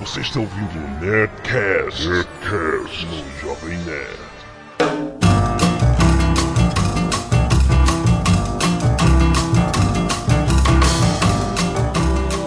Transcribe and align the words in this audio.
Você 0.00 0.20
está 0.20 0.40
ouvindo 0.40 0.76
o 0.76 1.00
Nerdcast, 1.00 2.08
Nerdcast 2.08 3.06
no 3.06 3.40
Jovem 3.40 3.78
Nerd. 3.78 4.34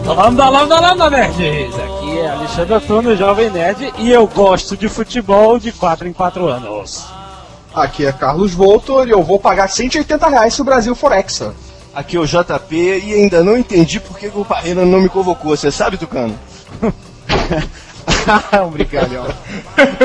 Lambda, 0.05 0.49
lambda, 0.49 0.79
lambda, 0.79 1.10
nerds! 1.10 1.75
Aqui 1.75 2.20
é 2.20 2.29
Alexandre 2.29 2.73
Antônio, 2.73 3.15
Jovem 3.15 3.50
Nerd, 3.50 3.93
e 3.98 4.11
eu 4.11 4.27
gosto 4.27 4.75
de 4.75 4.89
futebol 4.89 5.57
de 5.57 5.71
4 5.71 6.05
em 6.05 6.14
4 6.14 6.48
anos. 6.48 7.05
Aqui 7.73 8.05
é 8.05 8.11
Carlos 8.11 8.54
Voltor 8.54 9.07
e 9.07 9.11
eu 9.11 9.23
vou 9.23 9.39
pagar 9.39 9.70
180 9.70 10.27
reais 10.27 10.54
se 10.54 10.61
o 10.61 10.66
Brasil 10.66 10.93
for 10.93 11.14
hexa. 11.14 11.55
Aqui 11.95 12.18
é 12.18 12.20
o 12.20 12.27
JP 12.27 12.75
e 12.75 13.14
ainda 13.14 13.41
não 13.41 13.57
entendi 13.57 14.02
por 14.02 14.20
que 14.20 14.27
o 14.27 14.43
Parreira 14.43 14.86
não 14.86 15.00
me 15.00 15.07
convocou. 15.07 15.55
Você 15.55 15.71
sabe, 15.71 15.98
Tucano? 15.98 16.38
um 18.66 18.70
brincalhão. 18.70 19.26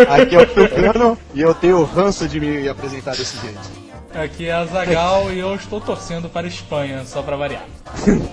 Aqui 0.09 0.35
é 0.35 0.39
o 0.39 0.47
Tucano 0.47 1.19
e 1.35 1.41
eu 1.41 1.55
tenho 1.55 1.83
ranço 1.85 2.29
de 2.29 2.41
me 2.41 2.69
apresentar 2.69 3.12
desse 3.16 3.39
jeito. 3.39 3.82
Aqui 4.15 4.47
é 4.47 4.52
a 4.52 4.66
Zagal 4.66 5.33
e 5.33 5.39
eu 5.39 5.55
estou 5.55 5.80
torcendo 5.80 6.29
para 6.29 6.47
a 6.47 6.48
Espanha, 6.48 7.02
só 7.07 7.23
para 7.23 7.34
variar. 7.34 7.65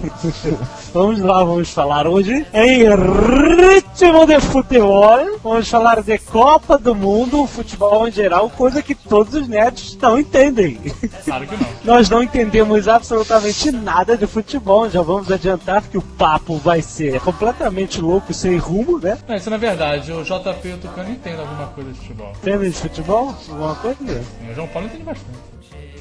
Vamos 0.93 1.19
lá, 1.19 1.43
vamos 1.43 1.69
falar 1.69 2.07
hoje 2.07 2.45
em 2.53 2.83
ritmo 2.83 4.25
de 4.25 4.39
futebol. 4.39 5.39
Vamos 5.43 5.69
falar 5.69 6.02
de 6.02 6.17
Copa 6.17 6.77
do 6.77 6.95
Mundo, 6.95 7.45
futebol 7.45 8.07
em 8.07 8.11
geral, 8.11 8.49
coisa 8.49 8.81
que 8.81 8.95
todos 8.95 9.33
os 9.33 9.47
nerds 9.47 9.95
não 9.97 10.19
entendem. 10.19 10.79
Claro 11.23 11.45
que 11.47 11.55
não. 11.55 11.69
Nós 11.83 12.09
não 12.09 12.23
entendemos 12.23 12.88
absolutamente 12.88 13.71
nada 13.71 14.17
de 14.17 14.25
futebol, 14.25 14.89
já 14.89 15.02
vamos 15.02 15.31
adiantar 15.31 15.83
que 15.83 15.97
o 15.97 16.02
papo 16.02 16.57
vai 16.57 16.81
ser 16.81 17.19
completamente 17.21 18.02
louco 18.02 18.33
sem 18.33 18.57
rumo, 18.57 18.99
né? 18.99 19.17
Não, 19.27 19.35
isso 19.35 19.49
não 19.49 19.57
é 19.57 19.59
verdade. 19.59 20.11
O 20.11 20.23
JP 20.23 20.67
e 20.67 20.73
o 20.73 20.77
Tucano 20.77 21.11
entendem 21.11 21.39
alguma 21.39 21.67
coisa 21.67 21.91
de 21.91 21.99
futebol. 21.99 22.33
Entendem 22.41 22.69
de 22.69 22.77
futebol? 22.77 23.35
Alguma 23.50 23.75
coisa? 23.75 24.23
O 24.50 24.53
João 24.53 24.67
Paulo 24.67 24.88
entende 24.88 25.03
bastante. 25.03 25.48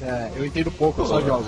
É, 0.01 0.31
eu 0.35 0.45
entendo 0.45 0.71
pouco, 0.71 1.01
eu 1.01 1.05
só 1.05 1.21
jogo. 1.21 1.45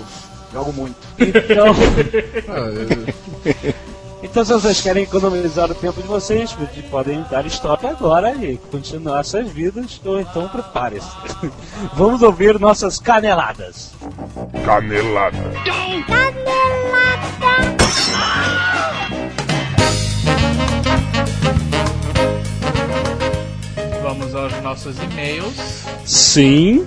Jogo 0.52 0.72
muito. 0.72 0.96
Então. 1.18 1.74
Então, 4.22 4.44
se 4.44 4.52
vocês 4.52 4.80
querem 4.80 5.02
economizar 5.02 5.68
o 5.68 5.74
tempo 5.74 6.00
de 6.00 6.06
vocês, 6.06 6.56
podem 6.90 7.24
dar 7.28 7.44
estoque 7.44 7.86
agora 7.86 8.32
e 8.36 8.56
continuar 8.56 9.24
suas 9.24 9.50
vidas, 9.50 10.00
ou 10.04 10.20
então 10.20 10.48
prepare-se. 10.48 11.10
Vamos 11.94 12.22
ouvir 12.22 12.58
nossas 12.60 13.00
caneladas. 13.00 13.90
Canelada. 14.64 15.38
Vamos 24.02 24.34
aos 24.36 24.62
nossos 24.62 24.96
e-mails. 25.02 25.84
Sim, 26.06 26.84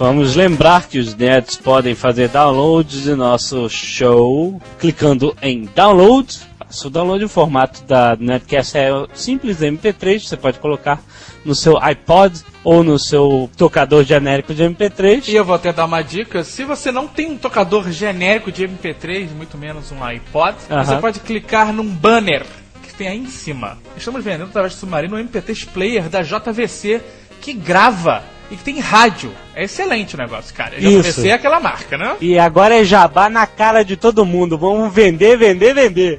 vamos 0.00 0.34
lembrar 0.34 0.88
que 0.88 0.98
os 0.98 1.14
nerds 1.14 1.58
podem 1.58 1.94
fazer 1.94 2.30
download 2.30 3.02
de 3.02 3.14
nosso 3.14 3.68
show 3.68 4.58
clicando 4.78 5.36
em 5.42 5.68
download. 5.76 6.38
O 6.84 6.88
download, 6.88 7.24
o 7.24 7.28
formato 7.28 7.82
da 7.84 8.16
Nerdcast 8.18 8.78
é 8.78 8.90
simples 9.12 9.58
MP3, 9.58 10.20
você 10.26 10.38
pode 10.38 10.58
colocar 10.58 11.02
no 11.44 11.54
seu 11.54 11.76
iPod 11.82 12.40
ou 12.64 12.82
no 12.82 12.98
seu 12.98 13.50
tocador 13.58 14.02
genérico 14.02 14.54
de 14.54 14.62
MP3. 14.62 15.28
E 15.28 15.34
eu 15.34 15.44
vou 15.44 15.54
até 15.54 15.70
dar 15.70 15.84
uma 15.84 16.00
dica: 16.00 16.44
se 16.44 16.64
você 16.64 16.90
não 16.90 17.06
tem 17.06 17.32
um 17.32 17.36
tocador 17.36 17.90
genérico 17.90 18.50
de 18.50 18.66
MP3, 18.66 19.28
muito 19.36 19.58
menos 19.58 19.92
um 19.92 20.02
iPod, 20.02 20.56
Aham. 20.70 20.84
você 20.84 20.96
pode 20.96 21.20
clicar 21.20 21.74
num 21.74 21.86
banner 21.86 22.46
que 22.82 22.94
tem 22.94 23.08
aí 23.08 23.18
em 23.18 23.28
cima. 23.28 23.76
Estamos 23.96 24.24
vendendo 24.24 24.44
através 24.44 24.72
do 24.72 24.78
submarino 24.78 25.16
um 25.16 25.22
MP3 25.22 25.68
player 25.68 26.08
da 26.08 26.22
JVC 26.22 27.02
que 27.40 27.52
grava 27.52 28.22
e 28.50 28.56
que 28.56 28.64
tem 28.64 28.80
rádio. 28.80 29.32
É 29.54 29.64
excelente 29.64 30.14
o 30.14 30.18
negócio, 30.18 30.54
cara. 30.54 30.76
A 30.76 30.80
JVC 30.80 31.08
Isso. 31.08 31.32
aquela 31.32 31.60
marca, 31.60 31.96
né? 31.96 32.16
E 32.20 32.38
agora 32.38 32.80
é 32.80 32.84
jabá 32.84 33.28
na 33.28 33.46
cara 33.46 33.84
de 33.84 33.96
todo 33.96 34.26
mundo. 34.26 34.58
Vamos 34.58 34.92
vender, 34.92 35.36
vender, 35.36 35.74
vender. 35.74 36.18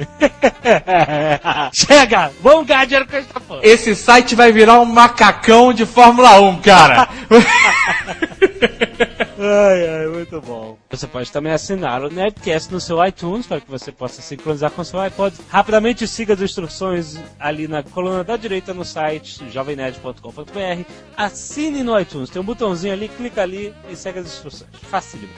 Chega! 1.72 2.30
Vamos 2.40 2.66
ganhar 2.66 2.84
dinheiro 2.84 3.06
com 3.06 3.16
essa 3.16 3.40
porra. 3.40 3.60
Esse 3.62 3.94
site 3.94 4.34
vai 4.34 4.52
virar 4.52 4.80
um 4.80 4.84
macacão 4.84 5.72
de 5.72 5.84
Fórmula 5.84 6.40
1, 6.40 6.60
cara. 6.60 7.08
Ai, 9.42 9.88
ai, 9.88 10.06
muito 10.06 10.38
bom. 10.42 10.76
Você 10.90 11.06
pode 11.06 11.32
também 11.32 11.50
assinar 11.50 12.04
o 12.04 12.10
Nerdcast 12.10 12.70
no 12.70 12.78
seu 12.78 13.02
iTunes 13.06 13.46
para 13.46 13.58
que 13.58 13.70
você 13.70 13.90
possa 13.90 14.20
sincronizar 14.20 14.70
com 14.70 14.82
o 14.82 14.84
seu 14.84 15.00
iPod. 15.00 15.34
Rapidamente 15.48 16.06
siga 16.06 16.34
as 16.34 16.42
instruções 16.42 17.18
ali 17.38 17.66
na 17.66 17.82
coluna 17.82 18.22
da 18.22 18.36
direita 18.36 18.74
no 18.74 18.84
site 18.84 19.50
jovemnerd.com.br. 19.50 20.84
Assine 21.16 21.82
no 21.82 21.98
iTunes, 21.98 22.28
tem 22.28 22.42
um 22.42 22.44
botãozinho 22.44 22.92
ali, 22.92 23.08
clica 23.08 23.40
ali 23.40 23.74
e 23.88 23.96
segue 23.96 24.18
as 24.18 24.26
instruções. 24.26 24.68
Facílimo. 24.90 25.32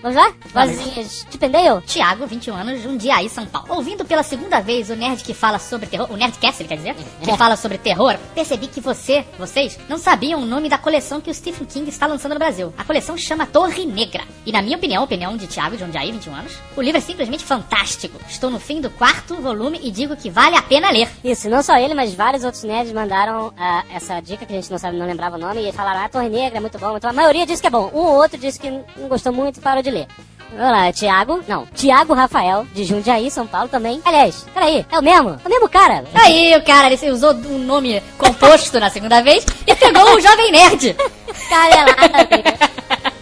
Vamos 0.00 0.16
lá? 0.16 0.32
Vozinhas 0.52 1.26
de 1.28 1.36
Pendeio? 1.36 1.80
Tiago, 1.80 2.24
21 2.24 2.54
anos, 2.54 2.82
Jundiaí, 2.82 3.28
São 3.28 3.44
Paulo. 3.46 3.74
Ouvindo 3.74 4.04
pela 4.04 4.22
segunda 4.22 4.60
vez 4.60 4.90
o 4.90 4.94
nerd 4.94 5.24
que 5.24 5.34
fala 5.34 5.58
sobre 5.58 5.88
terror, 5.88 6.06
o 6.10 6.16
Nerdcast, 6.16 6.62
ele 6.62 6.68
quer 6.68 6.76
dizer, 6.76 6.94
que 6.94 7.36
fala 7.36 7.56
sobre 7.56 7.78
terror, 7.78 8.16
percebi 8.32 8.68
que 8.68 8.80
você, 8.80 9.24
vocês, 9.36 9.76
não 9.88 9.98
sabiam 9.98 10.40
o 10.40 10.46
nome 10.46 10.68
da 10.68 10.78
coleção 10.78 11.20
que 11.20 11.30
o 11.30 11.34
Stephen 11.34 11.66
King 11.66 11.88
está 11.88 12.06
lançando 12.06 12.34
no 12.34 12.38
Brasil. 12.38 12.72
A 12.78 12.84
coleção 12.84 13.16
chama 13.16 13.44
Torre 13.44 13.84
Negra. 13.84 14.22
E 14.46 14.52
na 14.52 14.62
minha 14.62 14.76
opinião, 14.76 15.02
opinião 15.02 15.36
de 15.36 15.48
Tiago, 15.48 15.76
Jundiaí, 15.76 16.12
21 16.12 16.34
anos, 16.34 16.52
o 16.76 16.80
livro 16.80 16.98
é 16.98 17.00
simplesmente 17.00 17.44
fantástico. 17.44 18.18
Estou 18.28 18.50
no 18.50 18.60
fim 18.60 18.80
do 18.80 18.90
quarto 18.90 19.34
volume 19.36 19.80
e 19.82 19.90
digo 19.90 20.16
que 20.16 20.30
vale 20.30 20.56
a 20.56 20.62
pena 20.62 20.92
ler. 20.92 21.08
Isso, 21.24 21.50
não 21.50 21.60
só 21.60 21.76
ele, 21.76 21.94
mas 21.94 22.14
vários 22.14 22.44
outros 22.44 22.62
nerds 22.62 22.92
mandaram 22.92 23.52
ah, 23.58 23.84
essa 23.92 24.20
dica 24.20 24.46
que 24.46 24.52
a 24.52 24.56
gente 24.56 24.70
não 24.70 24.78
sabe, 24.78 24.96
não 24.96 25.06
lembrava 25.06 25.36
o 25.36 25.40
nome, 25.40 25.68
e 25.68 25.72
falaram, 25.72 26.04
ah, 26.04 26.08
Torre 26.08 26.28
Negra 26.28 26.58
é 26.58 26.60
muito 26.60 26.78
bom. 26.78 26.96
Então 26.96 27.10
a 27.10 27.12
maioria 27.12 27.44
disse 27.44 27.60
que 27.60 27.66
é 27.66 27.70
bom. 27.70 27.90
Um 27.92 27.98
ou 27.98 28.14
outro 28.14 28.38
disse 28.38 28.60
que 28.60 28.70
não 28.70 29.08
gostou 29.08 29.32
muito 29.32 29.58
e 29.58 29.60
parou 29.60 29.82
de 29.82 29.87
ler. 29.90 30.06
Vamos 30.50 30.72
lá, 30.72 30.92
Tiago, 30.92 31.44
não, 31.46 31.66
Tiago 31.66 32.14
Rafael, 32.14 32.66
de 32.72 32.84
Jundiaí, 32.84 33.30
São 33.30 33.46
Paulo 33.46 33.68
também. 33.68 34.00
Aliás, 34.04 34.46
peraí, 34.54 34.84
é 34.90 34.98
o 34.98 35.02
mesmo? 35.02 35.38
É 35.44 35.46
o 35.46 35.50
mesmo 35.50 35.68
cara. 35.68 36.04
Aí 36.14 36.56
o 36.56 36.64
cara, 36.64 36.92
ele 36.92 37.10
usou 37.10 37.34
um 37.34 37.58
nome 37.58 38.02
composto 38.16 38.80
na 38.80 38.88
segunda 38.88 39.22
vez 39.22 39.44
e 39.66 39.74
pegou 39.74 40.02
o 40.14 40.20
Jovem 40.20 40.50
Nerd. 40.50 40.96
Canelada, 41.50 42.18
amigo. 42.18 42.58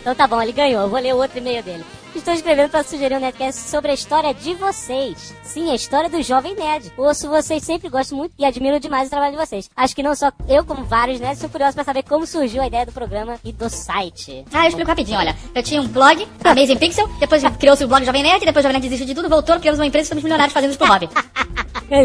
Então 0.01 0.15
tá 0.15 0.27
bom, 0.27 0.41
ele 0.41 0.53
ganhou. 0.53 0.83
Eu 0.83 0.89
vou 0.89 1.01
ler 1.01 1.15
o 1.15 1.19
outro 1.19 1.39
e-mail 1.39 1.63
dele. 1.65 1.85
Estou 2.17 2.33
escrevendo 2.33 2.71
para 2.71 2.83
sugerir 2.83 3.15
um 3.15 3.21
Nerdcast 3.21 3.69
sobre 3.69 3.91
a 3.91 3.95
história 3.95 4.33
de 4.33 4.55
vocês. 4.55 5.35
Sim, 5.43 5.71
a 5.71 5.75
história 5.75 6.09
do 6.09 6.21
Jovem 6.23 6.57
Nerd. 6.57 6.91
Ouço 6.97 7.29
vocês 7.29 7.63
sempre, 7.63 7.91
gosto 7.91 8.17
muito 8.17 8.33
e 8.39 8.45
admiro 8.45 8.81
demais 8.81 9.07
o 9.07 9.11
trabalho 9.11 9.33
de 9.33 9.39
vocês. 9.39 9.71
Acho 9.77 9.95
que 9.95 10.03
não 10.03 10.15
só 10.15 10.33
eu, 10.49 10.65
como 10.65 10.83
vários 10.83 11.21
nerds, 11.21 11.39
sou 11.39 11.51
curioso 11.51 11.75
para 11.75 11.85
saber 11.85 12.03
como 12.05 12.27
surgiu 12.27 12.63
a 12.63 12.67
ideia 12.67 12.87
do 12.87 12.91
programa 12.91 13.39
e 13.45 13.53
do 13.53 13.69
site. 13.69 14.45
Ah, 14.53 14.65
eu 14.65 14.69
explico 14.69 14.89
rapidinho, 14.89 15.19
olha. 15.19 15.37
Eu 15.55 15.63
tinha 15.63 15.81
um 15.81 15.87
blog, 15.87 16.27
Amazing 16.43 16.79
Pixel, 16.79 17.07
depois 17.21 17.43
criou-se 17.61 17.85
o 17.85 17.89
blog 17.89 18.05
Jovem 18.05 18.23
Nerd, 18.23 18.45
depois 18.45 18.65
o 18.65 18.69
Jovem 18.69 18.81
Nerd 18.81 18.89
desistiu 18.89 19.07
de 19.07 19.15
tudo, 19.15 19.29
voltou, 19.29 19.61
criamos 19.61 19.79
uma 19.79 19.87
empresa 19.87 20.05
e 20.05 20.07
estamos 20.07 20.25
milionários 20.25 20.55
fazendo 20.55 20.71
isso 20.71 20.79
por 20.79 20.89
hobby. 20.89 21.09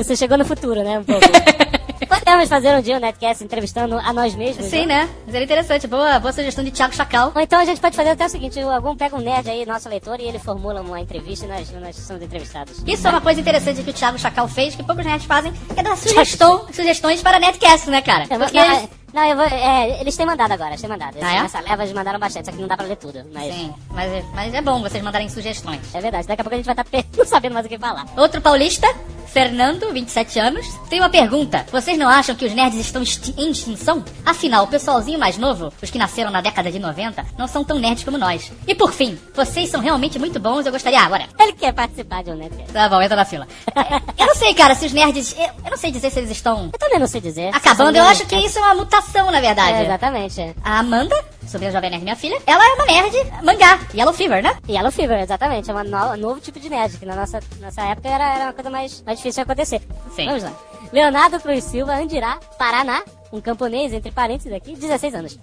Você 0.03 0.15
chegou 0.15 0.37
no 0.37 0.45
futuro, 0.45 0.83
né? 0.83 0.99
Um 0.99 1.03
pouco. 1.03 1.25
Podemos 2.07 2.49
fazer 2.49 2.75
um 2.75 2.81
dia 2.81 2.97
um 2.97 2.99
Nerdcast 2.99 3.43
entrevistando 3.43 3.97
a 3.97 4.11
nós 4.13 4.35
mesmos. 4.35 4.65
Sim, 4.65 4.85
né? 4.85 5.09
Mas 5.25 5.35
era 5.35 5.43
interessante. 5.43 5.87
Boa, 5.87 6.19
boa 6.19 6.33
sugestão 6.33 6.63
de 6.63 6.71
Thiago 6.71 6.95
Chacal. 6.95 7.31
Ou 7.33 7.41
então 7.41 7.59
a 7.59 7.65
gente 7.65 7.79
pode 7.79 7.95
fazer 7.95 8.09
até 8.09 8.25
o 8.25 8.29
seguinte: 8.29 8.59
algum 8.59 8.95
pega 8.95 9.15
um 9.15 9.19
nerd 9.19 9.49
aí, 9.49 9.65
nosso 9.65 9.87
leitor, 9.87 10.19
e 10.19 10.23
ele 10.23 10.39
formula 10.39 10.81
uma 10.81 10.99
entrevista 10.99 11.45
e 11.45 11.49
nós, 11.49 11.71
nós 11.71 11.95
somos 11.95 12.21
entrevistados. 12.21 12.83
Isso 12.85 13.07
é 13.07 13.09
uma 13.09 13.21
coisa 13.21 13.39
interessante 13.39 13.83
que 13.83 13.89
o 13.89 13.93
Thiago 13.93 14.17
Chacal 14.17 14.47
fez, 14.47 14.75
que 14.75 14.83
poucos 14.83 15.05
nerds 15.05 15.25
fazem, 15.25 15.51
que 15.51 15.79
é 15.79 15.83
dar 15.83 15.95
sugestão, 15.95 16.65
sugestões 16.73 17.21
para 17.21 17.39
Netcast, 17.39 17.89
né, 17.89 18.01
cara? 18.01 18.25
É, 18.29 18.37
Porque... 18.37 18.57
não, 18.57 18.81
não, 18.81 18.89
eu 19.13 19.35
vou, 19.35 19.45
é, 19.45 19.99
eles 20.01 20.15
têm 20.15 20.25
mandado 20.25 20.51
agora, 20.51 20.69
eles 20.71 20.81
têm 20.81 20.89
mandado. 20.89 21.15
Eles, 21.17 21.27
Ah, 21.27 21.33
é? 21.33 21.41
Nessa 21.41 21.59
leva 21.59 21.83
eles 21.83 21.93
mandaram 21.93 22.19
bastante, 22.19 22.45
só 22.45 22.51
que 22.51 22.57
não 22.61 22.67
dá 22.67 22.77
pra 22.77 22.85
ler 22.85 22.95
tudo. 22.95 23.23
Mas 23.33 23.53
Sim, 23.53 23.73
mas, 23.89 24.11
é- 24.11 24.23
mas 24.33 24.53
é 24.53 24.61
bom 24.61 24.81
vocês 24.81 25.03
mandarem 25.03 25.27
sugestões. 25.29 25.81
é 25.93 25.99
verdade, 26.01 26.27
daqui 26.27 26.41
a 26.41 26.43
pouco 26.43 26.53
a 26.55 26.57
gente 26.57 26.65
vai 26.65 26.73
estar 26.73 26.85
pe- 26.85 27.05
não 27.17 27.25
sabendo 27.25 27.53
mais 27.53 27.65
o 27.65 27.69
que 27.69 27.77
falar. 27.77 28.05
Outro 28.17 28.39
paulista, 28.41 28.87
Fernando, 29.27 29.91
27 29.93 30.39
anos, 30.39 30.67
tem 30.89 30.99
uma 30.99 31.09
pergunta. 31.09 31.65
Vocês 31.71 31.97
não 31.97 32.09
acham 32.09 32.35
que 32.35 32.45
os 32.45 32.53
nerds 32.53 32.77
estão 32.79 33.01
exti- 33.01 33.33
em 33.37 33.49
extinção? 33.51 34.03
Afinal, 34.25 34.65
o 34.65 34.67
pessoalzinho 34.67 35.17
mais 35.17 35.37
novo, 35.37 35.71
os 35.81 35.89
que 35.89 35.97
nasceram 35.97 36.29
na 36.31 36.41
década 36.41 36.69
de 36.69 36.77
90, 36.79 37.25
não 37.37 37.47
são 37.47 37.63
tão 37.63 37.79
nerds 37.79 38.03
como 38.03 38.17
nós. 38.17 38.51
E 38.67 38.75
por 38.75 38.91
fim, 38.91 39.17
vocês 39.33 39.69
são 39.69 39.79
realmente 39.79 40.19
muito 40.19 40.37
bons, 40.39 40.65
eu 40.65 40.71
gostaria... 40.71 40.99
Ah, 40.99 41.05
agora... 41.05 41.29
Ele 41.39 41.53
quer 41.53 41.71
participar 41.73 42.23
de 42.23 42.31
um 42.31 42.35
Nerdcast. 42.35 42.73
Tá 42.73 42.89
bom, 42.89 43.01
entra 43.01 43.15
na 43.15 43.23
fila. 43.25 43.47
Eu 44.17 44.27
não 44.27 44.35
sei, 44.35 44.53
cara, 44.53 44.75
se 44.75 44.85
os 44.85 44.91
nerds... 44.93 45.33
Eu, 45.37 45.45
eu 45.65 45.71
não 45.71 45.77
sei 45.77 45.91
dizer 45.91 46.09
se 46.11 46.19
eles 46.19 46.29
estão 46.31 46.69
Eu 46.71 46.77
também 46.79 46.99
não 46.99 47.07
sei 47.07 47.19
dizer. 47.21 47.49
acabando. 47.55 47.95
Eu 47.97 48.03
acho 48.03 48.25
que 48.25 48.35
isso 48.35 48.59
é 48.59 48.61
uma 48.61 48.75
mutação, 48.75 49.00
na 49.31 49.39
verdade. 49.41 49.77
É, 49.77 49.83
exatamente. 49.85 50.55
A 50.63 50.79
Amanda, 50.79 51.15
sobre 51.47 51.67
a 51.67 51.71
Jovem 51.71 51.89
Nerd, 51.89 52.03
minha 52.03 52.15
filha, 52.15 52.41
ela 52.45 52.63
é 52.63 52.73
uma 52.73 52.85
nerd 52.85 53.15
mangá, 53.43 53.79
Yellow 53.93 54.13
Fever, 54.13 54.41
né? 54.43 54.55
Yellow 54.67 54.91
Fever, 54.91 55.19
exatamente. 55.19 55.69
É 55.69 55.73
uma 55.73 55.83
no- 55.83 56.13
um 56.13 56.17
novo 56.17 56.39
tipo 56.41 56.59
de 56.59 56.69
nerd, 56.69 56.97
que 56.97 57.05
na 57.05 57.15
nossa, 57.15 57.39
nossa 57.59 57.81
época 57.81 58.07
era, 58.09 58.33
era 58.35 58.43
uma 58.45 58.53
coisa 58.53 58.69
mais, 58.69 59.01
mais 59.03 59.17
difícil 59.19 59.43
de 59.43 59.51
acontecer. 59.51 59.81
Sim. 60.15 60.25
Vamos 60.27 60.43
lá. 60.43 60.51
Leonardo 60.91 61.39
Cruz 61.39 61.63
Silva, 61.63 61.93
Andirá, 61.95 62.37
Paraná, 62.57 63.01
um 63.31 63.39
camponês, 63.39 63.93
entre 63.93 64.11
parênteses 64.11 64.51
aqui, 64.51 64.75
16 64.75 65.15
anos. 65.15 65.39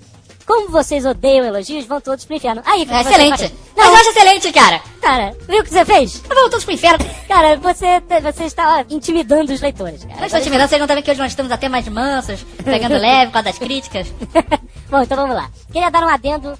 Como 0.49 0.71
vocês 0.71 1.05
odeiam 1.05 1.45
elogios, 1.47 1.85
vão 1.85 2.01
todos 2.01 2.25
pro 2.25 2.35
inferno. 2.35 2.63
Aí, 2.65 2.81
É 2.91 3.01
excelente. 3.03 3.39
faz- 3.39 3.53
Mas 3.77 3.87
eu 3.87 3.93
Não, 3.93 4.01
acho 4.01 4.09
excelente, 4.11 4.53
cara. 4.53 4.81
cara, 5.01 5.37
viu 5.47 5.61
o 5.61 5.63
que 5.65 5.71
você 5.71 5.85
fez? 5.85 6.23
Vamos 6.27 6.51
todos 6.51 6.65
pro 6.65 6.75
inferno. 6.75 7.05
Cara, 7.29 7.57
você, 7.59 8.01
você 8.23 8.45
está 8.45 8.79
ó, 8.79 8.85
intimidando 8.93 9.53
os 9.53 9.61
leitores, 9.61 10.03
cara. 10.05 10.17
Não 10.19 10.25
estou 10.27 10.41
intimidando, 10.41 10.69
vocês 10.69 10.81
não 10.81 10.89
sabem 10.89 11.03
que 11.05 11.11
hoje 11.11 11.21
nós 11.21 11.31
estamos 11.33 11.53
até 11.53 11.69
mais 11.69 11.87
mansos, 11.89 12.43
pegando 12.65 12.95
leve 12.99 13.27
por 13.27 13.35
causa 13.35 13.45
das 13.51 13.59
críticas. 13.59 14.09
Bom, 14.91 15.03
então 15.03 15.17
vamos 15.19 15.37
lá. 15.37 15.51
Queria 15.71 15.91
dar 15.91 16.03
um 16.03 16.09
adendo 16.09 16.59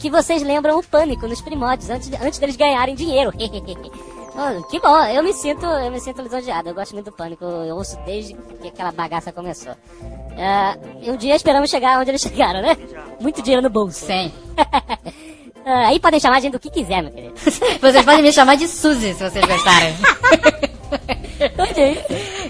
que 0.00 0.10
vocês 0.10 0.42
lembram 0.42 0.78
o 0.78 0.82
pânico 0.82 1.28
nos 1.28 1.40
primórdios, 1.42 1.90
antes, 1.90 2.10
antes 2.20 2.38
deles 2.38 2.56
ganharem 2.56 2.94
dinheiro. 2.94 3.30
Oh, 4.34 4.62
que 4.62 4.80
bom, 4.80 4.98
eu 5.04 5.22
me 5.22 5.34
sinto, 5.34 5.66
eu 5.66 5.90
me 5.90 6.00
sinto 6.00 6.22
lisonjeado, 6.22 6.70
eu 6.70 6.74
gosto 6.74 6.92
muito 6.94 7.10
do 7.10 7.12
pânico, 7.12 7.44
eu 7.44 7.76
ouço 7.76 7.98
desde 8.06 8.32
que 8.62 8.68
aquela 8.68 8.90
bagaça 8.90 9.30
começou. 9.30 9.74
E 11.02 11.10
um 11.10 11.16
dia 11.16 11.34
esperamos 11.36 11.70
chegar 11.70 11.98
onde 12.00 12.10
eles 12.10 12.20
chegaram, 12.22 12.62
né? 12.62 12.76
Muito 13.20 13.42
dinheiro 13.42 13.62
no 13.62 13.70
bolso. 13.70 14.06
Sim. 14.06 14.32
Ah, 15.64 15.86
aí 15.86 16.00
podem 16.00 16.18
chamar 16.18 16.38
a 16.38 16.40
gente 16.40 16.54
do 16.54 16.58
que 16.58 16.68
quiser, 16.68 17.02
meu 17.02 17.12
querido. 17.12 17.34
Vocês 17.80 18.04
podem 18.04 18.20
me 18.20 18.32
chamar 18.32 18.56
de 18.56 18.66
Suzy, 18.66 19.14
se 19.14 19.22
vocês 19.22 19.44
gostarem. 19.46 19.94
ok. 21.56 22.04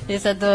Isso 0.08 0.28
é 0.28 0.32
do 0.34 0.46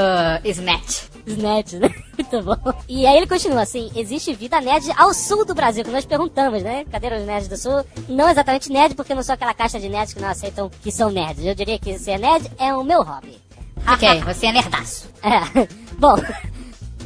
Snatch. 0.44 1.04
Snatch, 1.28 1.74
né? 1.74 1.90
Muito 2.18 2.42
bom. 2.42 2.74
E 2.88 3.06
aí 3.06 3.18
ele 3.18 3.28
continua 3.28 3.62
assim: 3.62 3.92
existe 3.96 4.34
vida 4.34 4.60
nerd 4.60 4.92
ao 4.98 5.14
sul 5.14 5.46
do 5.46 5.54
Brasil, 5.54 5.84
que 5.84 5.92
nós 5.92 6.06
perguntamos, 6.06 6.64
né? 6.64 6.84
Cadê 6.92 7.08
os 7.16 7.26
nerds 7.28 7.48
do 7.48 7.58
sul? 7.58 7.86
Não 8.10 8.28
exatamente 8.30 8.72
nerd, 8.72 8.96
porque 8.96 9.12
eu 9.12 9.16
não 9.18 9.24
sou 9.24 9.34
aquela 9.34 9.54
caixa 9.54 9.80
de 9.80 9.88
nerds 9.88 10.14
que 10.16 10.22
não 10.22 10.30
aceitam 10.30 10.72
que 10.82 10.92
são 10.92 11.12
nerds. 11.12 11.46
Eu 11.46 11.54
diria 11.54 11.78
que 11.78 12.00
ser 12.00 12.18
nerd 12.18 12.50
é 12.58 12.74
o 12.74 12.84
meu 12.84 13.04
hobby. 13.04 13.38
Ok, 13.88 14.20
você 14.22 14.48
é 14.48 14.52
nerdaço. 14.52 15.10
É. 15.22 15.68
Bom. 16.00 16.16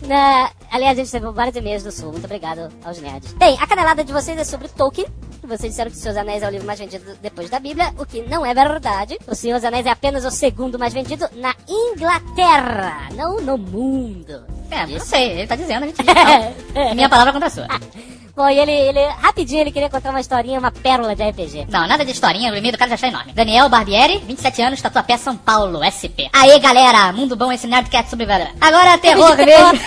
Na... 0.07 0.51
Aliás, 0.71 0.98
a 0.98 1.01
gente 1.01 1.06
recebeu 1.06 1.33
vários 1.33 1.56
e-mails 1.56 1.83
do 1.83 1.92
Sul. 1.92 2.12
Muito 2.12 2.25
obrigado 2.25 2.71
aos 2.83 3.00
nerds. 3.00 3.33
Bem, 3.33 3.57
a 3.59 3.68
canelada 3.68 4.03
de 4.03 4.13
vocês 4.13 4.38
é 4.38 4.44
sobre 4.44 4.68
Tolkien. 4.69 5.07
Vocês 5.44 5.71
disseram 5.71 5.92
que 5.92 5.98
Seus 5.98 6.15
Anéis 6.15 6.44
é 6.44 6.48
o 6.48 6.51
livro 6.51 6.68
mais 6.68 6.80
vendido 6.80 7.18
depois 7.21 7.50
da 7.50 7.59
Bíblia, 7.59 7.94
o 7.98 8.06
que 8.06 8.21
não 8.21 8.45
é 8.45 8.53
verdade. 8.53 9.18
O 9.27 9.36
Senhor 9.36 9.56
dos 9.56 9.65
Anéis 9.65 9.86
é 9.86 9.89
apenas 9.89 10.24
o 10.24 10.31
segundo 10.31 10.77
mais 10.77 10.94
vendido 10.94 11.27
na 11.36 11.56
Inglaterra, 11.68 13.09
não 13.15 13.42
no 13.42 13.57
mundo. 13.57 14.60
É, 14.71 14.88
não 14.88 15.00
sei, 15.00 15.31
ele 15.31 15.47
tá 15.47 15.56
dizendo, 15.56 15.83
a 15.83 15.88
gente 15.88 15.97
diz, 15.97 16.06
não. 16.73 16.95
Minha 16.95 17.09
palavra 17.09 17.33
contra 17.33 17.47
a 17.47 17.51
sua. 17.51 17.68
Bom, 18.35 18.47
e 18.47 18.57
ele, 18.57 18.71
ele, 18.71 19.06
rapidinho, 19.21 19.59
ele 19.59 19.71
queria 19.71 19.89
contar 19.89 20.09
uma 20.09 20.21
historinha, 20.21 20.57
uma 20.57 20.71
pérola 20.71 21.13
de 21.13 21.21
RPG. 21.21 21.68
Não, 21.69 21.85
nada 21.85 22.06
de 22.06 22.12
historinha, 22.12 22.51
o 22.51 22.56
e-mail 22.56 22.71
do 22.71 22.77
cara 22.77 22.89
já 22.89 22.95
está 22.95 23.07
enorme. 23.09 23.33
Daniel 23.33 23.68
Barbieri, 23.68 24.19
27 24.25 24.62
anos, 24.62 24.81
Tatuapé, 24.81 25.18
São 25.18 25.35
Paulo, 25.35 25.81
SP. 25.83 26.31
Aê, 26.31 26.57
galera, 26.59 27.12
mundo 27.12 27.35
bom 27.35 27.51
esse 27.51 27.68
Nerdcast 27.68 28.09
sobre 28.09 28.25
velho. 28.25 28.47
Agora, 28.62 28.97
terror 28.97 29.35
mesmo. 29.35 29.79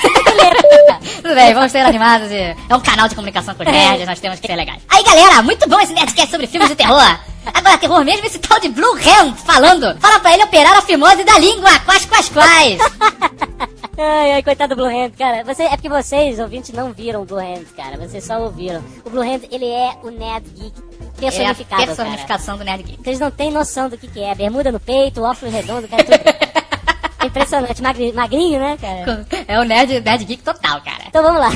Tudo 1.23 1.35
bem, 1.35 1.55
vamos 1.55 1.73
ter 1.73 1.81
animados 1.81 2.31
e... 2.31 2.55
É 2.69 2.77
um 2.77 2.81
canal 2.81 3.09
de 3.09 3.15
comunicação 3.15 3.55
com 3.55 3.63
os 3.63 3.69
nerds, 3.69 4.07
nós 4.07 4.21
temos 4.21 4.39
que 4.39 4.47
ser 4.47 4.57
legais. 4.57 4.83
Aí, 4.91 5.03
galera, 5.03 5.43
muito 5.43 5.67
bom 5.67 5.81
esse 5.81 5.95
Nerdcast 5.95 6.31
sobre 6.31 6.47
filmes 6.47 6.69
de 6.69 6.77
terror. 6.77 7.19
Agora, 7.53 7.79
terror 7.79 8.05
mesmo, 8.05 8.27
esse 8.27 8.39
tal 8.39 8.59
de 8.61 8.69
Blue 8.69 8.95
Hand 8.97 9.35
falando. 9.45 9.99
Fala 10.01 10.19
pra 10.21 10.33
ele 10.35 10.45
operar 10.45 10.77
a 10.77 10.83
fimose 10.83 11.25
da 11.25 11.39
língua, 11.39 11.71
quais, 11.85 12.05
quais, 12.07 12.29
quais. 12.29 12.79
Ai, 13.97 14.33
ai, 14.33 14.43
coitado 14.43 14.75
do 14.75 14.83
Blue 14.83 14.91
Hand, 14.91 15.13
cara. 15.17 15.45
Você, 15.45 15.63
é 15.63 15.69
porque 15.77 15.89
vocês, 15.89 16.41
ouvintes, 16.41 16.73
não 16.75 16.93
viram 16.93 17.23
o 17.23 17.25
Blue 17.25 17.39
Hand, 17.39 17.65
cara. 17.77 17.97
Vocês 17.97 18.25
só 18.25 18.41
ouviram. 18.41 18.83
O 19.05 19.11
Blue 19.11 19.23
Hand, 19.23 19.43
ele 19.53 19.67
é 19.67 19.97
o 20.03 20.11
Nerd 20.11 20.45
Geek 20.51 20.73
É 21.23 21.29
a 21.29 21.31
personificado, 21.31 21.69
cara. 21.69 21.87
personificação 21.87 22.59
do 22.59 22.65
Nerd 22.65 22.83
Geek. 22.83 23.01
Vocês 23.05 23.21
não 23.21 23.31
têm 23.31 23.53
noção 23.53 23.89
do 23.89 23.97
que, 23.97 24.09
que 24.09 24.21
é. 24.21 24.35
Bermuda 24.35 24.73
no 24.73 24.81
peito, 24.81 25.23
óculos 25.23 25.55
redondo, 25.55 25.87
cara, 25.87 26.03
tudo. 26.03 26.19
Impressionante. 27.25 27.81
Magri- 27.83 28.13
magrinho, 28.13 28.59
né, 28.59 28.77
cara? 28.81 29.27
É 29.47 29.61
o 29.61 29.63
Nerd, 29.65 30.01
Nerd 30.01 30.25
Geek 30.25 30.43
total, 30.43 30.81
cara. 30.81 31.05
Então 31.07 31.23
vamos 31.23 31.41
lá. 31.41 31.51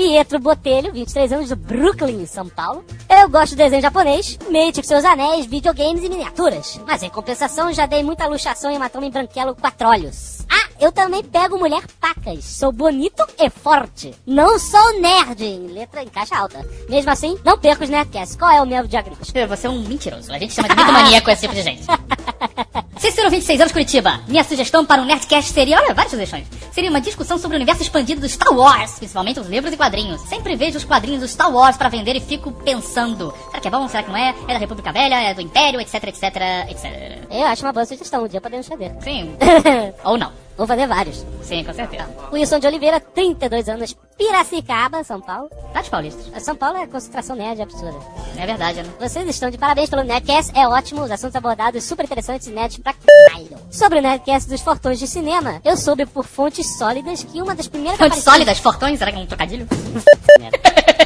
Pietro 0.00 0.38
Botelho, 0.38 0.94
23 0.94 1.30
anos, 1.30 1.50
do 1.50 1.56
Brooklyn, 1.56 2.24
São 2.24 2.48
Paulo. 2.48 2.82
Eu 3.06 3.28
gosto 3.28 3.50
de 3.50 3.56
desenho 3.56 3.82
japonês, 3.82 4.38
Mate 4.50 4.80
com 4.80 4.88
seus 4.88 5.04
anéis, 5.04 5.44
videogames 5.44 6.02
e 6.02 6.08
miniaturas. 6.08 6.80
Mas 6.86 7.02
em 7.02 7.10
compensação, 7.10 7.70
já 7.70 7.84
dei 7.84 8.02
muita 8.02 8.26
luxação 8.26 8.72
e 8.72 8.78
matou 8.78 9.04
em 9.04 9.10
branquelo 9.10 9.54
quatro 9.54 9.86
olhos. 9.86 10.40
Ah, 10.48 10.70
eu 10.80 10.90
também 10.90 11.22
pego 11.22 11.58
mulher 11.58 11.82
pacas. 12.00 12.46
Sou 12.46 12.72
bonito 12.72 13.22
e 13.38 13.50
forte. 13.50 14.14
Não 14.26 14.58
sou 14.58 14.98
nerd, 14.98 15.44
em 15.44 15.66
letra 15.66 16.02
em 16.02 16.08
caixa 16.08 16.34
alta. 16.34 16.66
Mesmo 16.88 17.10
assim, 17.10 17.38
não 17.44 17.58
perco 17.58 17.84
os 17.84 17.90
Nerdcasts. 17.90 18.36
Qual 18.36 18.50
é 18.50 18.62
o 18.62 18.66
meu 18.66 18.86
diagnóstico? 18.86 19.46
Você 19.48 19.66
é 19.66 19.70
um 19.70 19.82
mentiroso. 19.82 20.32
A 20.32 20.38
gente 20.38 20.54
chama 20.54 20.68
de 20.68 20.76
mitomania 20.76 21.20
com 21.20 21.30
esse 21.30 21.42
tipo 21.42 21.54
de 21.54 21.62
gente. 21.62 21.82
Cícero, 23.00 23.30
26 23.30 23.60
anos, 23.60 23.72
Curitiba. 23.72 24.20
Minha 24.28 24.44
sugestão 24.44 24.84
para 24.84 25.00
um 25.00 25.06
Nerdcast 25.06 25.52
seria... 25.52 25.78
Olha, 25.78 25.94
várias 25.94 26.10
sugestões. 26.10 26.46
Seria 26.70 26.90
uma 26.90 27.00
discussão 27.00 27.38
sobre 27.38 27.56
o 27.56 27.58
universo 27.58 27.82
expandido 27.82 28.20
do 28.20 28.28
Star 28.28 28.52
Wars, 28.52 28.98
principalmente 28.98 29.40
os 29.40 29.46
livros 29.46 29.72
e 29.72 29.76
quadrinhos. 29.76 29.89
Sempre 30.18 30.56
vejo 30.56 30.78
os 30.78 30.84
quadrinhos 30.84 31.20
do 31.20 31.28
Star 31.28 31.52
Wars 31.52 31.76
para 31.76 31.88
vender 31.88 32.16
e 32.16 32.20
fico 32.20 32.52
pensando... 32.52 33.34
Será 33.48 33.60
que 33.60 33.68
é 33.68 33.70
bom? 33.70 33.88
Será 33.88 34.02
que 34.02 34.10
não 34.10 34.16
é? 34.16 34.34
É 34.48 34.52
da 34.52 34.58
República 34.58 34.92
Velha? 34.92 35.22
É 35.22 35.34
do 35.34 35.40
Império? 35.40 35.80
Etc, 35.80 35.94
etc, 36.04 36.22
etc. 36.68 37.28
Eu 37.30 37.46
acho 37.46 37.64
uma 37.64 37.72
boa 37.72 37.84
sugestão. 37.84 38.24
Um 38.24 38.28
dia 38.28 38.40
podemos 38.40 38.66
fazer. 38.66 38.92
Sim. 39.00 39.36
Ou 40.04 40.16
não. 40.16 40.32
Vou 40.60 40.66
fazer 40.66 40.86
vários. 40.86 41.24
Sim, 41.42 41.64
com 41.64 41.72
certeza. 41.72 42.06
Wilson 42.30 42.58
de 42.58 42.66
Oliveira, 42.66 43.00
32 43.00 43.66
anos, 43.66 43.96
Piracicaba, 44.18 45.02
São 45.02 45.18
Paulo. 45.18 45.48
Tá 45.72 45.80
de 45.80 45.88
paulista. 45.88 46.38
São 46.38 46.54
Paulo 46.54 46.76
é 46.76 46.86
concentração 46.86 47.34
nerd 47.34 47.62
absurda. 47.62 47.98
É 48.36 48.44
verdade, 48.44 48.82
né? 48.82 48.90
Vocês 49.00 49.26
estão 49.26 49.48
de 49.48 49.56
parabéns 49.56 49.88
pelo 49.88 50.02
Nerdcast, 50.02 50.52
é 50.54 50.68
ótimo, 50.68 51.02
os 51.02 51.10
assuntos 51.10 51.34
abordados 51.34 51.82
super 51.82 52.04
interessantes 52.04 52.46
e 52.46 52.50
nerds 52.50 52.76
pra 52.76 52.92
caralho. 52.92 53.56
Sobre 53.70 54.00
o 54.00 54.02
Nerdcast 54.02 54.50
dos 54.50 54.60
Fortões 54.60 54.98
de 54.98 55.06
Cinema, 55.06 55.62
eu 55.64 55.78
soube 55.78 56.04
por 56.04 56.26
fontes 56.26 56.76
sólidas 56.76 57.24
que 57.24 57.40
uma 57.40 57.54
das 57.54 57.66
primeiras 57.66 57.98
Fontes 57.98 58.22
sólidas, 58.22 58.58
fortões, 58.58 58.98
será 58.98 59.12
que 59.12 59.16
é 59.16 59.20
um 59.22 59.26
trocadilho? 59.26 59.66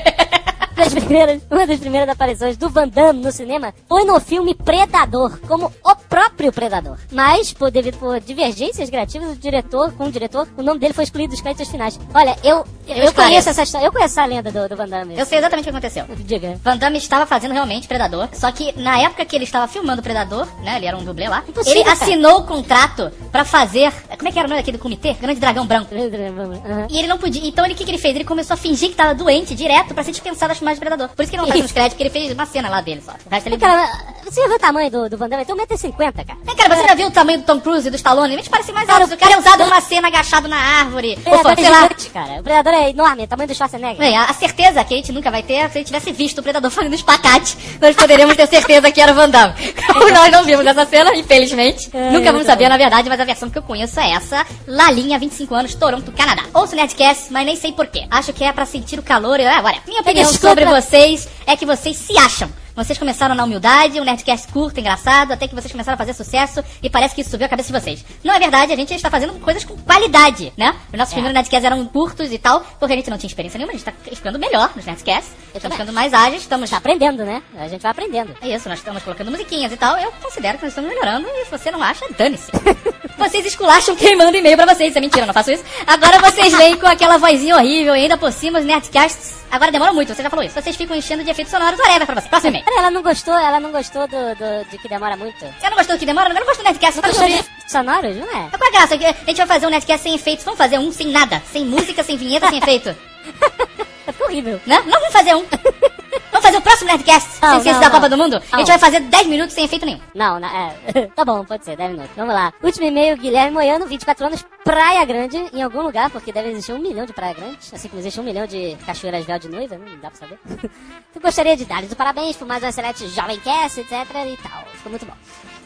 das 0.75 0.93
primeiras, 0.93 1.43
uma 1.51 1.67
das 1.67 1.79
primeiras 1.79 2.09
aparições 2.09 2.57
do 2.57 2.69
Van 2.69 2.89
Damme 2.89 3.23
no 3.23 3.31
cinema 3.31 3.75
foi 3.89 4.05
no 4.05 4.19
filme 4.21 4.55
Predador, 4.55 5.39
como 5.47 5.73
o 5.85 5.97
próprio 6.09 6.53
Predador. 6.53 6.99
Mas, 7.13 7.53
por, 7.53 7.71
devido 7.71 7.99
por 7.99 8.19
divergências 8.21 8.89
criativas, 8.89 9.33
o 9.33 9.37
diretor, 9.37 9.93
com 9.93 10.07
o 10.07 10.11
diretor, 10.11 10.49
o 10.57 10.63
nome 10.63 10.81
dele 10.81 10.95
foi 10.95 11.05
excluído 11.05 11.33
dos 11.33 11.41
créditos 11.41 11.69
finais. 11.69 11.99
Olha, 12.15 12.37
eu, 12.43 12.57
eu, 12.57 13.05
esclareço. 13.05 13.15
conheço 13.15 13.49
essa 13.51 13.63
história, 13.63 13.87
eu 13.87 13.93
conheço 13.93 14.19
essa 14.19 14.25
lenda 14.25 14.51
do, 14.51 14.69
do 14.69 14.77
Van 14.77 14.89
Damme. 14.89 15.19
Eu 15.19 15.27
sei 15.27 15.39
exatamente 15.39 15.69
o 15.69 15.73
que 15.73 15.77
aconteceu. 15.77 16.05
Diga. 16.19 16.59
Van 16.63 16.77
Damme 16.77 16.99
estava 16.99 17.27
fazendo 17.27 17.53
realmente 17.53 17.87
Predador, 17.87 18.29
só 18.33 18.51
que 18.51 18.73
na 18.81 18.99
época 19.01 19.25
que 19.25 19.37
ele 19.37 19.45
estava 19.45 19.69
filmando 19.69 20.03
Predador, 20.03 20.47
né, 20.63 20.77
ele 20.77 20.87
era 20.87 20.97
um 20.97 21.05
dublê 21.05 21.29
lá, 21.29 21.45
Impossível, 21.47 21.81
ele 21.81 21.85
cara. 21.85 22.03
assinou 22.03 22.39
o 22.39 22.45
contrato 22.45 23.11
pra 23.31 23.45
fazer, 23.45 23.93
como 24.17 24.29
é 24.29 24.33
que 24.33 24.39
era 24.39 24.47
o 24.47 24.51
nome 24.51 24.63
daquele 24.63 24.79
comitê? 24.79 25.15
Grande 25.15 25.41
Dragão 25.41 25.67
Branco. 25.67 25.95
Aham. 25.95 26.87
E 26.91 26.99
ele 26.99 27.09
não 27.09 27.19
podia, 27.19 27.47
então 27.47 27.65
ele 27.65 27.75
o 27.75 27.77
que, 27.77 27.85
que 27.85 27.91
ele 27.91 27.99
fez? 27.99 28.15
Ele 28.15 28.25
começou 28.25 28.55
a 28.55 28.57
fingir 28.57 28.91
que 28.91 28.97
tava 28.97 29.15
doente 29.15 29.55
direto 29.55 29.93
pra 29.93 30.03
ser 30.03 30.13
dispensado 30.13 30.51
das 30.51 30.61
de 30.73 30.81
Predador. 30.81 31.09
Por 31.11 31.23
isso 31.23 31.31
que 31.31 31.37
ele 31.37 31.43
não 31.43 31.49
faz 31.49 31.61
nos 31.63 31.73
créditos, 31.73 31.97
que 31.97 32.03
ele 32.03 32.11
fez 32.11 32.33
uma 32.33 32.47
cena 32.47 32.69
lá 32.69 32.81
dele 32.81 33.03
só. 33.05 33.13
O 33.13 33.31
resto 33.31 33.49
ele... 33.49 33.59
Cara, 33.59 34.14
você 34.35 34.41
já 34.41 34.49
viu 34.49 34.57
o 34.57 34.59
tamanho 34.59 34.91
do, 34.91 35.09
do 35.09 35.17
Van 35.17 35.29
Damme? 35.29 35.45
Ele 35.49 35.67
tem 35.67 35.77
1,50m, 35.79 36.27
cara. 36.27 36.39
Vem, 36.43 36.57
cara, 36.57 36.75
você 36.75 36.89
já 36.89 36.95
viu 36.95 37.07
o 37.07 37.11
tamanho 37.11 37.39
do 37.39 37.45
Tom 37.45 37.61
Cruise 37.61 37.87
e 37.87 37.91
do 37.91 37.95
Stallone? 37.95 38.35
Eles 38.35 38.49
parecem 38.49 38.75
mais 38.75 38.89
altos. 38.89 39.13
O 39.13 39.17
cara 39.17 39.33
é 39.33 39.39
usado 39.39 39.65
numa 39.65 39.81
cena 39.81 40.09
agachado 40.09 40.49
na 40.49 40.57
árvore. 40.57 41.17
O 41.25 41.31
Predador 41.31 41.53
é 41.53 41.57
gigante, 41.57 42.11
cara. 42.11 42.41
O 42.41 42.43
Predador 42.43 42.75
é 42.75 42.91
enorme, 42.91 43.23
é 43.23 43.27
tamanho 43.29 43.49
do 43.49 43.55
Schwarzenegger. 43.55 43.99
Bem, 43.99 44.17
a, 44.17 44.25
a 44.25 44.35
certeza 44.35 44.83
que 44.83 44.93
a 44.93 44.97
gente 44.97 45.13
nunca 45.13 45.31
vai 45.31 45.45
ter 45.45 45.55
é 45.55 45.69
se 45.69 45.79
a 45.79 45.81
gente 45.81 45.87
tivesse 45.87 46.11
visto 46.11 46.39
o 46.39 46.43
Predador 46.43 46.69
fazendo 46.73 46.95
espacate, 46.95 47.57
nós 47.81 47.95
poderíamos 47.95 48.35
ter 48.35 48.49
certeza 48.49 48.91
que 48.91 49.01
era 49.01 49.13
o 49.13 49.15
Van 49.15 49.31
Damme. 49.31 49.55
Como 49.87 50.11
nós 50.11 50.33
não 50.33 50.43
vimos 50.43 50.67
essa 50.67 50.85
cena, 50.85 51.15
infelizmente. 51.15 51.89
É, 51.95 52.11
nunca 52.11 52.27
vamos 52.27 52.35
muito 52.35 52.47
saber, 52.47 52.69
na 52.69 52.77
verdade, 52.77 53.09
mas 53.09 53.21
a 53.21 53.25
versão 53.25 53.49
que 53.49 53.59
eu 53.59 53.63
conheço 53.63 54.01
é 54.01 54.11
essa. 54.11 54.45
Lalinha, 54.67 55.17
25 55.17 55.55
anos, 55.55 55.77
Toronto, 55.77 56.11
Canadá. 56.11 56.43
Ouço 56.53 56.75
Nerdcast, 56.75 57.33
mas 57.33 57.47
nem 57.47 57.55
sei 57.55 57.71
porquê. 57.71 58.05
Acho 58.11 58.33
que 58.33 58.43
é 58.43 58.53
pra 58.53 58.67
sentir 58.67 58.99
o 58.99 59.03
calor 59.03 59.39
e... 59.39 59.45
Ah, 59.45 59.59
agora, 59.59 59.77
minha 59.87 60.01
opinião 60.01 60.29
sobre 60.33 60.65
vocês 60.65 61.29
é 61.47 61.57
que 61.57 61.65
vocês 61.65 61.97
se 61.97 62.19
acham. 62.19 62.64
Vocês 62.75 62.99
começaram 62.99 63.37
na 63.37 63.45
humildade, 63.45 64.01
um 64.01 64.05
Nerdcast 64.05 64.49
curto, 64.53 64.81
engraçado, 64.81 65.31
até 65.31 65.47
que 65.47 65.55
vocês 65.55 65.71
começaram 65.71 65.95
a 65.95 65.97
fazer 65.97 66.13
sucesso 66.13 66.63
e 66.83 66.91
parece 66.91 67.15
que 67.15 67.21
isso 67.21 67.31
subiu 67.31 67.47
a 67.47 67.49
cabeça 67.49 67.73
de 67.73 67.81
vocês. 67.81 68.05
Não 68.25 68.35
é 68.35 68.39
verdade, 68.41 68.73
a 68.73 68.77
gente 68.77 68.93
está 68.93 69.09
fazendo 69.09 69.33
coisas 69.35 69.65
com 69.65 69.77
qualidade, 69.77 70.53
né? 70.57 70.75
Os 70.93 70.99
nossos 70.99 71.15
primeiros 71.15 71.35
Nerdcasts 71.35 71.65
eram 71.65 71.87
curtos 71.87 72.33
e 72.33 72.39
tal, 72.39 72.61
porque 72.81 72.93
a 72.93 72.97
gente 72.97 73.09
não 73.09 73.17
tinha 73.17 73.29
experiência 73.29 73.59
nenhuma, 73.59 73.75
a 73.75 73.77
gente 73.77 73.85
tá 73.85 73.93
ficando 73.93 74.41
melhor 74.41 74.73
nos 74.75 74.85
Nerdcasts, 74.85 75.33
estamos 75.55 75.77
ficando 75.77 75.93
mais 75.93 76.13
ágeis, 76.13 76.43
estamos... 76.43 76.69
Tá 76.69 76.79
aprendendo, 76.79 77.25
né? 77.25 77.43
A 77.57 77.69
gente 77.69 77.83
vai 77.83 77.93
aprendendo. 77.93 78.35
É 78.43 78.49
isso, 78.49 78.69
nós 78.69 78.79
estamos 78.81 79.05
colocando 79.05 79.31
musiquinhas 79.31 79.73
e 79.73 79.77
tal, 79.77 79.97
eu 79.97 80.11
considero 80.21 80.59
que 80.59 80.65
nós 80.65 80.73
estamos 80.73 80.91
melhorando 80.91 81.29
e 81.29 81.45
se 81.45 81.51
você 81.53 81.71
não 81.71 81.81
acha, 81.81 82.05
dane-se. 82.19 82.51
Vocês 83.17 83.47
esculacham 83.47 83.95
quem 83.95 84.17
manda 84.17 84.37
e-mail 84.37 84.57
pra 84.57 84.67
vocês, 84.75 84.89
isso 84.89 84.99
é 84.99 85.01
mentira, 85.01 85.23
eu 85.23 85.27
não 85.29 85.35
faço 85.35 85.53
isso. 85.53 85.63
Agora 85.87 86.19
vocês 86.19 86.53
vêm 86.57 86.77
com 86.77 86.87
aquela 86.87 87.17
vozinha 87.17 87.55
horrível 87.55 87.95
e 87.95 88.01
ainda 88.01 88.19
por 88.19 88.33
cima 88.33 88.59
os 88.59 88.65
Nerdcasts... 88.65 89.44
Agora 89.55 89.71
demora 89.71 89.93
muito, 89.93 90.13
você 90.13 90.21
já 90.23 90.29
falou 90.29 90.45
isso. 90.45 90.61
Vocês 90.61 90.75
ficam 90.75 90.97
enchendo 90.97 91.23
de 91.23 91.31
efeitos 91.31 91.53
sonoros, 91.53 91.79
whatever 91.79 92.07
pra 92.07 92.21
você. 92.21 92.29
Próximo 92.29 92.51
e-mail. 92.57 92.65
Ela 92.77 92.91
não 92.91 93.03
gostou, 93.03 93.35
ela 93.35 93.61
não 93.61 93.71
gostou 93.71 94.09
do, 94.09 94.35
do- 94.35 94.69
de 94.69 94.79
que 94.79 94.89
demora 94.89 95.17
muito. 95.17 95.39
Você 95.39 95.71
não 95.71 95.77
gostou 95.77 95.95
do 95.97 96.01
que 96.01 96.07
demora? 96.07 96.29
Eu 96.31 96.35
não 96.35 96.45
gostou 96.45 96.65
do 96.65 96.69
Nerdcast, 96.69 96.97
Não 96.97 97.03
para 97.03 97.11
gostou 97.13 97.29
de 97.29 97.35
efeitos 97.35 97.71
sonoros, 97.73 98.17
não 98.17 98.27
é? 98.29 98.49
Qual 98.51 98.69
a 98.69 98.71
graça? 98.73 98.95
A 98.95 98.99
gente 98.99 99.37
vai 99.37 99.47
fazer 99.47 99.67
um 99.67 99.71
Nerdcast 99.71 100.03
sem 100.03 100.15
efeitos. 100.17 100.45
Vamos 100.45 100.59
fazer 100.59 100.79
um 100.79 100.91
sem 100.91 101.07
nada. 101.09 101.41
Sem 101.53 101.65
música, 101.65 102.03
sem 102.03 102.17
vinheta, 102.17 102.49
sem 102.49 102.59
efeito. 102.59 102.95
Ficou 104.07 104.27
horrível. 104.27 104.61
Né? 104.67 104.83
Não 104.87 105.01
vamos 105.01 105.13
fazer 105.13 105.35
um. 105.35 105.45
Vamos 106.31 106.47
fazer 106.47 106.59
o 106.59 106.63
próximo 106.63 106.91
Nerdcast 106.91 107.41
Não, 107.41 107.55
sem 107.55 107.63
ciência 107.63 107.73
não, 107.75 107.81
da 107.81 107.87
não. 107.87 107.95
Copa 107.95 108.09
do 108.09 108.17
Mundo? 108.17 108.37
A 108.37 108.59
gente 108.59 108.69
Não. 108.69 108.79
vai 108.79 108.79
fazer 108.79 109.01
10 109.01 109.27
minutos 109.29 109.55
sem 109.55 109.65
efeito 109.65 109.87
nenhum. 109.87 110.01
Não, 110.15 110.41
não, 110.41 110.49
é. 110.49 111.07
tá 111.15 111.25
bom, 111.25 111.45
pode 111.45 111.65
ser, 111.65 111.77
10 111.77 111.93
minutos. 111.93 112.11
Vamos 112.17 112.35
lá. 112.35 112.53
Último 112.63 112.87
e-mail, 112.87 113.17
Guilherme 113.17 113.53
Moiano, 113.53 113.87
24 113.87 114.27
anos, 114.27 114.45
Praia 114.65 115.05
Grande, 115.05 115.37
em 115.53 115.63
algum 115.63 115.83
lugar, 115.83 116.11
porque 116.11 116.33
deve 116.33 116.51
existir 116.51 116.73
um 116.73 116.81
milhão 116.81 117.07
de 117.07 117.13
Praia 117.13 117.35
Grandes, 117.35 117.73
assim 117.73 117.89
como 117.89 118.01
existe 118.01 118.19
um 118.21 118.25
milhão 118.25 118.47
de 118.47 118.77
cachoeiras 118.85 119.25
véu 119.25 119.39
de 119.39 119.49
noiva, 119.49 119.79
não 119.79 119.99
dá 119.99 120.11
pra 120.11 120.19
saber. 120.19 120.39
Eu 121.15 121.21
gostaria 121.21 121.57
de 121.57 121.65
dar-lhes 121.65 121.91
os 121.91 121.97
parabéns 121.97 122.37
por 122.37 122.49
mais 122.49 122.63
um 122.63 122.67
excelente 122.67 123.07
Jovem 123.09 123.39
Cast, 123.39 123.81
etc 123.81 123.93
e 123.93 124.37
tal. 124.37 124.65
Ficou 124.73 124.91
muito 124.91 125.07
bom. 125.07 125.15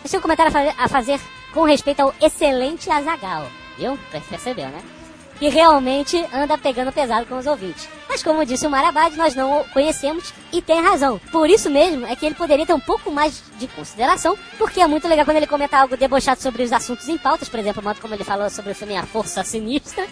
Tenho 0.03 0.19
um 0.19 0.23
comentário 0.23 0.51
a 0.51 0.53
fazer, 0.53 0.75
a 0.79 0.89
fazer 0.89 1.21
com 1.53 1.65
respeito 1.65 2.01
ao 2.01 2.15
excelente 2.21 2.91
Azagal, 2.91 3.47
viu? 3.79 3.99
Percebeu, 4.29 4.69
né? 4.69 4.83
que 5.39 5.49
realmente 5.49 6.19
anda 6.33 6.59
pegando 6.59 6.93
pesado 6.93 7.27
com 7.27 7.39
os 7.39 7.47
ouvintes. 7.47 7.89
Mas 8.09 8.23
como 8.23 8.45
disse 8.45 8.67
o 8.67 8.71
Marabad, 8.71 9.15
nós 9.17 9.35
não 9.35 9.61
o 9.61 9.65
conhecemos 9.69 10.33
e 10.53 10.63
tem 10.63 10.81
razão. 10.81 11.19
Por 11.31 11.49
isso 11.49 11.69
mesmo 11.69 12.07
é 12.07 12.17
que 12.17 12.25
ele 12.25 12.35
poderia 12.35 12.65
ter 12.65 12.73
um 12.73 12.81
pouco 12.81 13.11
mais 13.11 13.43
de 13.59 13.69
consideração, 13.69 14.37
porque 14.57 14.81
é 14.81 14.87
muito 14.87 15.07
legal 15.07 15.25
quando 15.25 15.37
ele 15.37 15.47
comenta 15.47 15.79
algo 15.79 15.97
debochado 15.97 16.41
sobre 16.41 16.63
os 16.63 16.73
assuntos 16.73 17.09
em 17.09 17.19
pautas, 17.19 17.49
por 17.49 17.61
exemplo, 17.61 17.83
o 17.83 17.85
modo 17.85 18.01
como 18.01 18.15
ele 18.15 18.25
falou 18.25 18.49
sobre 18.49 18.73
o 18.73 18.75
filme 18.75 18.97
A 18.97 19.05
Força 19.05 19.45
Sinistra. 19.45 20.07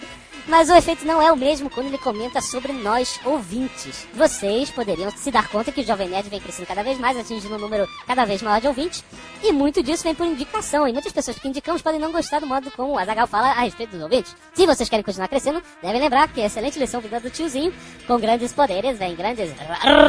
Mas 0.49 0.71
o 0.71 0.75
efeito 0.75 1.05
não 1.05 1.21
é 1.21 1.33
o 1.33 1.37
mesmo 1.37 1.69
quando 1.69 1.89
ele 1.89 1.99
comenta 1.99 2.41
sobre 2.41 2.73
nós 2.73 3.19
ouvintes. 3.25 4.07
Vocês 4.15 4.71
poderiam 4.71 5.11
se 5.11 5.31
dar 5.31 5.49
conta 5.49 5.73
que 5.73 5.81
o 5.81 5.85
Jovem 5.85 6.09
Nerd 6.09 6.29
vem 6.29 6.41
crescendo 6.41 6.67
cada 6.67 6.85
vez 6.85 6.99
mais, 6.99 7.19
atingindo 7.19 7.57
um 7.57 7.59
número 7.59 7.89
cada 8.07 8.25
vez 8.25 8.43
maior 8.43 8.61
de 8.61 8.69
ouvintes. 8.69 9.05
E 9.43 9.53
muito 9.53 9.83
disso 9.83 10.05
vem 10.05 10.15
por 10.15 10.25
indicação. 10.25 10.87
E 10.87 10.93
muitas 10.93 11.13
pessoas 11.13 11.39
que 11.39 11.49
indicamos 11.49 11.83
podem 11.83 11.99
não 11.99 12.13
gostar 12.13 12.39
do 12.39 12.47
modo 12.47 12.71
como 12.71 12.93
o 12.93 12.99
Azagal 12.99 13.27
fala 13.27 13.49
a 13.49 13.61
respeito 13.61 13.91
dos 13.91 14.03
ouvintes. 14.03 14.37
Se 14.55 14.67
vocês 14.67 14.89
querem 14.89 15.03
continuar 15.03 15.29
crescendo, 15.29 15.63
devem 15.83 16.01
lembrar 16.01 16.29
que 16.29 16.41
a 16.41 16.47
excelente 16.47 16.79
lição 16.79 17.01
vinda 17.01 17.19
do 17.19 17.29
tiozinho, 17.29 17.75
com 18.07 18.19
grandes 18.19 18.53
poderes 18.53 18.99
vem 18.99 19.17
grandes 19.17 19.51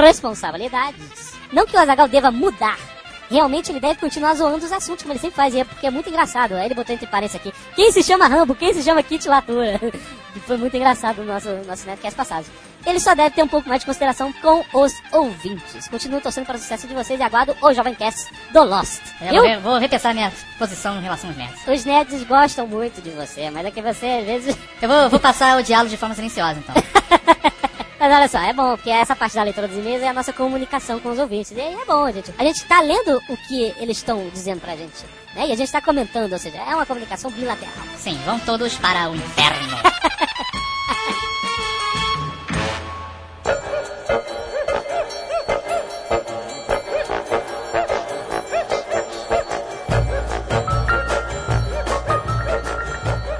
responsabilidades. 0.02 1.34
Não 1.52 1.66
que 1.66 1.76
o 1.76 1.80
Azagal 1.80 2.08
deva 2.08 2.30
mudar. 2.30 2.97
Realmente 3.30 3.72
ele 3.72 3.80
deve 3.80 4.00
continuar 4.00 4.34
zoando 4.36 4.66
os 4.66 4.72
assuntos, 4.72 5.04
como 5.04 5.14
ele 5.14 5.20
sempre 5.20 5.36
faz, 5.36 5.54
e 5.54 5.60
é 5.60 5.64
porque 5.66 5.86
é 5.88 5.92
muito 5.92 6.10
engraçado. 6.10 6.54
Aí 6.56 6.66
ele 6.66 6.74
botou 6.76 6.94
entre 6.96 7.08
parênteses 7.08 7.36
aqui. 7.42 7.54
Quem 7.76 7.92
se 7.92 8.02
chama 8.04 8.28
Rambo? 8.28 8.56
Quem 8.56 8.74
se 8.74 8.82
chama 8.84 9.04
Kit 9.04 9.28
Latura? 9.28 9.80
E 10.36 10.40
foi 10.42 10.56
muito 10.56 10.78
engraçado 10.78 11.18
no 11.24 11.34
nosso, 11.34 11.50
nosso 11.66 11.88
Netcast 11.88 12.16
passado. 12.16 12.46
Ele 12.86 13.00
só 13.00 13.16
deve 13.16 13.32
ter 13.32 13.42
um 13.42 13.48
pouco 13.48 13.68
mais 13.68 13.80
de 13.82 13.88
consideração 13.88 14.32
com 14.34 14.64
os 14.72 14.94
ouvintes. 15.12 15.88
Continuo 15.88 16.22
torcendo 16.22 16.46
para 16.46 16.58
o 16.58 16.60
sucesso 16.60 16.86
de 16.86 16.94
vocês 16.94 17.20
e 17.20 17.24
aguardo 17.24 17.58
o 17.60 17.74
Jovem 17.74 17.96
Cast 17.96 18.32
do 18.54 18.64
Lost. 18.64 19.02
Eu 19.20 19.42
re- 19.42 19.58
vou 19.58 19.80
repensar 19.80 20.14
minha 20.14 20.32
posição 20.60 20.96
em 21.00 21.02
relação 21.02 21.32
aos 21.32 21.38
nerds. 21.40 21.68
Os 21.68 21.86
nerds 21.86 22.24
gostam 22.26 22.68
muito 22.68 23.02
de 23.02 23.10
você, 23.12 23.50
mas 23.50 23.66
é 23.66 23.72
que 23.72 23.82
você 23.82 24.06
às 24.20 24.26
vezes. 24.28 24.58
Eu 24.80 24.88
vou, 24.88 25.10
vou 25.10 25.20
passar 25.20 25.58
o 25.58 25.64
diálogo 25.64 25.90
de 25.90 25.98
forma 25.98 26.14
silenciosa, 26.14 26.60
então. 26.60 26.76
Mas 28.00 28.14
olha 28.14 28.28
só, 28.28 28.40
é 28.40 28.54
bom, 28.54 28.76
porque 28.76 28.92
essa 28.92 29.16
parte 29.16 29.36
da 29.36 29.44
leitura 29.44 29.68
dos 29.68 29.78
e-mails 29.78 30.04
é 30.04 30.08
a 30.08 30.14
nossa 30.14 30.32
comunicação 30.32 31.00
com 31.00 31.10
os 31.10 31.18
ouvintes. 31.18 31.52
E 31.52 31.60
aí 31.60 31.74
é 31.74 31.86
bom, 31.86 32.12
gente. 32.12 32.32
A 32.38 32.44
gente 32.44 32.64
tá 32.66 32.80
lendo 32.80 33.20
o 33.28 33.38
que 33.48 33.74
eles 33.78 33.98
estão 33.98 34.30
dizendo 34.30 34.62
pra 34.62 34.76
gente. 34.76 35.04
Né? 35.36 35.48
E 35.48 35.52
a 35.52 35.56
gente 35.56 35.72
tá 35.72 35.82
comentando, 35.82 36.32
ou 36.32 36.40
seja, 36.40 36.58
é 36.58 36.76
uma 36.76 36.86
comunicação 36.86 37.32
bilateral. 37.32 37.74
Sim, 37.98 38.16
vão 38.24 38.40
todos 38.40 38.76
para 38.76 39.10
o 39.10 39.16
inferno. 39.16 39.78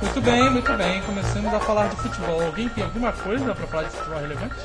Muito 0.02 0.22
bem, 0.22 0.50
muito 0.50 0.74
bem. 0.74 1.02
Começamos 1.48 1.54
a 1.54 1.60
falar 1.60 1.88
de 1.88 1.96
futebol. 1.96 2.42
Alguém 2.42 2.70
tem 2.70 2.84
alguma 2.84 3.12
coisa 3.14 3.56
pra 3.56 3.68
falar 3.68 3.84
de 3.84 3.92
futebol 3.92 4.20
relevante? 4.20 4.56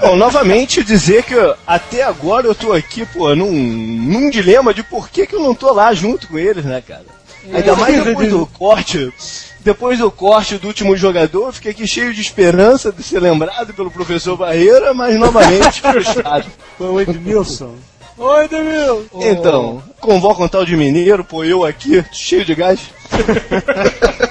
Bom, 0.00 0.16
novamente 0.16 0.84
dizer 0.84 1.22
que 1.22 1.34
até 1.66 2.02
agora 2.02 2.46
eu 2.46 2.54
tô 2.54 2.74
aqui, 2.74 3.06
pô, 3.06 3.34
num, 3.34 3.50
num 3.50 4.28
dilema 4.28 4.74
de 4.74 4.82
por 4.82 5.08
que, 5.08 5.26
que 5.26 5.34
eu 5.34 5.40
não 5.40 5.54
tô 5.54 5.72
lá 5.72 5.94
junto 5.94 6.28
com 6.28 6.38
eles, 6.38 6.64
né, 6.64 6.82
cara? 6.86 7.04
Ainda 7.50 7.74
mais 7.74 8.04
depois 8.04 8.28
do 8.28 8.46
corte. 8.46 9.12
Depois 9.60 9.98
do 9.98 10.10
corte 10.10 10.58
do 10.58 10.68
último 10.68 10.94
jogador, 10.94 11.46
eu 11.46 11.52
fiquei 11.54 11.70
aqui 11.70 11.86
cheio 11.86 12.12
de 12.12 12.20
esperança 12.20 12.92
de 12.92 13.02
ser 13.02 13.20
lembrado 13.20 13.72
pelo 13.72 13.90
professor 13.90 14.36
Barreira, 14.36 14.92
mas 14.92 15.18
novamente 15.18 15.80
frustrado. 15.80 16.46
Foi 16.76 16.88
o 16.88 17.00
Edmilson. 17.00 17.74
Oi, 18.18 18.44
Edmilson! 18.44 19.08
Então, 19.22 19.82
convoca 20.00 20.42
um 20.42 20.48
tal 20.48 20.66
de 20.66 20.76
mineiro, 20.76 21.24
pô, 21.24 21.44
eu 21.44 21.64
aqui, 21.64 22.04
cheio 22.12 22.44
de 22.44 22.54
gás. 22.54 22.78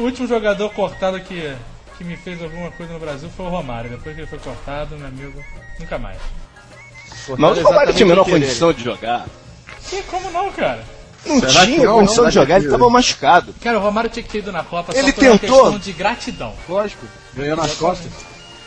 O 0.00 0.04
último 0.04 0.26
jogador 0.26 0.70
cortado 0.70 1.20
que, 1.20 1.54
que 1.98 2.04
me 2.04 2.16
fez 2.16 2.42
alguma 2.42 2.70
coisa 2.70 2.92
no 2.92 2.98
Brasil 2.98 3.28
foi 3.36 3.46
o 3.46 3.48
Romário. 3.50 3.90
Depois 3.90 4.14
que 4.14 4.22
ele 4.22 4.28
foi 4.28 4.38
cortado, 4.38 4.96
meu 4.96 5.06
amigo, 5.06 5.42
nunca 5.78 5.98
mais. 5.98 6.16
Mas 7.36 7.58
o 7.58 7.62
Romário 7.62 7.92
tinha 7.92 8.06
a 8.06 8.08
menor 8.08 8.24
querer. 8.24 8.40
condição 8.40 8.72
de 8.72 8.82
jogar. 8.82 9.26
Que, 9.88 10.02
como 10.04 10.30
não, 10.30 10.50
cara? 10.52 10.82
Não 11.26 11.38
Será 11.40 11.66
que 11.66 11.72
tinha 11.74 11.84
não? 11.84 11.94
condição 11.98 12.22
Não, 12.24 12.28
de 12.30 12.34
jogar, 12.34 12.56
ele 12.56 12.68
não. 12.68 12.78
tava 12.78 12.90
machucado. 12.90 13.54
Cara, 13.60 13.78
o 13.78 13.82
Romário 13.82 14.08
tinha 14.08 14.22
que 14.22 14.30
ter 14.30 14.38
ido 14.38 14.50
na 14.52 14.64
Copa 14.64 14.92
Ele 14.96 15.08
só 15.08 15.12
por 15.18 15.24
uma 15.26 15.38
tentou. 15.38 15.60
questão 15.60 15.78
de 15.78 15.92
gratidão. 15.92 16.54
Lógico, 16.68 17.06
ganhou 17.34 17.56
nas 17.56 17.74
costas. 17.74 18.10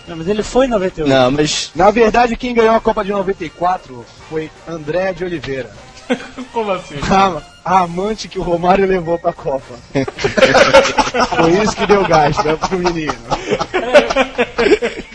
Não, 0.07 0.17
mas 0.17 0.27
ele 0.27 0.43
foi 0.43 0.65
em 0.67 0.69
98. 0.69 1.09
Não, 1.09 1.31
mas 1.31 1.71
Na 1.73 1.89
verdade, 1.89 2.35
quem 2.35 2.53
ganhou 2.53 2.75
a 2.75 2.81
Copa 2.81 3.03
de 3.03 3.11
94 3.11 4.05
foi 4.29 4.51
André 4.67 5.13
de 5.13 5.23
Oliveira. 5.23 5.71
Como 6.51 6.71
assim? 6.71 6.95
A, 7.09 7.41
a 7.63 7.79
amante 7.81 8.27
que 8.27 8.39
o 8.39 8.43
Romário 8.43 8.85
levou 8.85 9.17
pra 9.17 9.33
Copa. 9.33 9.75
foi 11.35 11.51
isso 11.63 11.75
que 11.75 11.87
deu 11.87 12.05
gás 12.05 12.37
né, 12.43 12.55
pro 12.55 12.77
menino. 12.77 13.13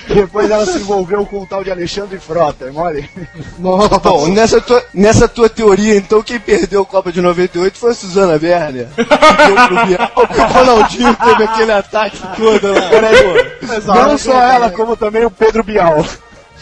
Depois 0.08 0.50
ela 0.50 0.64
se 0.64 0.78
envolveu 0.78 1.24
com 1.26 1.42
o 1.42 1.46
tal 1.46 1.62
de 1.62 1.70
Alexandre 1.70 2.18
Frota, 2.18 2.66
é 2.66 2.70
mole? 2.70 3.08
Nossa. 3.58 3.98
Bom, 3.98 4.28
nessa 4.28 4.60
tua, 4.60 4.82
nessa 4.94 5.28
tua 5.28 5.48
teoria, 5.48 5.96
então, 5.96 6.22
quem 6.22 6.40
perdeu 6.40 6.82
a 6.82 6.86
Copa 6.86 7.12
de 7.12 7.20
98 7.20 7.78
foi 7.78 7.90
a 7.90 7.94
Suzana 7.94 8.38
Werner. 8.42 8.88
Porque 8.94 10.40
o 10.40 10.44
Ronaldinho 10.46 11.14
teve 11.16 11.44
aquele 11.44 11.72
ataque 11.72 12.18
todo 12.36 12.68
lá. 12.72 14.08
Não 14.08 14.18
só 14.18 14.32
ela, 14.32 14.70
como 14.70 14.96
também 14.96 15.24
o 15.24 15.30
Pedro 15.30 15.62
Bial. 15.62 16.04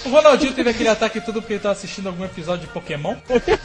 O 0.07 0.09
Ronaldinho 0.09 0.53
teve 0.53 0.71
aquele 0.71 0.89
ataque 0.89 1.21
tudo 1.21 1.41
porque 1.43 1.55
ele 1.55 1.61
tava 1.61 1.73
assistindo 1.73 2.07
algum 2.09 2.25
episódio 2.25 2.67
de 2.67 2.73
Pokémon? 2.73 3.17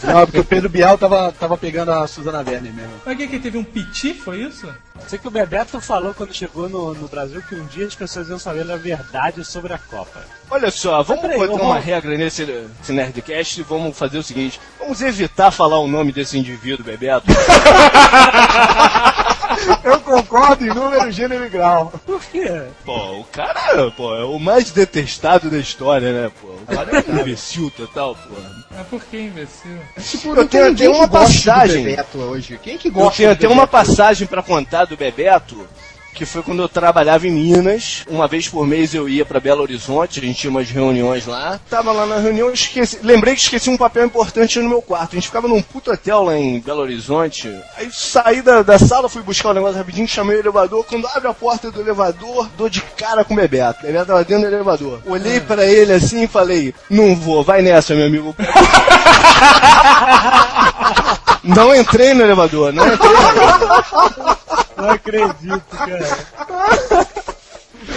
Não, 0.04 0.26
porque 0.26 0.40
o 0.40 0.44
Pedro 0.46 0.70
Bial 0.70 0.98
tava, 0.98 1.32
tava 1.40 1.56
pegando 1.58 1.92
a 1.92 2.08
Suzana 2.08 2.40
Werner 2.40 2.74
mesmo. 2.74 2.92
Mas 3.06 3.16
que 3.16 3.28
que 3.28 3.40
teve 3.40 3.58
um 3.60 3.64
piti, 3.64 4.14
foi 4.16 4.40
isso? 4.42 4.68
Sei 5.08 5.20
que 5.20 5.28
o 5.28 5.32
Bebeto 5.32 5.80
falou 5.80 6.14
quando 6.16 6.34
chegou 6.34 6.68
no, 6.68 6.94
no 6.96 7.08
Brasil 7.08 7.42
que 7.48 7.54
um 7.56 7.66
dia 7.68 7.86
as 7.86 7.94
pessoas 7.96 8.28
iam 8.30 8.40
saber 8.40 8.70
a 8.72 8.76
verdade 8.76 9.44
sobre 9.46 9.74
a 9.74 9.78
Copa. 9.78 10.20
Olha 10.50 10.72
só, 10.72 11.02
vamos 11.04 11.22
Peraí, 11.22 11.38
botar 11.38 11.52
vamos- 11.52 11.66
uma 11.68 11.80
regra 11.80 12.18
nesse, 12.18 12.44
nesse 12.46 12.92
Nerdcast 12.92 13.60
e 13.60 13.64
vamos 13.64 13.98
fazer 13.98 14.18
o 14.18 14.24
seguinte: 14.24 14.60
vamos 14.80 15.02
evitar 15.02 15.52
falar 15.52 15.80
o 15.80 15.88
nome 15.88 16.12
desse 16.12 16.38
indivíduo, 16.38 16.84
Bebeto. 16.86 17.26
Eu 19.84 20.00
concordo 20.02 20.66
em 20.66 20.70
número, 20.70 21.12
gênero 21.12 21.46
e 21.46 21.50
grau. 21.50 21.92
Por 22.06 22.22
quê? 22.26 22.62
Pô, 22.86 23.20
o 23.20 23.24
cara, 23.26 23.92
pô, 23.92 24.16
é 24.16 24.24
o 24.24 24.40
mais 24.40 24.72
detestado 24.72 25.50
da 25.50 25.58
história, 25.58 26.12
né, 26.12 26.32
pô? 26.42 26.48
O 26.48 26.66
cara 26.76 27.00
é 27.00 27.12
um 27.12 27.20
imbecil 27.20 27.72
total, 27.72 28.16
pô. 28.16 28.36
Mas 28.72 28.88
por 28.88 29.04
que 29.04 29.18
imbecil? 29.18 29.78
Tipo, 30.00 30.36
Eu 30.36 30.48
tenho 30.48 30.72
até 30.72 30.90
uma 30.90 31.08
passagem. 31.08 31.84
Bebeto 31.84 32.18
hoje. 32.18 32.60
Quem 32.62 32.78
que 32.78 32.88
Eu 32.88 32.94
gosta 32.94 33.18
tenho 33.18 33.30
do 33.30 33.34
até 33.34 33.48
uma 33.48 33.68
passagem 33.68 34.28
pra 34.28 34.42
contar 34.44 34.86
do 34.86 34.98
Bebeto, 34.98 35.68
que 36.14 36.26
foi 36.26 36.44
quando 36.44 36.62
eu 36.62 36.70
trabalhava 36.70 37.28
em 37.28 37.32
Minas. 37.32 38.04
Uma 38.08 38.28
vez 38.28 38.48
por 38.48 38.66
mês 38.66 38.94
eu 38.94 39.08
ia 39.08 39.26
pra 39.26 39.40
Belo 39.40 39.62
Horizonte, 39.62 40.20
a 40.20 40.24
gente 40.24 40.40
tinha 40.40 40.52
umas 40.52 40.70
reuniões 40.70 41.26
lá. 41.26 41.60
Tava 41.70 41.92
lá 41.92 42.06
na 42.06 42.18
reunião, 42.18 42.48
eu 42.48 42.54
esqueci, 42.54 43.00
lembrei 43.02 43.36
que 43.36 43.42
esqueci 43.42 43.70
um 43.70 43.78
papel 43.78 44.06
importante 44.06 44.60
no 44.60 44.70
meu 44.70 44.82
quarto. 44.82 45.14
A 45.14 45.16
gente 45.16 45.28
ficava 45.28 45.48
num 45.48 45.62
puto 45.62 45.92
hotel 45.92 46.24
lá 46.24 46.38
em 46.38 46.60
Belo 46.60 46.82
Horizonte. 46.82 47.54
Aí 47.78 47.90
saí 47.92 48.42
da, 48.42 48.62
da 48.62 48.78
sala, 48.78 49.10
fui 49.10 49.22
buscar 49.22 49.50
o 49.50 49.54
negócio 49.54 49.78
rapidinho, 49.78 50.08
chamei 50.08 50.38
o 50.38 50.40
elevador. 50.40 50.86
Quando 50.86 51.08
abre 51.08 51.28
a 51.28 51.34
porta 51.34 51.72
do 51.72 51.82
elevador, 51.82 52.50
dou 52.58 52.70
de 52.70 52.82
cara 52.82 53.24
com 53.24 53.34
o 53.34 53.38
Bebeto. 53.38 53.80
O 53.82 53.88
Bebeto 53.88 54.06
tava 54.06 54.24
dentro 54.24 54.50
do 54.50 54.56
elevador. 54.56 55.02
Olhei 55.06 55.40
pra 55.40 55.66
ele 55.66 55.94
assim 55.94 56.24
e 56.24 56.28
falei: 56.28 56.74
Não 56.90 57.16
vou, 57.16 57.44
vai 57.44 57.62
nessa, 57.62 57.96
meu 57.96 58.08
amigo. 58.08 58.36
Não 61.44 61.76
entrei 61.76 62.14
no 62.14 62.22
elevador, 62.22 62.72
não 62.72 62.86
entrei 62.94 63.10
no 63.12 63.18
elevador. 63.30 64.38
Não 64.78 64.90
acredito, 64.90 65.64
cara. 65.78 66.18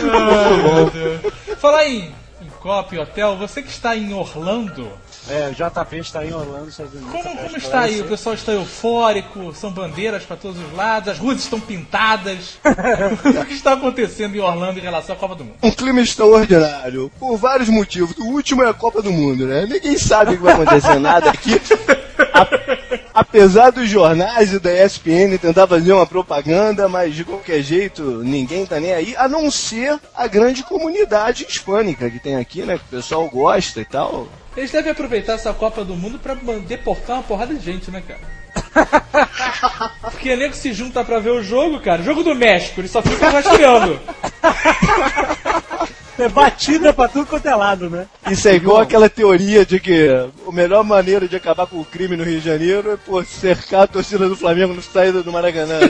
Meu 0.02 0.90
Deus. 0.90 1.20
Falar 1.58 1.86
em, 1.86 2.14
em 2.42 2.48
Copa 2.60 2.94
e 2.94 2.98
hotel, 2.98 3.36
você 3.36 3.62
que 3.62 3.70
está 3.70 3.96
em 3.96 4.12
Orlando, 4.14 4.88
É, 5.28 5.48
o 5.48 5.54
JP 5.54 5.96
está 5.98 6.24
em 6.24 6.32
Orlando, 6.34 6.68
Estados 6.68 6.92
Unidos. 6.92 7.10
como, 7.12 7.36
como 7.36 7.56
está 7.56 7.80
aí? 7.80 8.00
O 8.02 8.04
pessoal 8.04 8.34
está 8.34 8.52
eufórico, 8.52 9.54
são 9.54 9.70
bandeiras 9.70 10.22
para 10.24 10.36
todos 10.36 10.58
os 10.60 10.72
lados, 10.74 11.08
as 11.08 11.18
ruas 11.18 11.38
estão 11.38 11.58
pintadas. 11.58 12.58
o 13.40 13.44
que 13.46 13.54
está 13.54 13.72
acontecendo 13.72 14.36
em 14.36 14.40
Orlando 14.40 14.78
em 14.78 14.82
relação 14.82 15.14
à 15.14 15.18
Copa 15.18 15.34
do 15.34 15.44
Mundo? 15.44 15.56
um 15.62 15.70
clima 15.70 16.00
extraordinário, 16.00 17.10
por 17.18 17.36
vários 17.38 17.68
motivos. 17.70 18.14
O 18.18 18.24
último 18.32 18.62
é 18.62 18.68
a 18.68 18.74
Copa 18.74 19.00
do 19.00 19.10
Mundo, 19.12 19.46
né? 19.46 19.66
Ninguém 19.66 19.96
sabe 19.96 20.34
o 20.34 20.36
que 20.36 20.42
vai 20.42 20.52
acontecer 20.54 20.98
nada 20.98 21.30
aqui. 21.30 21.58
Apesar 23.14 23.70
dos 23.70 23.88
jornais 23.88 24.52
e 24.52 24.58
da 24.58 24.72
ESPN 24.84 25.38
tentar 25.40 25.68
fazer 25.68 25.92
uma 25.92 26.06
propaganda, 26.06 26.88
mas 26.88 27.14
de 27.14 27.24
qualquer 27.24 27.62
jeito 27.62 28.02
ninguém 28.24 28.66
tá 28.66 28.80
nem 28.80 28.92
aí, 28.92 29.14
a 29.16 29.28
não 29.28 29.50
ser 29.52 29.96
a 30.14 30.26
grande 30.26 30.64
comunidade 30.64 31.46
hispânica 31.48 32.10
que 32.10 32.18
tem 32.18 32.34
aqui, 32.34 32.62
né? 32.62 32.76
Que 32.76 32.84
o 32.84 32.96
pessoal 32.98 33.28
gosta 33.28 33.80
e 33.80 33.84
tal. 33.84 34.26
Eles 34.56 34.72
devem 34.72 34.90
aproveitar 34.90 35.34
essa 35.34 35.52
Copa 35.52 35.84
do 35.84 35.94
Mundo 35.94 36.18
pra 36.18 36.34
man- 36.34 36.58
deportar 36.58 37.16
uma 37.18 37.22
porrada 37.22 37.54
de 37.54 37.64
gente, 37.64 37.88
né, 37.90 38.02
cara? 38.06 38.20
Porque 40.02 40.34
nego 40.34 40.54
se 40.54 40.72
junta 40.72 41.04
pra 41.04 41.20
ver 41.20 41.30
o 41.30 41.42
jogo, 41.42 41.78
cara. 41.80 42.02
Jogo 42.02 42.24
do 42.24 42.34
México, 42.34 42.80
eles 42.80 42.90
só 42.90 43.00
ficam 43.00 43.30
rastreando. 43.30 44.00
É 46.18 46.28
batida 46.28 46.92
pra 46.92 47.08
tudo 47.08 47.26
quanto 47.26 47.46
é 47.46 47.54
lado, 47.54 47.90
né? 47.90 48.06
Isso 48.30 48.46
é 48.48 48.54
igual 48.54 48.80
aquela 48.80 49.10
teoria 49.10 49.66
de 49.66 49.80
que 49.80 50.08
a 50.08 50.52
melhor 50.52 50.84
maneira 50.84 51.26
de 51.26 51.34
acabar 51.34 51.66
com 51.66 51.80
o 51.80 51.84
crime 51.84 52.16
no 52.16 52.22
Rio 52.22 52.38
de 52.40 52.46
Janeiro 52.46 52.92
é 52.92 52.96
por 52.96 53.24
cercar 53.26 53.82
a 53.82 53.86
torcida 53.86 54.28
do 54.28 54.36
Flamengo 54.36 54.74
no 54.74 54.82
saída 54.82 55.22
do 55.22 55.32
Maracanã. 55.32 55.80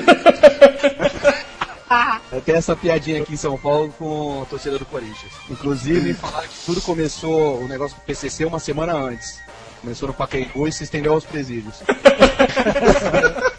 Tem 2.44 2.56
essa 2.56 2.74
piadinha 2.74 3.22
aqui 3.22 3.34
em 3.34 3.36
São 3.36 3.56
Paulo 3.56 3.94
com 3.96 4.42
a 4.42 4.46
torcida 4.46 4.78
do 4.78 4.84
Corinthians. 4.84 5.32
Inclusive, 5.48 6.14
falaram 6.14 6.48
que 6.48 6.64
tudo 6.66 6.80
começou, 6.80 7.60
o 7.60 7.68
negócio 7.68 7.96
do 7.96 8.02
PCC, 8.02 8.44
uma 8.44 8.58
semana 8.58 8.94
antes. 8.94 9.38
Começou 9.80 10.08
no 10.08 10.14
Pacaembu 10.14 10.66
e 10.66 10.72
se 10.72 10.84
estendeu 10.84 11.12
aos 11.12 11.24
presídios. 11.24 11.76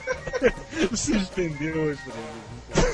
Se 0.94 1.16
estendeu 1.16 1.76
hoje, 1.78 2.00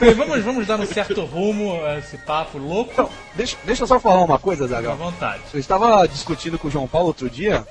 Bem, 0.01 0.15
vamos, 0.15 0.43
vamos 0.43 0.65
dar 0.65 0.79
um 0.79 0.85
certo 0.87 1.23
rumo 1.23 1.79
a 1.85 1.99
esse 1.99 2.17
papo 2.17 2.57
louco. 2.57 2.91
Então, 2.91 3.09
deixa, 3.35 3.55
deixa 3.63 3.83
eu 3.83 3.87
só 3.87 3.99
falar 3.99 4.23
uma 4.23 4.39
coisa, 4.39 4.63
Fica 4.65 4.79
à 4.79 4.81
Zagal. 4.81 4.97
vontade. 4.97 5.43
Eu 5.53 5.59
estava 5.59 6.07
discutindo 6.07 6.57
com 6.57 6.67
o 6.67 6.71
João 6.71 6.87
Paulo 6.87 7.05
outro 7.07 7.29
dia 7.29 7.65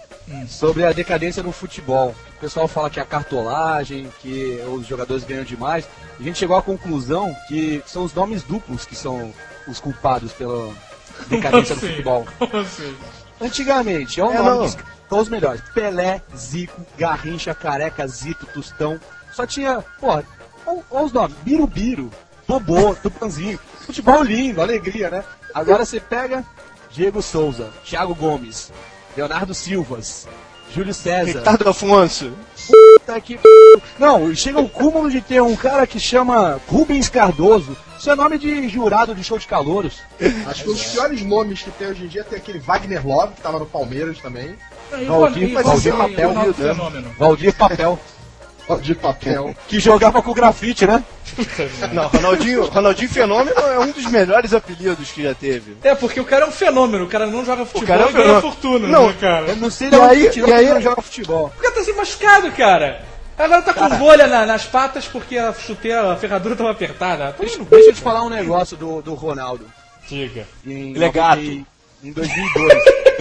sobre 0.49 0.87
a 0.87 0.93
decadência 0.93 1.43
do 1.43 1.51
futebol. 1.51 2.15
O 2.37 2.41
pessoal 2.41 2.69
fala 2.69 2.89
que 2.89 3.01
é 3.01 3.03
a 3.03 3.07
cartolagem, 3.07 4.09
que 4.21 4.61
os 4.73 4.87
jogadores 4.87 5.25
ganham 5.25 5.43
demais. 5.43 5.89
A 6.19 6.23
gente 6.23 6.39
chegou 6.39 6.57
à 6.57 6.63
conclusão 6.63 7.35
que 7.49 7.83
são 7.85 8.05
os 8.05 8.15
nomes 8.15 8.45
duplos 8.45 8.87
que 8.87 8.95
são 8.95 9.33
os 9.67 9.81
culpados 9.81 10.33
pela 10.33 10.73
decadência 11.27 11.75
do 11.75 11.79
assim? 11.79 11.89
futebol. 11.89 12.27
Assim? 12.41 12.97
Antigamente, 13.41 14.21
é 14.21 14.25
o 14.25 14.31
É, 14.31 14.39
nome 14.41 14.71
não. 15.11 15.19
os 15.19 15.29
melhores. 15.29 15.61
Pelé, 15.75 16.23
Zico, 16.37 16.81
Garrincha, 16.97 17.53
Careca, 17.57 18.07
Zito, 18.07 18.47
Tostão. 18.55 19.01
Só 19.33 19.45
tinha, 19.47 19.83
porra, 19.99 20.23
olha 20.67 21.05
os 21.05 21.13
nomes. 21.13 21.37
Birubiru, 21.43 22.11
Bobô, 22.47 22.95
Tupanzinho. 22.95 23.59
Futebol 23.87 24.23
lindo, 24.23 24.61
alegria, 24.61 25.11
né? 25.11 25.25
Agora 25.55 25.85
você 25.85 25.99
pega 26.01 26.45
Diego 26.91 27.21
Souza, 27.23 27.71
Thiago 27.85 28.15
Gomes, 28.15 28.73
Leonardo 29.17 29.53
Silvas, 29.55 30.29
Júlio 30.73 30.95
César. 30.95 31.39
Ricardo 31.41 31.69
Afonso. 31.69 32.33
Puta 32.67 33.21
que 33.21 33.37
p... 33.39 33.49
Não, 33.99 34.33
chega 34.35 34.61
o 34.61 34.69
cúmulo 34.69 35.11
de 35.11 35.21
ter 35.21 35.41
um 35.43 35.57
cara 35.57 35.87
que 35.87 35.99
chama 35.99 36.61
Rubens 36.69 37.09
Cardoso. 37.09 37.77
Isso 37.99 38.09
é 38.11 38.15
nome 38.15 38.39
de 38.39 38.69
jurado 38.69 39.15
de 39.15 39.23
show 39.23 39.37
de 39.39 39.47
calouros. 39.47 39.99
Acho 40.47 40.63
que 40.65 40.71
um 40.71 40.73
dos 40.73 40.85
piores 40.87 41.23
nomes 41.23 41.63
que 41.63 41.71
tem 41.73 41.89
hoje 41.89 42.05
em 42.05 42.09
dia 42.09 42.25
tem 42.25 42.39
aquele 42.39 42.59
Wagner 42.59 43.07
Love, 43.07 43.35
que 43.35 43.43
tava 43.43 43.59
no 43.59 43.67
Palmeiras 43.67 44.19
também. 44.21 44.57
Valdir- 45.07 45.51
e- 45.51 45.55
Valdir 45.63 45.95
e- 45.95 45.97
Papel. 45.97 46.33
Valdir 47.19 47.55
Papel, 47.55 47.99
De 48.83 48.95
papel. 48.95 49.55
que 49.69 49.79
jogava 49.81 50.23
com 50.23 50.33
grafite, 50.33 50.87
né? 50.87 51.03
Não, 51.93 52.07
Ronaldinho, 52.09 52.67
Ronaldinho 52.67 53.09
Fenômeno 53.11 53.57
é 53.59 53.79
um 53.79 53.91
dos 53.93 54.07
melhores 54.07 54.53
apelidos 54.53 55.11
que 55.11 55.23
já 55.23 55.35
teve. 55.35 55.77
É, 55.83 55.95
porque 55.95 56.21
o 56.21 56.25
cara 56.25 56.45
é 56.45 56.49
um 56.49 56.53
fenômeno, 56.53 57.05
o 57.05 57.09
cara 57.09 57.27
não 57.27 57.45
joga 57.45 57.65
futebol 57.65 57.87
cara 57.87 58.03
é 58.03 58.07
um 58.07 58.11
e 58.11 58.13
ganha 58.13 58.41
fortuna, 58.41 58.89
Não. 58.89 59.07
né, 59.09 59.15
cara? 59.21 59.47
Eu 59.49 59.57
não 59.57 59.71
sei 59.71 59.89
E 59.91 59.95
aí- 59.95 60.25
que 60.25 60.31
tirou 60.31 60.49
e 60.49 60.53
aí- 60.53 60.69
não 60.69 60.81
joga 60.81 61.01
futebol. 61.03 61.53
O 61.57 61.61
cara 61.63 61.75
tá 61.75 61.83
se 61.83 61.93
machucado, 61.93 62.51
cara. 62.53 63.03
Agora 63.39 63.63
tá 63.63 63.73
com 63.73 63.89
bolha 63.97 64.27
na- 64.27 64.45
nas 64.45 64.65
patas 64.65 65.07
porque 65.07 65.39
a 65.39 65.53
chuteira, 65.55 66.13
a 66.13 66.17
ferradura 66.17 66.55
tava 66.57 66.71
apertada. 66.71 67.35
Deixa, 67.39 67.59
deixa 67.65 67.91
eu 67.91 67.95
te 67.95 68.01
falar 68.01 68.23
um 68.23 68.29
negócio 68.29 68.77
do, 68.77 69.01
do 69.01 69.15
Ronaldo. 69.15 69.65
Diga. 70.09 70.47
Em 70.67 70.91
Ele 70.95 71.05
é 71.05 71.11
gato. 71.11 71.41
90 71.41 71.67
Em 72.03 72.13
2002. 72.13 72.73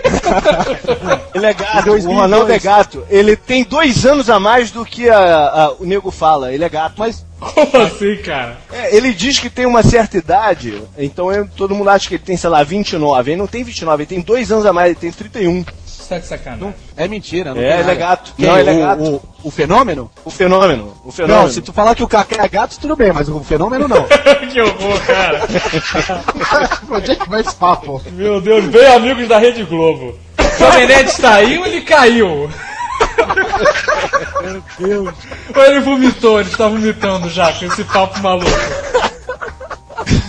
Ele 1.35 1.45
é 1.45 1.53
gato, 1.53 1.79
Em 1.79 1.83
2002. 1.83 2.05
o 2.05 2.11
Ronaldo 2.13 2.51
é 2.51 2.59
gato. 2.59 3.05
Ele 3.09 3.35
tem 3.35 3.63
dois 3.63 4.05
anos 4.05 4.29
a 4.29 4.39
mais 4.39 4.71
do 4.71 4.85
que 4.85 5.09
a- 5.09 5.17
a- 5.17 5.71
o 5.79 5.85
nego 5.85 6.09
fala. 6.11 6.53
Ele 6.53 6.63
é 6.63 6.69
gato. 6.69 6.95
Mas 6.97 7.25
Como 7.39 7.77
assim, 7.83 8.15
cara? 8.17 8.57
é, 8.71 8.95
ele 8.95 9.13
diz 9.13 9.39
que 9.39 9.49
tem 9.49 9.65
uma 9.65 9.83
certa 9.83 10.17
idade, 10.17 10.81
então 10.97 11.31
é- 11.31 11.45
todo 11.55 11.75
mundo 11.75 11.89
acha 11.89 12.07
que 12.07 12.15
ele 12.15 12.23
tem, 12.23 12.37
sei 12.37 12.49
lá, 12.49 12.63
29. 12.63 13.31
Ele 13.31 13.37
não 13.39 13.47
tem 13.47 13.63
29, 13.63 14.03
ele 14.03 14.09
tem 14.09 14.21
dois 14.21 14.51
anos 14.51 14.65
a 14.65 14.73
mais, 14.73 14.91
ele 14.91 14.99
tem 14.99 15.11
31. 15.11 15.63
Tá 16.09 16.17
de 16.17 16.25
sacanagem. 16.25 16.73
é 16.97 17.07
mentira, 17.07 17.53
não 17.53 17.61
É, 17.61 17.81
ele 17.81 17.91
é 17.91 17.95
gato. 17.95 18.33
Quem? 18.35 18.47
Não, 18.47 18.57
ele 18.57 18.69
é 18.71 18.73
o, 18.73 18.79
gato. 18.79 19.03
O, 19.03 19.21
o 19.43 19.51
fenômeno? 19.51 20.09
O 20.25 20.31
fenômeno. 20.31 20.93
O 21.05 21.11
fenômeno. 21.11 21.41
Não, 21.43 21.49
se 21.51 21.61
tu 21.61 21.71
falar 21.71 21.93
que 21.93 22.01
o 22.01 22.07
Kaká 22.07 22.45
é 22.45 22.47
gato, 22.47 22.79
tudo 22.79 22.95
bem, 22.95 23.13
mas 23.13 23.29
o 23.29 23.39
fenômeno 23.43 23.87
não. 23.87 24.07
que 24.51 24.59
horror, 24.59 24.99
cara. 25.05 25.41
Onde 26.89 27.11
é 27.11 27.15
que 27.15 27.29
vai 27.29 27.41
esse 27.41 27.53
papo? 27.53 28.01
Meu 28.13 28.41
Deus, 28.41 28.65
bem 28.65 28.87
amigos 28.87 29.27
da 29.27 29.37
Rede 29.37 29.63
Globo. 29.63 30.17
Jovem 30.57 30.87
Nerd 30.87 31.09
está 31.09 31.35
aí 31.35 31.59
ou 31.59 31.65
ele 31.67 31.81
caiu? 31.81 32.49
Meu 34.41 34.63
Deus. 34.79 35.15
Ou 35.55 35.63
ele 35.63 35.79
vomitou, 35.79 36.39
ele 36.39 36.49
está 36.49 36.67
vomitando 36.67 37.29
já 37.29 37.53
com 37.53 37.65
esse 37.65 37.83
papo 37.83 38.19
maluco. 38.19 38.49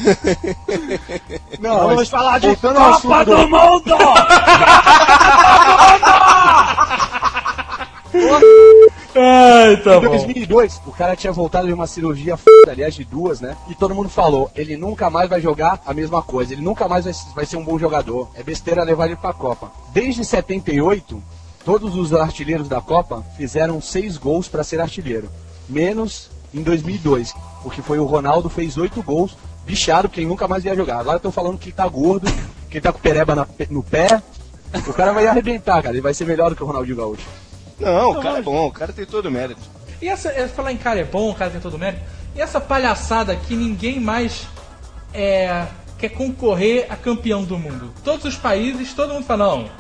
Não, 1.61 1.79
Vamos 1.81 1.97
mas 1.97 2.09
falar 2.09 2.39
de 2.39 2.47
voltando 2.49 2.79
ao 2.79 3.01
Copa 3.01 3.21
assunto 3.21 3.37
do 3.37 3.49
Mundo! 3.49 3.95
Ai, 9.15 9.77
tá 9.79 9.97
Em 9.97 10.01
bom. 10.01 10.11
2002, 10.11 10.81
o 10.87 10.93
cara 10.93 11.17
tinha 11.17 11.33
voltado 11.33 11.67
de 11.67 11.73
uma 11.73 11.87
cirurgia 11.87 12.35
f... 12.35 12.45
aliás, 12.69 12.95
de 12.95 13.05
duas, 13.05 13.41
né? 13.41 13.57
E 13.69 13.75
todo 13.75 13.95
mundo 13.95 14.09
falou, 14.09 14.51
ele 14.55 14.77
nunca 14.77 15.11
mais 15.11 15.29
vai 15.29 15.41
jogar 15.41 15.81
a 15.85 15.93
mesma 15.93 16.23
coisa, 16.23 16.53
ele 16.53 16.63
nunca 16.63 16.89
mais 16.89 17.05
vai, 17.05 17.15
vai 17.35 17.47
ser 17.47 17.57
um 17.57 17.65
bom 17.65 17.79
jogador. 17.79 18.29
É 18.35 18.43
besteira 18.43 18.85
levar 18.85 19.07
ele 19.07 19.17
pra 19.17 19.33
Copa. 19.33 19.71
Desde 19.93 20.25
78, 20.25 21.23
todos 21.65 21.97
os 21.97 22.13
artilheiros 22.13 22.69
da 22.69 22.81
Copa 22.81 23.25
fizeram 23.37 23.81
seis 23.81 24.17
gols 24.17 24.49
pra 24.49 24.65
ser 24.65 24.81
artilheiro. 24.81 25.29
Menos 25.69 26.31
em 26.55 26.63
2002, 26.63 27.35
porque 27.63 27.83
foi 27.83 27.99
o 27.99 28.05
Ronaldo 28.05 28.49
fez 28.49 28.77
oito 28.77 29.03
gols, 29.03 29.37
bichado, 29.67 30.09
porque 30.09 30.21
ele 30.21 30.29
nunca 30.29 30.49
mais 30.49 30.65
ia 30.65 30.75
jogar. 30.75 30.99
Agora 30.99 31.17
estão 31.17 31.33
falando 31.33 31.59
que 31.59 31.67
ele 31.69 31.77
tá 31.77 31.87
gordo, 31.89 32.31
que 32.69 32.77
ele 32.79 32.81
tá 32.81 32.93
com 32.93 32.99
pereba 32.99 33.35
na- 33.35 33.47
no 33.71 33.83
pé. 33.83 34.23
O 34.87 34.93
cara 34.93 35.13
vai 35.13 35.27
arrebentar, 35.27 35.83
cara. 35.83 35.95
Ele 35.95 36.01
vai 36.01 36.15
ser 36.15 36.25
melhor 36.27 36.51
do 36.51 36.57
que 36.57 36.63
o 36.63 36.67
Ronaldinho 36.67 36.97
Gaúcho. 36.97 37.27
Não, 37.79 38.13
o 38.13 38.23
cara 38.23 38.39
é 38.39 38.43
bom, 38.43 38.67
o 38.67 38.73
cara 38.73 38.93
tem 38.93 39.07
todo 39.07 39.27
o 39.27 39.31
mérito. 39.31 39.61
E 40.03 40.09
essa, 40.09 40.29
é, 40.31 40.47
falar 40.49 40.73
em 40.73 40.77
cara 40.77 41.01
é 41.01 41.05
bom, 41.05 41.31
o 41.31 41.35
cara 41.35 41.51
tem 41.51 41.61
todo 41.61 41.75
o 41.75 41.79
mérito. 41.79 42.03
E 42.35 42.41
essa 42.41 42.61
palhaçada 42.61 43.35
que 43.35 43.55
ninguém 43.57 43.99
mais 43.99 44.47
é, 45.13 45.67
quer 45.99 46.11
concorrer 46.11 46.87
a 46.89 46.97
campeão 46.97 47.43
do 47.43 47.59
mundo. 47.59 47.93
Todos 48.05 48.25
os 48.25 48.37
países, 48.37 48.93
todo 48.95 49.13
mundo 49.15 49.25
fala, 49.25 49.45
não, 49.57 49.71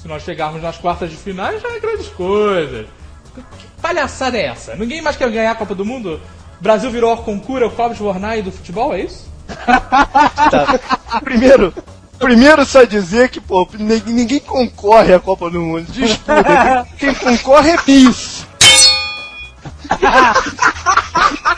se 0.00 0.08
nós 0.08 0.22
chegarmos 0.22 0.60
nas 0.62 0.76
quartas 0.78 1.10
de 1.10 1.16
finais 1.16 1.62
já 1.62 1.68
é 1.72 1.78
grandes 1.80 2.08
coisas. 2.08 2.86
Que 3.34 3.66
palhaçada 3.80 4.36
é 4.36 4.46
essa? 4.46 4.74
Ninguém 4.74 5.00
mais 5.02 5.16
quer 5.16 5.30
ganhar 5.30 5.52
a 5.52 5.54
Copa 5.54 5.74
do 5.74 5.84
Mundo? 5.84 6.20
Brasil 6.60 6.90
virou 6.90 7.12
a 7.12 7.16
concura, 7.16 7.66
o 7.66 7.70
Clóvis 7.70 7.98
Bornai 7.98 8.42
do 8.42 8.52
futebol, 8.52 8.94
é 8.94 9.02
isso? 9.02 9.30
Primeiro, 11.22 11.72
primeiro 12.18 12.64
só 12.64 12.84
dizer 12.84 13.28
que, 13.28 13.40
pô, 13.40 13.68
ninguém, 13.78 14.40
concorre 14.40 15.14
à 15.14 15.20
Copa 15.20 15.50
do 15.50 15.60
Mundo. 15.60 15.90
Disputa. 15.90 16.86
Quem, 16.98 17.14
concorre 17.14 17.70
é 17.70 17.76
bis. 17.82 18.46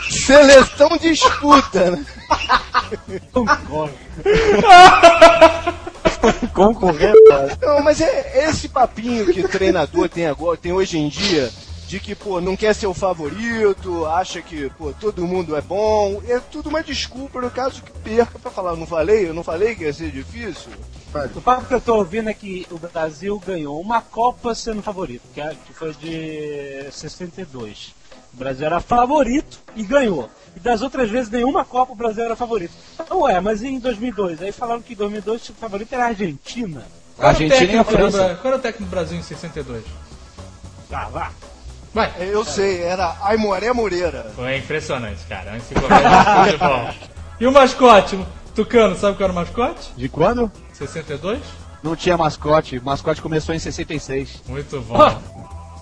Seleção 0.09 0.89
disputa, 1.01 1.91
né? 1.91 2.05
Concorrer. 6.53 7.13
Não, 7.61 7.81
mas 7.83 8.01
é 8.01 8.49
esse 8.49 8.67
papinho 8.69 9.25
que 9.31 9.41
o 9.41 9.47
treinador 9.47 10.09
tem 10.09 10.27
agora, 10.27 10.57
tem 10.57 10.73
hoje 10.73 10.97
em 10.97 11.07
dia, 11.07 11.49
de 11.89 11.99
que, 11.99 12.13
pô, 12.13 12.39
não 12.39 12.55
quer 12.55 12.75
ser 12.75 12.85
o 12.85 12.93
favorito, 12.93 14.05
acha 14.05 14.43
que, 14.43 14.69
pô, 14.77 14.93
todo 14.93 15.25
mundo 15.25 15.55
é 15.55 15.61
bom. 15.61 16.21
É 16.27 16.39
tudo 16.39 16.69
uma 16.69 16.83
desculpa 16.83 17.41
no 17.41 17.49
caso 17.49 17.81
que 17.81 17.91
perca 17.91 18.37
pra 18.37 18.51
falar, 18.51 18.75
não 18.75 18.85
falei, 18.85 19.27
eu 19.27 19.33
não 19.33 19.43
falei 19.43 19.73
que 19.73 19.85
ia 19.85 19.91
ser 19.91 20.11
difícil. 20.11 20.71
O 21.35 21.41
papo 21.41 21.65
que 21.65 21.73
eu 21.73 21.81
tô 21.81 21.95
ouvindo 21.95 22.29
é 22.29 22.33
que 22.35 22.67
o 22.69 22.77
Brasil 22.77 23.41
ganhou 23.43 23.81
uma 23.81 24.03
Copa 24.03 24.53
sendo 24.53 24.83
favorito, 24.83 25.23
que 25.33 25.41
é- 25.41 25.55
foi 25.73 25.91
de 25.95 26.91
62. 26.91 27.95
O 28.35 28.37
Brasil 28.37 28.67
era 28.67 28.79
favorito 28.79 29.59
e 29.75 29.81
ganhou. 29.81 30.29
E 30.55 30.59
das 30.59 30.83
outras 30.83 31.09
vezes, 31.09 31.31
nenhuma 31.31 31.65
Copa 31.65 31.93
o 31.93 31.95
Brasil 31.95 32.23
era 32.23 32.35
favorito. 32.35 32.71
Então, 32.99 33.21
ué, 33.21 33.41
mas 33.41 33.63
e 33.63 33.67
em 33.67 33.79
2002? 33.79 34.43
Aí 34.43 34.51
falaram 34.51 34.83
que 34.83 34.93
em 34.93 34.95
2002 34.95 35.49
o 35.49 35.53
favorito 35.55 35.91
era 35.91 36.03
a 36.03 36.07
Argentina. 36.09 36.85
O 37.17 37.25
Argentina 37.25 37.73
e 37.73 37.77
a 37.79 37.83
França. 37.83 38.35
Qual 38.39 38.53
era 38.53 38.57
o 38.57 38.61
técnico 38.61 38.83
do 38.85 38.91
Brasil 38.91 39.17
em 39.17 39.23
62? 39.23 39.83
Ah, 40.91 41.09
vá. 41.09 41.31
Vai. 41.93 42.11
Eu 42.19 42.45
sei, 42.45 42.83
era 42.83 43.15
Aimoré 43.21 43.71
Moreira. 43.73 44.31
Foi 44.35 44.57
impressionante, 44.57 45.23
cara. 45.27 45.53
É 45.53 45.57
enciclopédia 45.57 46.09
de 46.09 46.51
futebol. 46.51 46.89
E 47.39 47.47
o 47.47 47.51
mascote? 47.51 48.19
Tucano, 48.55 48.95
sabe 48.95 49.17
qual 49.17 49.25
era 49.29 49.31
o 49.33 49.35
mascote? 49.35 49.91
De 49.95 50.09
quando? 50.09 50.51
62? 50.73 51.39
Não 51.81 51.95
tinha 51.95 52.17
mascote. 52.17 52.77
O 52.77 52.83
mascote 52.83 53.21
começou 53.21 53.55
em 53.55 53.59
66. 53.59 54.43
Muito 54.47 54.81
bom. 54.81 54.97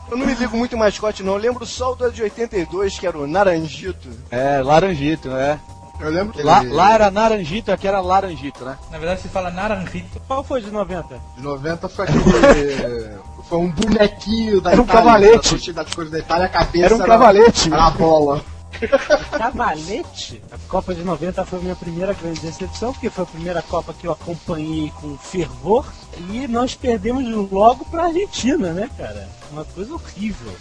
Eu 0.10 0.16
não 0.18 0.26
me 0.26 0.34
ligo 0.36 0.56
muito 0.56 0.76
em 0.76 0.80
mascote, 0.80 1.24
não. 1.24 1.34
Eu 1.34 1.40
lembro 1.40 1.66
só 1.66 1.92
o 1.92 1.96
da 1.96 2.08
de 2.10 2.22
82, 2.24 2.98
que 2.98 3.06
era 3.08 3.18
o 3.18 3.28
Naranjito. 3.28 4.08
É, 4.32 4.62
Laranjito, 4.62 5.28
né? 5.30 5.60
Eu 6.00 6.10
lembro 6.12 6.32
que 6.34 6.44
Lá, 6.44 6.64
ele- 6.64 6.72
lá 6.74 6.94
era 6.94 7.10
Naranjito, 7.12 7.72
aqui 7.72 7.88
era 7.88 8.00
Laranjito, 8.00 8.64
né? 8.64 8.78
Na 8.92 9.00
verdade 9.00 9.22
se 9.22 9.28
fala 9.30 9.50
naranjito. 9.50 10.22
Qual 10.28 10.44
foi 10.44 10.62
de 10.62 10.70
90? 10.70 11.20
de 11.36 11.42
90 11.42 11.90
foi 11.90 12.06
aquele. 12.06 13.18
Foi 13.50 13.58
um 13.60 13.70
bonequinho 13.72 14.62
da 14.62 14.72
Era 14.72 14.82
um 14.82 14.86
Itália, 14.86 15.04
cavalete. 15.32 15.72
da 15.74 15.86
coisas 15.86 16.12
da 16.12 16.20
Itália, 16.20 16.46
a 16.46 16.50
cabeça 16.50 16.86
Era 16.86 16.96
um 16.96 17.00
cavalete. 17.00 17.74
Era 17.74 17.86
a 17.86 17.92
bola. 17.92 18.44
Cavalete? 19.32 20.42
A 20.52 20.58
Copa 20.70 20.94
de 20.94 21.04
90 21.04 21.46
foi 21.46 21.60
a 21.60 21.62
minha 21.62 21.76
primeira 21.76 22.14
grande 22.14 22.40
decepção, 22.42 22.92
porque 22.94 23.10
foi 23.10 23.24
a 23.24 23.28
primeira 23.28 23.62
Copa 23.62 23.94
que 23.94 24.06
eu 24.08 24.12
acompanhei 24.12 24.92
com 25.02 25.18
fervor. 25.18 25.86
E 26.30 26.48
nós 26.48 26.76
perdemos 26.76 27.24
logo 27.52 27.86
pra 27.86 28.06
Argentina, 28.06 28.74
né, 28.74 28.90
cara? 28.98 29.28
Uma 29.52 29.66
coisa 29.66 29.94
horrível. 29.94 30.52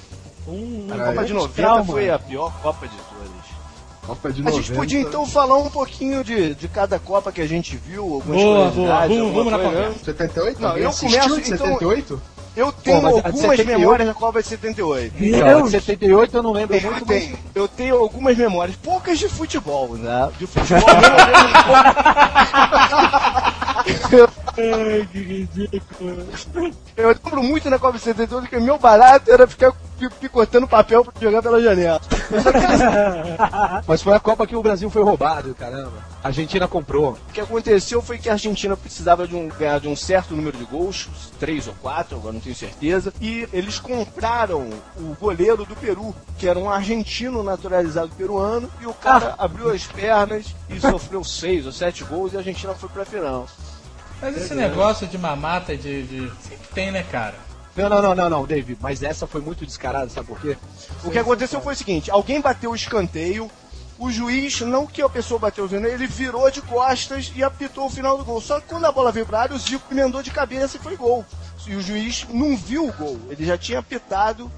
Um, 0.46 0.86
um 0.88 0.94
A 0.94 1.06
Copa 1.08 1.24
de 1.24 1.32
90 1.34 1.54
trauma. 1.54 1.84
foi 1.84 2.08
a 2.10 2.18
pior 2.18 2.52
Copa 2.62 2.86
de 2.86 2.96
todas. 2.96 3.46
Copa 4.06 4.32
de 4.32 4.40
A 4.40 4.44
90. 4.44 4.62
gente 4.62 4.76
podia 4.76 5.00
então 5.00 5.26
falar 5.26 5.58
um 5.58 5.68
pouquinho 5.68 6.22
de, 6.22 6.54
de 6.54 6.68
cada 6.68 6.98
Copa 6.98 7.32
que 7.32 7.40
a 7.40 7.46
gente 7.46 7.76
viu, 7.76 8.02
algumas 8.04 8.40
Boa, 8.40 8.70
curiosidades, 8.70 9.08
boa. 9.18 9.32
Vamos- 9.32 9.36
alguma 9.52 9.58
vamos 9.58 9.74
na 9.74 9.88
né? 9.88 9.94
78? 10.04 10.62
Não, 10.62 10.76
eu 10.76 10.92
começo, 10.92 11.08
de 11.40 11.52
então- 11.52 11.66
78? 11.66 12.22
Eu 12.56 12.72
tenho 12.72 13.00
de 13.00 13.06
algumas 13.06 13.34
78 13.34 13.66
memórias 13.66 14.08
da 14.08 14.14
Copa 14.14 14.42
de 14.42 14.48
78. 14.48 15.14
Então, 15.20 15.48
Eu- 15.48 15.62
de 15.64 15.70
78 15.72 16.36
eu 16.38 16.42
não 16.42 16.52
lembro 16.52 16.74
Eu 16.76 16.90
muito, 16.90 17.06
tenho, 17.06 17.38
eu 17.54 17.68
tenho 17.68 17.96
algumas 17.98 18.34
memórias, 18.36 18.76
poucas 18.76 19.18
de 19.18 19.28
futebol, 19.28 19.94
né? 19.96 20.30
De 20.38 20.46
futebol 20.46 20.80
Ai, 24.58 25.06
que 25.12 25.18
ridículo. 25.18 26.26
Eu 26.96 27.08
lembro 27.08 27.42
muito 27.42 27.68
na 27.68 27.78
Copa 27.78 27.98
de 27.98 28.04
78 28.04 28.48
que 28.48 28.58
meu 28.58 28.78
barato 28.78 29.30
era 29.30 29.46
ficar 29.46 29.70
pi- 29.98 30.08
picotando 30.18 30.66
papel 30.66 31.04
pra 31.04 31.12
jogar 31.20 31.42
pela 31.42 31.60
janela. 31.60 32.00
Mas 33.86 34.02
foi 34.02 34.14
a 34.14 34.20
Copa 34.20 34.46
que 34.46 34.56
o 34.56 34.62
Brasil 34.62 34.88
foi 34.88 35.02
roubado, 35.02 35.54
caramba. 35.54 35.92
A 36.24 36.28
Argentina 36.28 36.66
comprou. 36.66 37.18
O 37.28 37.32
que 37.34 37.40
aconteceu 37.40 38.00
foi 38.00 38.16
que 38.18 38.30
a 38.30 38.32
Argentina 38.32 38.74
precisava 38.76 39.28
de 39.28 39.34
um, 39.36 39.48
ganhar 39.48 39.78
de 39.78 39.88
um 39.88 39.94
certo 39.94 40.34
número 40.34 40.56
de 40.56 40.64
gols, 40.64 41.08
três 41.38 41.68
ou 41.68 41.74
quatro, 41.74 42.16
agora 42.16 42.32
não 42.32 42.40
tenho 42.40 42.54
certeza, 42.56 43.12
e 43.20 43.46
eles 43.52 43.78
compraram 43.78 44.70
o 44.96 45.14
goleiro 45.20 45.66
do 45.66 45.76
Peru, 45.76 46.14
que 46.38 46.48
era 46.48 46.58
um 46.58 46.70
argentino 46.70 47.42
naturalizado 47.42 48.10
peruano, 48.16 48.70
e 48.80 48.86
o 48.86 48.94
cara 48.94 49.34
abriu 49.38 49.70
as 49.70 49.84
pernas 49.86 50.46
e 50.70 50.80
sofreu 50.80 51.22
seis 51.22 51.66
ou 51.66 51.72
sete 51.72 52.04
gols 52.04 52.32
e 52.32 52.36
a 52.36 52.38
Argentina 52.38 52.72
foi 52.74 52.88
pra 52.88 53.04
final. 53.04 53.46
Mas 54.20 54.36
esse 54.36 54.54
negócio 54.54 55.06
de 55.06 55.18
mamata 55.18 55.76
de, 55.76 56.02
de. 56.04 56.32
Sempre 56.40 56.68
tem, 56.74 56.90
né, 56.90 57.02
cara? 57.10 57.34
Não, 57.76 57.88
não, 57.90 58.00
não, 58.00 58.14
não, 58.14 58.30
não, 58.30 58.46
David. 58.46 58.78
Mas 58.80 59.02
essa 59.02 59.26
foi 59.26 59.40
muito 59.40 59.66
descarada, 59.66 60.08
sabe 60.08 60.28
por 60.28 60.40
quê? 60.40 60.56
O 61.04 61.10
que 61.10 61.18
aconteceu 61.18 61.60
foi 61.60 61.74
o 61.74 61.76
seguinte: 61.76 62.10
alguém 62.10 62.40
bateu 62.40 62.70
o 62.70 62.74
escanteio, 62.74 63.50
o 63.98 64.10
juiz, 64.10 64.60
não 64.62 64.86
que 64.86 65.02
a 65.02 65.08
pessoa 65.08 65.38
bateu 65.38 65.64
o 65.64 65.66
escanteio, 65.66 65.94
ele 65.94 66.06
virou 66.06 66.50
de 66.50 66.62
costas 66.62 67.30
e 67.36 67.44
apitou 67.44 67.86
o 67.86 67.90
final 67.90 68.16
do 68.16 68.24
gol. 68.24 68.40
Só 68.40 68.60
que 68.60 68.68
quando 68.68 68.86
a 68.86 68.92
bola 68.92 69.12
veio 69.12 69.26
pra 69.26 69.40
área, 69.40 69.54
o 69.54 69.58
Zico 69.58 69.92
emendou 69.92 70.22
de 70.22 70.30
cabeça 70.30 70.76
e 70.76 70.80
foi 70.80 70.96
gol. 70.96 71.24
E 71.66 71.74
o 71.74 71.82
juiz 71.82 72.26
não 72.30 72.56
viu 72.56 72.88
o 72.88 72.92
gol, 72.92 73.18
ele 73.28 73.44
já 73.44 73.58
tinha 73.58 73.80
apitado 73.80 74.50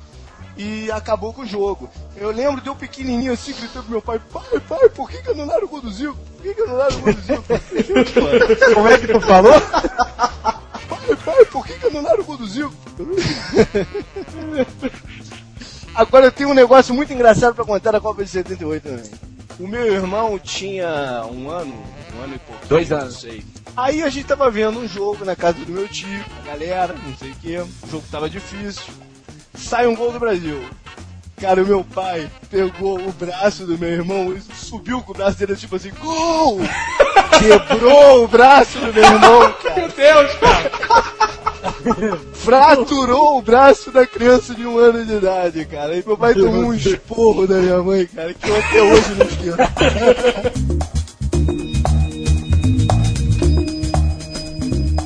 e 0.59 0.91
acabou 0.91 1.33
com 1.33 1.43
o 1.43 1.47
jogo. 1.47 1.89
Eu 2.17 2.33
lembro 2.33 2.61
de 2.61 2.69
eu 2.69 2.75
pequenininho 2.75 3.33
assim, 3.33 3.53
gritando 3.53 3.85
pro 3.85 3.93
meu 3.93 4.03
pai: 4.03 4.21
Pai, 4.33 4.61
pai, 4.69 4.89
por 4.89 5.09
que, 5.09 5.23
que 5.23 5.31
anularam 5.31 5.65
o 5.65 5.69
gol 5.69 5.81
do 5.81 5.91
Zico? 5.91 6.17
Por 6.17 6.43
que, 6.43 6.55
que 6.55 6.63
anularam 6.63 6.97
o 6.97 7.01
gol 7.01 7.15
do 7.15 7.21
Zico? 7.21 7.45
Como 8.75 8.89
é 8.89 8.99
que 8.99 9.07
tu 9.07 9.21
falou? 9.21 9.55
Pai, 10.89 11.17
pai, 11.25 11.45
por 11.47 11.67
que, 11.67 11.79
que 11.79 11.87
anularam 11.87 12.21
o 12.21 12.25
gol 12.25 12.37
do 12.37 12.47
Zico? 12.47 12.73
Agora 15.95 16.27
eu 16.27 16.33
tenho 16.33 16.51
um 16.51 16.55
negócio 16.55 16.95
muito 16.95 17.13
engraçado 17.13 17.55
pra 17.55 17.65
contar 17.65 17.93
da 17.93 18.01
Copa 18.01 18.23
de 18.23 18.31
78 18.31 18.83
também. 18.83 19.11
O 19.59 19.67
meu 19.67 19.87
irmão 19.87 20.39
tinha 20.39 21.25
um 21.31 21.51
ano, 21.51 21.75
um 22.15 22.23
ano 22.23 22.35
e 22.35 22.39
pouco. 22.39 22.67
Dois 22.67 22.91
não 22.91 22.99
anos. 22.99 23.21
sei. 23.21 23.45
Aí 23.77 24.03
a 24.03 24.09
gente 24.09 24.27
tava 24.27 24.51
vendo 24.51 24.79
um 24.79 24.87
jogo 24.87 25.25
na 25.25 25.35
casa 25.35 25.59
do 25.65 25.73
meu 25.73 25.89
tio, 25.89 26.25
a 26.43 26.47
galera, 26.47 26.95
não 26.95 27.17
sei 27.17 27.31
o 27.31 27.35
que. 27.35 27.59
O 27.59 27.91
jogo 27.91 28.05
tava 28.11 28.31
difícil. 28.31 28.93
Sai 29.59 29.87
um 29.87 29.95
gol 29.95 30.13
do 30.13 30.21
Brasil. 30.21 30.61
Cara, 31.41 31.63
o 31.63 31.67
meu 31.67 31.85
pai 31.85 32.29
pegou 32.51 32.99
o 32.99 33.13
braço 33.13 33.65
do 33.65 33.79
meu 33.79 33.91
irmão 33.91 34.35
e 34.35 34.41
subiu 34.55 35.03
com 35.03 35.13
o 35.13 35.15
braço 35.15 35.39
dele 35.39 35.55
tipo 35.55 35.77
assim, 35.77 35.93
gol! 36.01 36.59
Quebrou 37.39 38.25
o 38.25 38.29
braço 38.29 38.79
do 38.79 38.93
meu 38.93 39.05
irmão, 39.05 39.53
cara. 39.63 39.77
Meu 39.77 39.89
Deus, 39.89 40.35
cara! 40.35 40.71
fraturou 42.35 43.39
o 43.39 43.43
braço 43.43 43.91
da 43.91 44.07
criança 44.07 44.55
de 44.55 44.67
um 44.67 44.79
ano 44.79 45.05
de 45.05 45.15
idade, 45.15 45.65
cara. 45.67 45.95
E 45.95 46.05
meu 46.05 46.17
pai 46.17 46.35
tomou 46.35 46.65
um 46.65 46.75
esporro 46.75 47.47
da 47.47 47.57
minha 47.57 47.83
mãe, 47.83 48.07
cara, 48.07 48.35
que 48.35 48.49
eu 48.49 48.59
até 48.59 48.83
hoje 48.83 49.15
não 49.15 49.27
esqueço. 49.27 49.57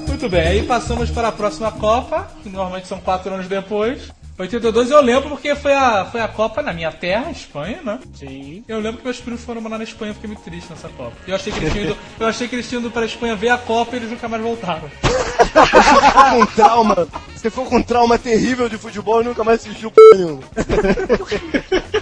Muito 0.08 0.28
bem, 0.28 0.46
aí 0.46 0.62
passamos 0.62 1.10
para 1.10 1.28
a 1.28 1.32
próxima 1.32 1.72
Copa, 1.72 2.28
que 2.42 2.48
normalmente 2.48 2.86
são 2.86 3.00
quatro 3.00 3.34
anos 3.34 3.48
depois. 3.48 4.10
82 4.42 4.90
eu 4.90 5.00
lembro 5.00 5.28
porque 5.28 5.54
foi 5.54 5.72
a, 5.72 6.04
foi 6.04 6.20
a 6.20 6.26
Copa 6.26 6.62
na 6.62 6.72
minha 6.72 6.90
terra, 6.90 7.30
Espanha, 7.30 7.80
né? 7.82 8.00
Sim. 8.14 8.64
Eu 8.66 8.80
lembro 8.80 8.98
que 8.98 9.04
meus 9.04 9.20
primos 9.20 9.44
foram 9.44 9.60
morar 9.60 9.78
na 9.78 9.84
Espanha, 9.84 10.10
eu 10.10 10.14
fiquei 10.14 10.28
muito 10.28 10.42
triste 10.42 10.68
nessa 10.70 10.88
Copa. 10.88 11.12
Eu 11.26 11.34
achei 11.36 11.52
que 11.52 11.60
eles 11.60 11.72
tinham 11.72 11.84
ido, 11.86 11.96
eu 12.18 12.26
achei 12.26 12.48
que 12.48 12.54
eles 12.56 12.68
tinham 12.68 12.80
ido 12.80 12.90
para 12.90 13.02
a 13.02 13.06
Espanha 13.06 13.36
ver 13.36 13.50
a 13.50 13.58
Copa 13.58 13.94
e 13.94 13.98
eles 14.00 14.10
nunca 14.10 14.28
mais 14.28 14.42
voltaram. 14.42 14.90
com 16.32 16.46
trauma. 16.46 17.08
Você 17.36 17.50
foi 17.50 17.64
com 17.66 17.76
um 17.76 17.82
trauma 17.82 18.18
terrível 18.18 18.68
de 18.68 18.78
futebol 18.78 19.20
e 19.20 19.24
nunca 19.24 19.44
mais 19.44 19.60
assistiu 19.60 19.90
p 19.90 20.00
nenhuma. 20.14 20.42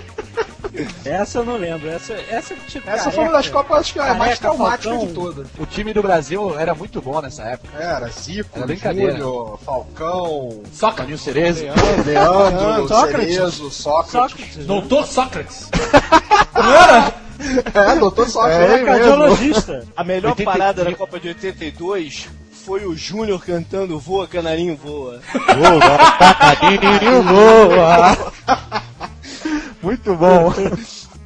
Essa 1.04 1.38
eu 1.38 1.44
não 1.44 1.56
lembro. 1.56 1.88
Essa, 1.88 2.14
essa 2.28 2.54
tipo, 2.68 2.88
Essa 2.88 3.10
foi 3.10 3.24
uma 3.24 3.32
das 3.32 3.48
Copas 3.48 3.78
acho 3.78 3.92
que 3.92 3.98
é 3.98 4.08
a 4.08 4.14
mais 4.14 4.38
traumática 4.38 4.90
Falcão. 4.90 5.06
de 5.08 5.14
todas. 5.14 5.46
O 5.58 5.66
time 5.66 5.92
do 5.92 6.02
Brasil 6.02 6.58
era 6.58 6.74
muito 6.74 7.00
bom 7.00 7.20
nessa 7.20 7.42
época. 7.42 7.76
Era 7.76 8.08
Zico, 8.08 8.50
Era 8.56 8.66
brincadeira. 8.66 9.12
Júnior, 9.12 9.58
Falcão, 9.64 10.62
Sócrates. 10.72 11.20
Cerezo. 11.20 11.64
Leandro, 12.04 12.88
Sócrates. 12.88 13.34
Cerezo, 13.34 13.70
Sócrates. 13.70 14.12
Sócrates. 14.12 14.66
Doutor 14.66 15.06
Sócrates. 15.06 15.68
Não 16.54 16.74
era? 16.74 17.14
É, 17.74 17.96
doutor 17.98 18.28
Sócrates. 18.28 18.58
Era 18.58 18.74
ele 18.74 18.84
mesmo. 18.84 18.86
cardiologista. 18.86 19.84
A 19.96 20.04
melhor 20.04 20.30
80 20.30 20.50
parada 20.50 20.84
da 20.84 20.94
Copa 20.94 21.18
de 21.18 21.28
82 21.28 22.28
foi 22.64 22.84
o 22.86 22.94
Júnior 22.94 23.42
cantando 23.44 23.98
Voa, 23.98 24.28
Canarinho, 24.28 24.76
Voa. 24.76 25.20
Muito 29.82 30.14
bom. 30.14 30.52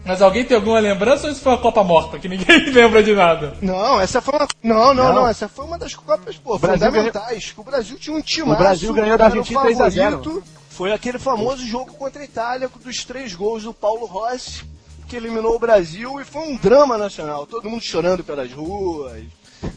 Mas 0.05 0.21
alguém 0.21 0.45
tem 0.45 0.57
alguma 0.57 0.79
lembrança 0.79 1.27
ou 1.27 1.33
isso 1.33 1.41
foi 1.41 1.53
uma 1.53 1.59
Copa 1.59 1.83
morta, 1.83 2.19
que 2.19 2.29
ninguém 2.29 2.65
lembra 2.71 3.03
de 3.03 3.15
nada? 3.15 3.57
Não, 3.63 4.01
essa 4.01 4.21
foi 4.21 4.35
uma. 4.35 4.47
Não, 4.63 4.93
não, 4.93 5.05
não, 5.05 5.15
Não. 5.15 5.29
essa 5.29 5.49
foi 5.49 5.65
uma 5.65 5.79
das 5.79 5.95
Copas, 5.95 6.37
pô, 6.37 6.59
fundamentais. 6.59 7.53
Que 7.53 7.61
o 7.61 7.65
Brasil 7.65 7.99
tinha 7.99 8.17
um 8.17 8.21
time. 8.21 8.53
O 8.53 8.57
Brasil 8.57 8.93
ganhou 8.93 9.17
da 9.17 9.27
Argentina 9.27 9.61
3 9.63 9.81
a 9.81 9.89
0. 9.89 10.43
Foi 10.69 10.93
aquele 10.93 11.19
famoso 11.19 11.65
jogo 11.65 11.95
contra 11.95 12.21
a 12.21 12.25
Itália 12.25 12.69
dos 12.85 13.05
três 13.05 13.33
gols 13.35 13.63
do 13.63 13.73
Paulo 13.73 14.07
Rossi, 14.07 14.65
que 15.07 15.17
eliminou 15.17 15.55
o 15.55 15.59
Brasil 15.59 16.21
e 16.21 16.25
foi 16.25 16.43
um 16.43 16.57
drama 16.57 16.99
nacional. 16.99 17.47
Todo 17.47 17.71
mundo 17.71 17.81
chorando 17.81 18.25
pelas 18.25 18.53
ruas, 18.53 19.23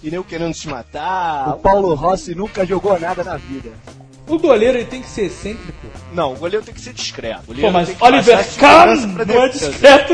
e 0.02 0.10
nem 0.10 0.22
querendo 0.24 0.56
se 0.56 0.68
matar. 0.68 1.50
O 1.50 1.60
Paulo 1.60 1.94
Rossi 1.94 2.34
nunca 2.34 2.66
jogou 2.66 3.00
nada 3.00 3.24
na 3.24 3.38
vida. 3.38 3.72
O 4.28 4.38
goleiro 4.38 4.78
ele 4.78 4.86
tem 4.86 5.02
que 5.02 5.08
ser 5.10 5.26
excêntrico. 5.26 5.87
Não, 6.14 6.34
o 6.34 6.36
goleiro 6.38 6.66
tem 6.66 6.74
que 6.74 6.82
ser 6.82 6.94
discreto. 6.94 7.42
O 7.44 7.48
goleiro 7.48 7.68
Pô, 7.68 7.74
mas 7.74 7.88
tem 7.88 7.98
que 7.98 8.04
Oliver 8.04 8.48
Kahn 8.58 8.96
não 9.26 9.44
é 9.44 9.50
discreto 9.50 10.14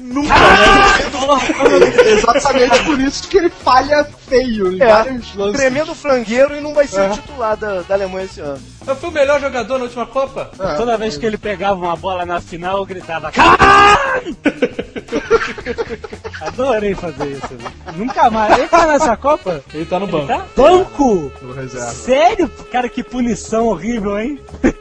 nunca, 0.00 0.34
né? 0.34 2.08
Exatamente 2.12 2.84
por 2.84 3.00
isso 3.00 3.28
que 3.28 3.38
ele 3.38 3.50
falha 3.50 4.04
feio 4.28 4.72
em 4.72 4.82
É, 4.82 4.86
vários 4.86 5.34
lances. 5.34 5.60
tremendo 5.60 5.94
frangueiro 5.94 6.56
e 6.56 6.60
não 6.60 6.74
vai 6.74 6.86
ser 6.86 7.10
titular 7.10 7.56
da, 7.56 7.82
da 7.82 7.94
Alemanha 7.94 8.24
esse 8.24 8.40
ano. 8.40 8.58
Mas 8.84 8.98
foi 8.98 9.08
o 9.10 9.12
melhor 9.12 9.40
jogador 9.40 9.78
na 9.78 9.84
última 9.84 10.06
Copa? 10.06 10.50
É. 10.58 10.74
Toda 10.74 10.96
vez 10.96 11.16
que 11.16 11.24
ele 11.26 11.38
pegava 11.38 11.78
uma 11.84 11.96
bola 11.96 12.24
na 12.26 12.40
final, 12.40 12.78
eu 12.78 12.86
gritava 12.86 13.30
Caralho! 13.30 14.36
Adorei 16.40 16.94
fazer 16.94 17.26
isso. 17.32 17.54
né? 17.54 17.72
Nunca 17.96 18.30
mais. 18.30 18.58
Ele 18.58 18.68
tá 18.68 18.86
nessa 18.86 19.16
Copa? 19.16 19.62
Ele 19.74 19.84
tá 19.84 19.98
no 19.98 20.06
banco. 20.06 20.26
Tá? 20.26 20.46
Banco! 20.56 21.32
No 21.42 21.52
reserva. 21.52 21.86
Sério? 21.90 22.48
Cara, 22.70 22.88
que 22.88 23.02
punição 23.02 23.66
horrível, 23.66 24.18
hein? 24.18 24.40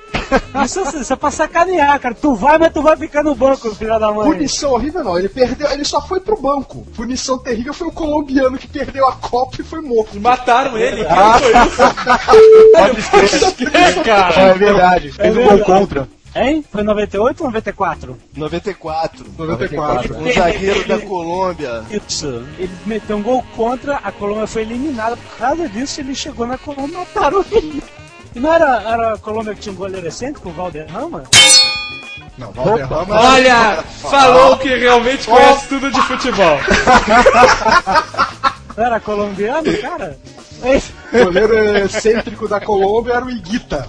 Isso, 0.64 0.98
isso 0.98 1.14
é 1.14 1.16
pra 1.16 1.32
sacanear, 1.32 2.00
cara. 2.00 2.16
Tu 2.16 2.36
vai, 2.36 2.58
mas 2.58 2.74
tu 2.74 2.82
vai 2.82 2.98
ficar 2.98 3.24
no 3.24 3.36
banco, 3.36 3.74
filha 3.76 4.00
da 4.00 4.12
mãe. 4.12 4.32
Punição 4.32 4.72
horrível 4.72 5.04
não, 5.04 5.18
ele 5.18 5.30
perdeu, 5.30 5.70
ele 5.72 5.86
só 5.86 6.02
foi 6.02 6.20
pro 6.20 6.40
banco. 6.40 6.86
Punição 6.96 7.38
terrível 7.38 7.74
foi 7.74 7.88
o 7.88 7.92
colombiano 7.92 8.58
que 8.58 8.68
perdeu 8.68 9.08
a 9.08 9.14
Copa 9.14 9.58
e 9.60 9.64
foi 9.64 9.82
morto. 9.82 10.20
Mataram 10.20 10.78
ele. 10.78 11.06
Ah. 11.06 11.40
foi 13.02 13.26
isso? 13.26 13.48
Que, 13.58 14.04
cara? 14.04 14.42
É 14.42 14.54
verdade. 14.54 15.12
Fez 15.12 15.36
um 15.36 15.44
gol 15.44 15.60
contra. 15.60 16.08
Hein? 16.36 16.64
Foi 16.70 16.84
98 16.84 17.42
ou 17.42 17.48
94? 17.48 18.18
94. 18.36 19.26
94. 19.38 20.18
Um 20.18 20.32
zagueiro 20.32 20.88
da 20.88 21.00
Colômbia. 21.00 21.84
Isso. 21.90 22.46
Ele 22.60 22.72
meteu 22.86 23.18
um 23.18 23.24
gol 23.24 23.44
contra, 23.56 23.98
a 23.98 24.12
Colômbia 24.12 24.46
foi 24.46 24.62
eliminada. 24.62 25.18
Por 25.18 25.38
causa 25.38 25.68
disso, 25.68 26.00
ele 26.00 26.14
chegou 26.14 26.46
na 26.46 26.58
Colômbia 26.58 26.94
e 26.94 26.98
mataram 26.98 27.44
ele. 27.52 27.82
E 28.38 28.40
não 28.40 28.54
era, 28.54 28.84
era 28.84 29.14
a 29.16 29.18
Colômbia 29.18 29.56
que 29.56 29.62
tinha 29.62 29.74
um 29.74 29.76
goleiro 29.76 30.06
excêntrico, 30.06 30.50
o 30.50 30.52
Valderrama? 30.52 31.24
Não, 32.38 32.52
Valderrama. 32.52 33.20
Olha, 33.20 33.84
falou 33.84 34.56
que 34.60 34.76
realmente 34.76 35.26
conhece 35.26 35.68
tudo 35.68 35.90
de 35.92 36.00
futebol. 36.04 36.60
Não 38.78 38.86
era 38.86 39.00
colombiano, 39.00 39.76
cara? 39.80 40.20
O 41.14 41.24
goleiro 41.26 41.78
excêntrico 41.86 42.48
da 42.48 42.60
Colômbia 42.60 43.14
era 43.14 43.26
o 43.26 43.30
Iguita. 43.30 43.88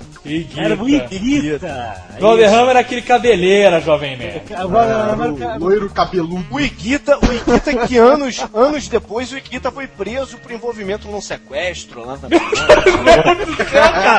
Era 0.56 0.74
o 0.76 0.88
Iguita. 0.88 1.96
Valderrama 2.20 2.70
era 2.70 2.80
aquele 2.80 3.00
cabeleira, 3.02 3.80
jovem 3.80 4.16
nerd. 4.16 4.42
Era 4.50 4.66
o 4.66 5.58
loiro 5.58 5.88
cabeludo. 5.90 6.44
O 6.50 6.60
Iguita, 6.60 7.18
o 7.18 7.32
Iguita 7.32 7.86
que 7.86 7.96
anos, 7.96 8.44
anos 8.54 8.86
depois, 8.88 9.32
o 9.32 9.38
Iguita 9.38 9.70
foi 9.72 9.86
preso 9.86 10.36
por 10.38 10.52
envolvimento 10.52 11.08
num 11.08 11.20
sequestro 11.20 12.04
lá 12.04 12.18
na 12.18 12.28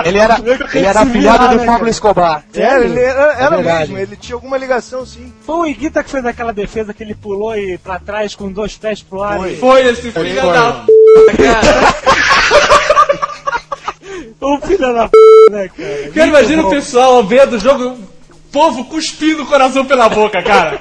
Ele 0.05 0.17
era, 0.17 0.37
ele 0.73 0.85
era 0.85 1.01
afilhado 1.01 1.49
do 1.49 1.55
né, 1.57 1.65
Pablo 1.65 1.87
Escobar. 1.87 2.43
É, 2.53 2.83
ele 2.83 2.99
era, 2.99 3.33
era 3.33 3.55
verdade. 3.57 3.91
mesmo, 3.93 3.97
ele 3.97 4.15
tinha 4.15 4.35
alguma 4.35 4.57
ligação 4.57 5.05
sim. 5.05 5.31
Foi 5.45 5.55
o 5.55 5.65
Iguita 5.67 6.03
que 6.03 6.09
fez 6.09 6.25
aquela 6.25 6.51
defesa 6.53 6.93
que 6.93 7.03
ele 7.03 7.13
pulou 7.15 7.55
e 7.55 7.77
pra 7.77 7.99
trás 7.99 8.35
com 8.35 8.51
dois 8.51 8.75
pés 8.77 9.01
pro 9.03 9.21
ar. 9.21 9.37
Foi. 9.37 9.53
e- 9.53 9.57
Foi 9.57 9.87
esse 9.87 10.11
filho 10.11 10.41
Foi. 10.41 10.53
da 10.53 10.71
p, 11.27 11.43
cara. 11.43 12.38
O 14.41 14.57
filho 14.59 14.93
da 14.93 15.07
p, 15.09 15.17
né, 15.51 15.67
cara? 15.67 16.11
Cara, 16.11 16.27
imagina 16.27 16.65
o 16.65 16.69
pessoal 16.69 17.23
vendo 17.23 17.57
o 17.57 17.59
jogo, 17.59 17.97
povo 18.51 18.85
cuspindo 18.85 19.43
o 19.43 19.45
coração 19.45 19.85
pela 19.85 20.07
boca, 20.07 20.41
cara. 20.41 20.79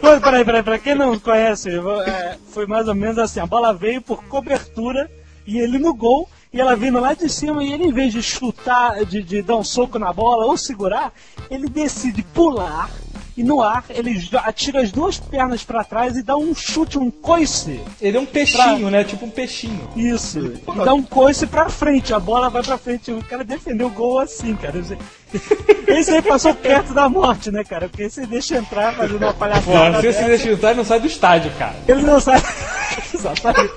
Pô, 0.00 0.20
peraí, 0.20 0.44
peraí, 0.44 0.62
pra 0.62 0.78
quem 0.78 0.94
não 0.94 1.18
conhece, 1.18 1.68
é, 2.06 2.36
foi 2.52 2.66
mais 2.66 2.88
ou 2.88 2.94
menos 2.94 3.18
assim, 3.18 3.40
a 3.40 3.46
bola 3.46 3.74
veio 3.74 4.00
por 4.00 4.22
cobertura 4.24 5.10
e 5.46 5.58
ele 5.58 5.78
no 5.78 5.92
gol, 5.94 6.28
e 6.52 6.60
ela 6.60 6.74
vindo 6.74 7.00
lá 7.00 7.12
de 7.12 7.28
cima, 7.28 7.62
e 7.62 7.72
ele 7.72 7.84
em 7.84 7.92
vez 7.92 8.12
de 8.12 8.22
chutar, 8.22 9.04
de, 9.04 9.22
de 9.22 9.42
dar 9.42 9.56
um 9.56 9.64
soco 9.64 9.98
na 9.98 10.12
bola 10.12 10.46
ou 10.46 10.56
segurar, 10.56 11.12
ele 11.50 11.68
decide 11.68 12.22
pular, 12.22 12.90
e 13.36 13.42
no 13.44 13.60
ar 13.62 13.84
ele 13.90 14.28
atira 14.44 14.80
as 14.80 14.90
duas 14.90 15.18
pernas 15.18 15.62
pra 15.62 15.84
trás 15.84 16.16
e 16.16 16.22
dá 16.22 16.36
um 16.36 16.54
chute, 16.54 16.98
um 16.98 17.10
coice. 17.10 17.80
Ele 18.00 18.16
é 18.16 18.20
um 18.20 18.26
peixinho, 18.26 18.90
né? 18.90 19.04
Tipo 19.04 19.26
um 19.26 19.30
peixinho. 19.30 19.88
Isso. 19.94 20.38
E 20.40 20.84
dá 20.84 20.94
um 20.94 21.02
coice 21.02 21.46
pra 21.46 21.68
frente, 21.68 22.14
a 22.14 22.18
bola 22.18 22.48
vai 22.48 22.62
pra 22.62 22.78
frente. 22.78 23.10
O 23.12 23.22
cara 23.24 23.44
defendeu 23.44 23.88
o 23.88 23.90
gol 23.90 24.18
assim, 24.20 24.54
cara. 24.56 24.78
Esse- 25.88 26.10
aí 26.12 26.22
passou 26.22 26.54
perto 26.54 26.94
da 26.94 27.08
morte, 27.08 27.50
né, 27.50 27.62
cara? 27.64 27.88
Porque 27.88 28.08
você 28.08 28.26
deixa 28.26 28.56
entrar 28.56 28.94
fazendo 28.94 29.22
uma 29.22 29.34
palhaçada. 29.34 29.96
se 30.00 30.02
você 30.02 30.12
dessa, 30.12 30.24
deixa 30.24 30.50
entrar, 30.50 30.70
ele 30.70 30.78
não 30.78 30.84
sai 30.84 31.00
do 31.00 31.06
estádio, 31.06 31.50
cara. 31.58 31.76
Ele 31.86 32.02
não 32.02 32.18
sabe. 32.20 32.42
Exatamente. 33.14 33.74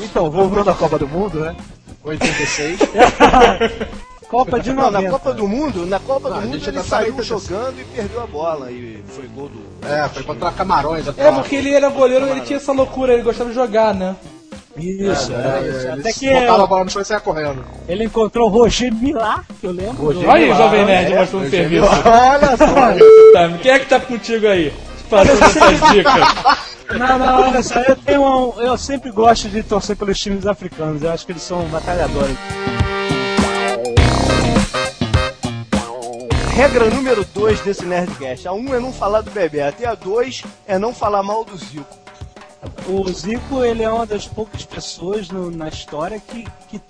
Então, 0.00 0.30
voltando 0.30 0.70
à 0.70 0.74
Copa 0.74 0.98
do 0.98 1.08
Mundo, 1.08 1.40
né? 1.40 1.56
86. 2.04 2.78
Copa 4.32 4.58
de 4.58 4.72
Não, 4.72 4.84
90. 4.84 5.00
na 5.02 5.10
Copa 5.10 5.34
do 5.34 5.46
Mundo, 5.46 5.86
na 5.86 6.00
Copa 6.00 6.30
Não, 6.30 6.40
do 6.40 6.46
Mundo 6.46 6.56
ele 6.66 6.72
tá 6.78 6.82
saiu 6.82 7.22
jogando 7.22 7.78
e 7.78 7.84
perdeu 7.84 8.22
a 8.22 8.26
bola 8.26 8.70
e 8.70 9.04
foi 9.06 9.26
gol 9.26 9.50
do. 9.50 9.86
É, 9.86 10.08
foi 10.08 10.22
contra 10.22 10.50
Camarões. 10.50 11.06
É, 11.18 11.30
porque 11.30 11.56
ele 11.56 11.70
era 11.72 11.90
goleiro, 11.90 12.26
ele 12.26 12.40
tinha 12.40 12.56
essa 12.56 12.72
loucura, 12.72 13.12
ele 13.12 13.22
gostava 13.22 13.50
de 13.50 13.54
jogar, 13.54 13.94
né? 13.94 14.16
Isso, 14.74 15.30
é, 15.34 15.68
isso. 15.68 15.86
Ele 15.86 16.00
Até 16.00 16.12
que 16.14 16.30
botava 16.30 16.64
a 16.64 16.66
bola 16.66 16.84
no 16.84 16.90
chão 16.90 17.02
e 17.02 17.04
saia 17.04 17.20
correndo. 17.20 17.62
ele 17.86 18.04
encontrou 18.04 18.48
o 18.48 18.50
Roger 18.50 18.90
Milá, 18.94 19.44
que 19.60 19.66
eu 19.66 19.70
lembro. 19.70 20.02
Roger 20.06 20.26
Olha 20.26 20.46
aí 20.46 20.56
Jovem 20.56 20.84
Nerd 20.86 21.12
é, 21.12 21.18
mostrando 21.18 21.44
eu 21.44 21.50
serviço. 21.50 21.86
Olha 21.86 22.56
só! 22.56 23.12
Tá, 23.32 23.48
Quem 23.62 23.72
é 23.72 23.78
que 23.78 23.86
tá 23.86 23.98
contigo 24.00 24.46
aí? 24.46 24.72
Passando 25.08 25.42
essas 25.42 25.90
dicas. 25.92 26.98
Não, 26.98 27.18
não, 27.18 27.42
olha 27.42 27.62
só, 27.62 27.80
eu, 27.80 27.96
tenho 27.96 28.22
um, 28.22 28.60
eu 28.60 28.76
sempre 28.76 29.10
gosto 29.10 29.48
de 29.48 29.62
torcer 29.62 29.96
pelos 29.96 30.18
times 30.18 30.46
africanos, 30.46 31.02
eu 31.02 31.10
acho 31.10 31.24
que 31.24 31.32
eles 31.32 31.42
são 31.42 31.62
batalhadores. 31.68 32.36
Regra 36.54 36.88
número 36.90 37.24
2 37.34 37.60
desse 37.62 37.84
Nerdcast. 37.84 38.46
A 38.46 38.52
1 38.52 38.56
um 38.58 38.74
é 38.74 38.80
não 38.80 38.92
falar 38.92 39.22
do 39.22 39.30
Bebeto 39.30 39.82
e 39.82 39.86
a 39.86 39.94
2 39.94 40.42
é 40.66 40.78
não 40.78 40.94
falar 40.94 41.22
mal 41.22 41.44
do 41.44 41.56
Zico. 41.56 41.86
O 42.88 43.10
Zico, 43.12 43.64
ele 43.64 43.82
é 43.82 43.90
uma 43.90 44.06
das 44.06 44.26
poucas 44.26 44.64
pessoas 44.64 45.28
no- 45.30 45.50
na 45.50 45.68
história 45.68 46.20
que, 46.20 46.46
que 46.68 46.80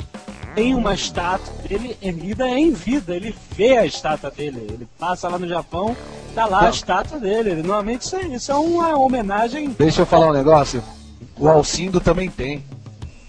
tem 0.54 0.74
uma 0.74 0.92
estátua 0.94 1.52
dele 1.66 1.96
erguida 2.02 2.46
em 2.48 2.72
vida. 2.72 3.14
Ele 3.14 3.34
vê 3.52 3.78
a 3.78 3.86
estátua 3.86 4.30
dele. 4.30 4.66
Ele 4.68 4.88
passa 4.98 5.28
lá 5.28 5.38
no 5.38 5.48
Japão, 5.48 5.96
tá 6.34 6.44
lá 6.44 6.66
a 6.66 6.70
estátua 6.70 7.18
dele. 7.18 7.50
Ele, 7.50 7.62
normalmente 7.62 8.02
isso 8.02 8.16
é, 8.16 8.22
isso 8.26 8.52
é 8.52 8.54
uma 8.56 8.96
homenagem. 8.98 9.70
Deixa 9.70 10.02
eu 10.02 10.06
falar 10.06 10.26
um 10.28 10.32
negócio. 10.32 10.82
O 11.38 11.48
Alcindo 11.48 12.00
também 12.00 12.28
tem. 12.28 12.62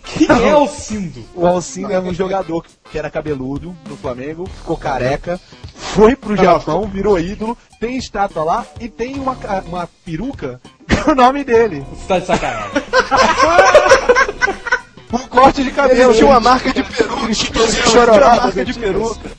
Quem 0.04 0.28
é 0.30 0.56
o 0.56 0.68
Cindo? 0.68 1.24
O 1.34 1.48
Alcindo 1.48 1.92
é 1.92 2.00
um 2.00 2.14
jogador 2.14 2.66
que 2.92 2.98
era 2.98 3.10
cabeludo 3.10 3.76
no 3.88 3.96
Flamengo, 3.96 4.46
ficou 4.46 4.78
careca, 4.78 5.40
foi 5.74 6.16
pro 6.16 6.36
Japão, 6.36 6.88
virou 6.88 7.20
ídolo, 7.20 7.58
tem 7.80 7.98
estátua 7.98 8.44
lá 8.44 8.66
e 8.80 8.90
tem 8.90 9.20
uma, 9.20 9.38
uma 9.66 9.90
peruca 10.06 10.62
com 11.04 11.12
o 11.12 11.16
nome 11.16 11.44
dele. 11.44 11.86
Você 11.92 12.08
tá 12.08 12.20
de 12.20 12.26
sacanagem. 12.26 12.72
Um 15.14 15.28
corte 15.28 15.64
de 15.64 15.70
cabelo. 15.70 16.10
Ele 16.10 16.18
tinha 16.18 16.26
uma 16.26 16.40
marca 16.40 16.74
de 16.74 16.84
peruca. 16.84 17.32
Estilo 17.32 17.68
Tinha 17.68 18.04
uma 18.04 18.36
marca 18.36 18.66
de 18.66 18.74
peruca. 18.74 19.32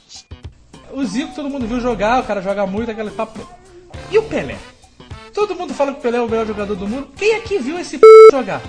O 0.93 1.05
Zico 1.05 1.35
todo 1.35 1.51
mundo 1.51 1.67
viu 1.67 1.81
jogar, 1.81 2.21
o 2.21 2.25
cara 2.25 2.41
joga 2.41 2.65
muito, 2.65 2.93
aquele 2.93 3.11
papo. 3.11 3.41
todo. 3.41 3.49
E 4.09 4.17
o 4.17 4.23
Pelé? 4.23 4.57
Todo 5.33 5.57
mundo 5.57 5.75
fala 5.75 5.93
que 5.93 5.99
o 5.99 6.01
Pelé 6.01 6.19
é 6.19 6.21
o 6.21 6.29
melhor 6.29 6.47
jogador 6.47 6.77
do 6.77 6.87
mundo. 6.87 7.09
Quem 7.17 7.35
aqui 7.35 7.59
viu 7.59 7.77
esse 7.77 7.99
p 7.99 8.07
jogar? 8.31 8.63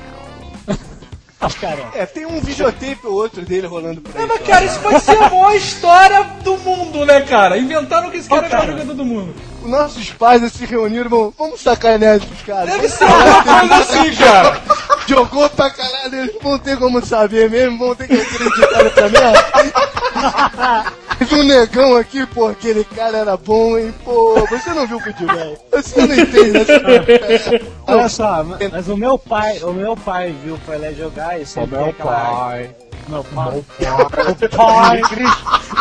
Cara, 1.53 1.89
É, 1.93 2.05
tem 2.05 2.25
um 2.25 2.39
videotape 2.41 2.99
ou 3.05 3.13
outro 3.13 3.41
dele 3.43 3.67
rolando 3.67 4.01
por 4.01 4.11
aí. 4.15 4.21
Não, 4.21 4.27
mas 4.27 4.41
cara, 4.47 4.65
isso 4.65 4.79
pode 4.79 4.99
ser 5.01 5.17
a 5.17 5.29
maior 5.29 5.55
história 5.55 6.23
do 6.43 6.57
mundo, 6.57 7.05
né, 7.05 7.21
cara? 7.21 7.57
Inventaram 7.57 8.09
que 8.09 8.17
esse 8.17 8.29
cara 8.29 8.45
é 8.45 8.47
o 8.47 8.51
melhor 8.51 8.67
jogador 8.67 8.93
do 8.93 9.05
mundo. 9.05 9.33
Os 9.65 9.71
nossos 9.71 10.11
pais 10.11 10.53
se 10.53 10.63
reuniram, 10.63 11.09
vão, 11.09 11.33
vamos 11.35 11.59
sacanear 11.59 12.17
esses 12.17 12.41
caras. 12.45 12.69
Deve 12.69 12.87
ser 12.87 13.03
alguma 13.03 13.43
coisa 13.43 13.75
assim, 13.77 14.15
cara. 14.15 14.61
Jogou 15.07 15.49
pra 15.49 15.71
caralho, 15.71 16.15
eles 16.19 16.35
vão 16.39 16.59
ter 16.59 16.77
como 16.77 17.03
saber 17.03 17.49
mesmo, 17.49 17.79
vão 17.79 17.95
ter 17.95 18.07
que 18.07 18.13
acreditar 18.13 18.83
nessa 18.83 19.09
merda. 19.09 20.93
Teve 21.17 21.35
um 21.35 21.43
negão 21.43 21.97
aqui, 21.97 22.25
pô, 22.27 22.47
aquele 22.47 22.83
cara 22.83 23.17
era 23.17 23.35
bom, 23.37 23.75
hein, 23.77 23.91
pô, 24.03 24.45
você 24.49 24.69
não 24.71 24.85
viu 24.85 24.97
o 24.97 25.01
futebol. 25.01 25.67
Você 25.71 26.05
não 26.05 26.15
entende 26.15 26.57
essa 26.57 27.61
olha 27.87 28.09
só, 28.09 28.43
mas 28.71 28.87
o 28.87 28.95
meu 28.95 29.17
pai, 29.17 29.59
o 29.63 29.73
meu 29.73 29.97
pai 29.97 30.35
viu 30.43 30.55
o 30.55 30.59
Pelé 30.59 30.93
jogar 30.93 31.41
e 31.41 31.45
sempre 31.45 31.75
tem 31.77 31.89
aquela- 31.89 32.11
pai. 32.11 32.75
Meu 33.07 33.23
pai. 33.23 33.57
O 33.57 34.49
pai. 34.57 35.01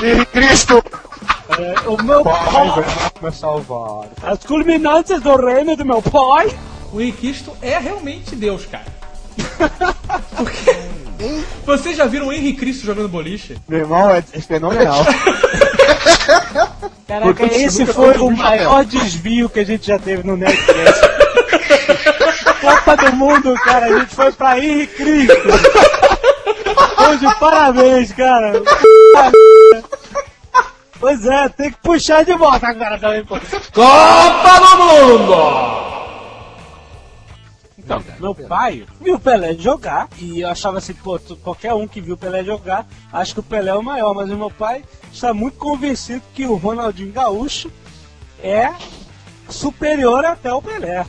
E 0.03 0.25
Cristo. 0.27 0.83
É, 1.48 1.88
o 1.88 2.02
meu 2.02 2.22
Pai, 2.24 2.52
pai. 2.52 2.70
vai 2.70 2.85
me 3.30 3.37
salvar. 3.37 4.09
As 4.22 4.38
culminantes 4.44 5.20
do 5.20 5.37
reino 5.37 5.76
do 5.76 5.85
meu 5.85 6.00
pai. 6.00 6.57
O 6.92 7.00
Henrique 7.00 7.18
Cristo 7.18 7.52
é 7.61 7.78
realmente 7.78 8.35
Deus, 8.35 8.64
cara. 8.66 8.87
Porque. 10.37 10.74
Vocês 11.64 11.96
já 11.96 12.07
viram 12.07 12.28
o 12.28 12.33
Henrique 12.33 12.59
Cristo 12.61 12.87
jogando 12.87 13.09
boliche? 13.09 13.57
Meu 13.68 13.80
irmão 13.80 14.11
é, 14.11 14.18
é 14.33 14.40
fenomenal. 14.40 15.04
Caraca, 17.07 17.26
Porque 17.35 17.44
esse 17.44 17.85
foi 17.87 18.16
o 18.18 18.30
maior 18.30 18.85
desvio 18.85 19.48
que 19.48 19.61
a 19.61 19.64
gente 19.64 19.87
já 19.87 19.98
teve 19.98 20.26
no 20.26 20.37
Nerdcast. 20.37 21.00
Copa 22.61 22.96
do 22.96 23.12
Mundo, 23.16 23.54
cara, 23.64 23.87
a 23.87 23.98
gente 24.00 24.14
foi 24.14 24.33
pra 24.33 24.59
Henrique 24.59 24.94
Cristo. 24.94 25.48
Hoje, 27.09 27.35
parabéns, 27.38 28.12
cara. 28.12 28.62
Pois 31.05 31.27
é, 31.27 31.51
tem 31.51 31.71
que 31.71 31.77
puxar 31.83 32.25
de 32.25 32.33
volta 32.33 32.67
agora 32.67 32.99
também, 32.99 33.23
pô. 33.27 33.38
Copa 33.38 34.59
do 34.59 34.79
Mundo! 34.79 35.35
Então, 37.77 38.03
meu 38.19 38.35
pai 38.35 38.87
viu 39.03 39.17
o 39.17 39.21
Pelé 39.21 39.53
jogar 39.53 40.09
e 40.19 40.40
eu 40.40 40.49
achava 40.49 40.79
assim, 40.79 40.95
pô, 40.95 41.21
qualquer 41.43 41.75
um 41.75 41.87
que 41.87 42.01
viu 42.01 42.14
o 42.14 42.17
Pelé 42.17 42.43
jogar, 42.43 42.87
acho 43.12 43.35
que 43.35 43.40
o 43.40 43.43
Pelé 43.43 43.71
é 43.71 43.75
o 43.75 43.83
maior, 43.83 44.14
mas 44.14 44.31
o 44.31 44.37
meu 44.37 44.51
pai 44.51 44.83
está 45.12 45.35
muito 45.35 45.59
convencido 45.59 46.23
que 46.33 46.47
o 46.47 46.55
Ronaldinho 46.55 47.12
Gaúcho 47.12 47.71
é 48.43 48.73
superior 49.51 50.25
até 50.25 50.55
o 50.55 50.62
Pelé. 50.62 51.05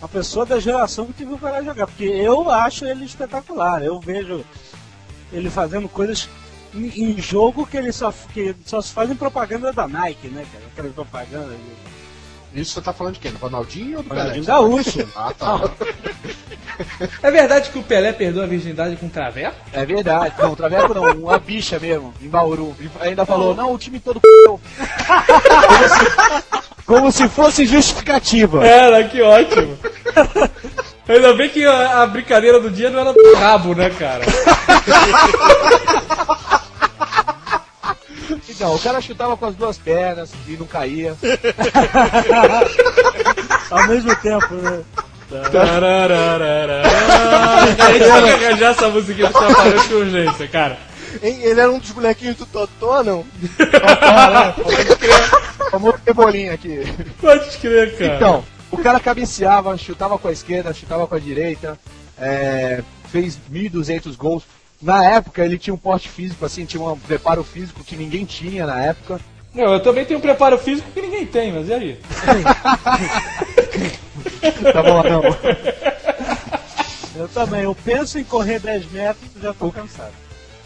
Uma 0.00 0.08
pessoa 0.08 0.44
da 0.44 0.58
geração 0.58 1.12
que 1.12 1.24
viu 1.24 1.36
o 1.36 1.38
Pelé 1.38 1.62
jogar, 1.62 1.86
porque 1.86 2.06
eu 2.06 2.50
acho 2.50 2.84
ele 2.84 3.04
espetacular. 3.04 3.84
Eu 3.84 4.00
vejo 4.00 4.44
ele 5.32 5.48
fazendo 5.48 5.88
coisas 5.88 6.28
em, 6.74 7.10
em 7.10 7.20
jogo 7.20 7.66
que 7.66 7.76
ele 7.76 7.92
só, 7.92 8.12
que 8.32 8.54
só 8.64 8.80
se 8.80 8.92
fazem 8.92 9.16
propaganda 9.16 9.72
da 9.72 9.86
Nike, 9.88 10.28
né, 10.28 10.44
cara? 10.52 10.64
Aquela 10.72 10.88
propaganda 10.90 11.54
Isso 12.54 12.72
você 12.72 12.80
tá 12.80 12.92
falando 12.92 13.14
de 13.14 13.20
quem? 13.20 13.32
Do 13.32 13.38
Ronaldinho 13.38 13.98
ou 13.98 14.02
do 14.02 14.08
Pelé? 14.08 14.20
Ronaldinho 14.22 14.46
Gaúcho. 14.46 15.08
Ah, 15.16 15.32
tá. 15.36 15.60
É 17.22 17.30
verdade 17.30 17.70
que 17.70 17.78
o 17.78 17.82
Pelé 17.82 18.12
perdeu 18.12 18.42
a 18.42 18.46
virgindade 18.46 18.94
com 18.96 19.08
traveco? 19.08 19.56
É 19.72 19.84
verdade. 19.84 20.32
Não, 20.38 20.54
Traveco 20.54 20.94
não, 20.94 21.12
uma 21.24 21.36
bicha 21.36 21.76
mesmo, 21.76 22.14
em 22.22 22.28
Bauru. 22.28 22.72
Ele 22.78 22.90
ainda 23.00 23.26
falou, 23.26 23.52
não, 23.52 23.72
o 23.74 23.78
time 23.78 23.98
todo 23.98 24.20
Como 26.86 27.10
se 27.10 27.28
fosse 27.28 27.66
justificativa. 27.66 28.64
Era, 28.64 29.02
que 29.08 29.20
ótimo. 29.20 29.76
Ainda 31.08 31.32
bem 31.34 31.48
que 31.48 31.64
a, 31.64 32.02
a 32.02 32.06
brincadeira 32.06 32.60
do 32.60 32.70
dia 32.70 32.90
não 32.90 33.00
era 33.00 33.12
do 33.12 33.34
rabo, 33.34 33.74
né, 33.74 33.90
cara? 33.90 34.24
Então, 38.58 38.74
o 38.74 38.78
cara 38.80 39.00
chutava 39.00 39.36
com 39.36 39.46
as 39.46 39.54
duas 39.54 39.78
pernas 39.78 40.30
e 40.48 40.56
não 40.56 40.66
caía. 40.66 41.14
Ao 43.70 43.86
mesmo 43.86 44.16
tempo, 44.16 44.52
né? 44.54 44.80
Tarararara. 45.52 46.82
A 46.82 47.66
gente 47.66 47.76
tem 47.76 47.98
que 48.00 48.10
arranjar 48.44 48.70
essa 48.72 48.88
musiquinha 48.88 49.28
do 49.28 49.32
Trapalhões 49.32 49.86
com 49.86 49.94
urgência, 49.94 50.48
cara. 50.48 50.76
Hein, 51.22 51.38
Ele 51.42 51.60
era 51.60 51.70
um 51.70 51.78
dos 51.78 51.92
bonequinhos 51.92 52.34
do 52.36 52.46
Totó, 52.46 53.04
não? 53.04 53.24
Famoso 55.70 55.98
cebolinha 56.04 56.54
aqui. 56.54 56.82
Pode 57.20 57.56
crer, 57.58 57.96
cara. 57.96 58.16
Então, 58.16 58.44
o 58.70 58.78
cara 58.78 59.00
cabeceava, 59.00 59.76
chutava 59.76 60.18
com 60.18 60.28
a 60.28 60.32
esquerda, 60.32 60.74
chutava 60.74 61.06
com 61.06 61.14
a 61.14 61.18
direita, 61.18 61.78
é, 62.18 62.82
fez 63.10 63.38
1.200 63.50 64.16
gols. 64.16 64.42
Na 64.80 65.04
época 65.04 65.44
ele 65.44 65.58
tinha 65.58 65.74
um 65.74 65.78
porte 65.78 66.08
físico, 66.08 66.44
assim, 66.44 66.64
tinha 66.64 66.82
um 66.82 66.98
preparo 66.98 67.42
físico 67.42 67.82
que 67.82 67.96
ninguém 67.96 68.24
tinha 68.24 68.66
na 68.66 68.80
época. 68.84 69.20
Não, 69.54 69.72
eu 69.72 69.80
também 69.80 70.04
tenho 70.04 70.18
um 70.18 70.22
preparo 70.22 70.58
físico 70.58 70.90
que 70.92 71.00
ninguém 71.00 71.26
tem, 71.26 71.52
mas 71.52 71.68
e 71.68 71.74
aí? 71.74 71.98
Tá 74.72 74.82
bom, 74.82 75.02
não. 75.02 75.22
Eu 77.16 77.28
também. 77.28 77.62
Eu 77.62 77.74
penso 77.74 78.18
em 78.18 78.24
correr 78.24 78.60
10 78.60 78.90
metros 78.92 79.30
e 79.36 79.40
já 79.40 79.52
tô 79.52 79.72
cansado. 79.72 80.12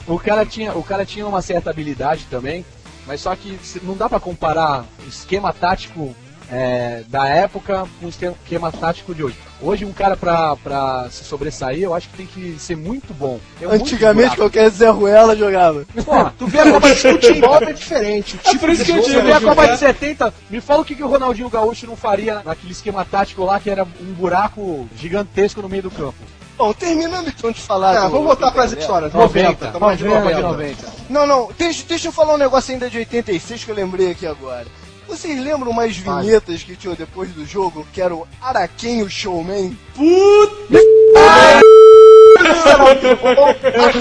O 0.06 0.18
cara 0.18 0.44
tinha, 0.44 0.74
o 0.74 0.82
cara 0.82 1.06
tinha 1.06 1.26
uma 1.26 1.40
certa 1.40 1.70
habilidade 1.70 2.26
também, 2.28 2.64
mas 3.06 3.20
só 3.20 3.34
que 3.36 3.58
não 3.82 3.96
dá 3.96 4.08
pra 4.08 4.20
comparar 4.20 4.84
o 5.04 5.08
esquema 5.08 5.52
tático 5.52 6.14
é, 6.52 7.02
da 7.08 7.26
época 7.26 7.86
com 7.98 8.06
o 8.06 8.08
esquema, 8.10 8.70
tático 8.70 9.14
de 9.14 9.24
hoje. 9.24 9.36
Hoje 9.60 9.84
um 9.86 9.92
cara 9.92 10.16
pra, 10.16 10.54
pra 10.56 11.06
se 11.10 11.24
sobressair, 11.24 11.82
eu 11.82 11.94
acho 11.94 12.08
que 12.10 12.16
tem 12.18 12.26
que 12.26 12.56
ser 12.58 12.76
muito 12.76 13.14
bom. 13.14 13.40
Muito 13.60 13.72
Antigamente 13.74 14.36
buraco. 14.36 14.42
qualquer 14.42 14.68
Zé 14.70 14.90
Ruela 14.90 15.34
jogava. 15.36 15.86
Pô, 16.04 16.30
tu 16.38 16.46
vê 16.46 16.58
a 16.60 16.70
Copa 16.72 16.88
de 16.90 16.96
Futebol 17.00 17.56
é 17.62 17.72
diferente. 17.72 18.36
O 18.36 18.40
É 18.40 18.50
tipo 18.50 18.58
por 18.60 18.68
isso 18.70 18.84
que 18.84 18.90
eu 18.90 19.00
digo, 19.02 19.20
Tu 19.20 19.24
vê 19.24 19.32
a 19.32 19.40
Copa 19.40 19.66
de 19.68 19.78
70, 19.78 20.34
me 20.50 20.60
fala 20.60 20.82
o 20.82 20.84
que, 20.84 20.94
que 20.94 21.02
o 21.02 21.08
Ronaldinho 21.08 21.48
Gaúcho 21.48 21.86
não 21.86 21.96
faria 21.96 22.42
naquele 22.44 22.72
esquema 22.72 23.04
tático 23.04 23.44
lá 23.44 23.58
que 23.58 23.70
era 23.70 23.84
um 23.84 24.12
buraco 24.12 24.86
gigantesco 24.96 25.62
no 25.62 25.68
meio 25.68 25.84
do 25.84 25.90
campo. 25.90 26.14
Bom, 26.58 26.72
terminando 26.74 27.28
então 27.28 27.50
de 27.50 27.60
falar. 27.60 27.94
É, 27.94 28.00
do- 28.02 28.10
vamos 28.10 28.26
voltar 28.26 28.50
para 28.50 28.64
as 28.64 28.70
Pelé. 28.70 28.82
histórias. 28.82 29.12
90, 29.12 29.48
90, 29.48 29.66
estamos 29.66 29.98
de 29.98 30.04
90, 30.04 30.40
90. 30.40 30.42
90. 30.48 30.86
Não, 31.08 31.26
não, 31.26 31.48
deixa, 31.56 31.84
deixa 31.88 32.08
eu 32.08 32.12
falar 32.12 32.34
um 32.34 32.38
negócio 32.38 32.72
ainda 32.74 32.90
de 32.90 32.98
86 32.98 33.64
que 33.64 33.70
eu 33.70 33.74
lembrei 33.74 34.10
aqui 34.10 34.26
agora. 34.26 34.66
Vocês 35.12 35.38
lembram 35.38 35.70
umas 35.70 35.94
vinhetas 35.94 36.62
que 36.62 36.74
tinham 36.74 36.94
depois 36.94 37.28
do 37.32 37.44
jogo, 37.44 37.86
que 37.92 38.00
era 38.00 38.14
o 38.14 38.26
Araquém 38.40 39.02
o 39.02 39.10
Showman? 39.10 39.76
Eu 39.98 40.50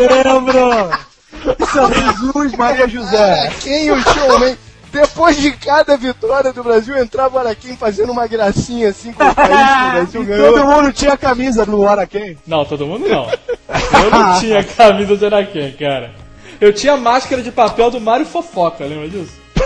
lembro! 0.07 0.89
Jesus 2.13 2.55
Maria 2.55 2.87
José. 2.87 3.41
Araquém 3.41 3.91
o 3.91 4.01
Showman. 4.01 4.57
Depois 4.93 5.35
de 5.35 5.51
cada 5.51 5.97
vitória 5.97 6.53
do 6.53 6.63
Brasil, 6.63 6.97
entrava 6.97 7.35
o 7.35 7.39
Araquém 7.39 7.75
fazendo 7.75 8.13
uma 8.13 8.25
gracinha 8.25 8.87
assim 8.89 9.11
com 9.11 9.21
o 9.21 9.35
país 9.35 9.49
que 9.49 9.87
o 9.87 9.91
Brasil 9.91 10.23
E 10.23 10.25
ganhou. 10.25 10.53
todo 10.53 10.65
mundo 10.65 10.93
tinha 10.93 11.17
camisa 11.17 11.65
no 11.65 11.85
Araquém. 11.89 12.37
Não, 12.47 12.63
todo 12.63 12.87
mundo 12.87 13.05
não. 13.09 13.25
Eu 13.29 14.09
não 14.09 14.35
tinha 14.39 14.63
camisa 14.63 15.17
de 15.17 15.25
Araquém, 15.25 15.73
cara. 15.73 16.11
Eu 16.61 16.71
tinha 16.71 16.95
máscara 16.95 17.41
de 17.41 17.51
papel 17.51 17.91
do 17.91 17.99
Mário 17.99 18.25
Fofoca, 18.25 18.85
lembra 18.85 19.09
disso? 19.09 19.33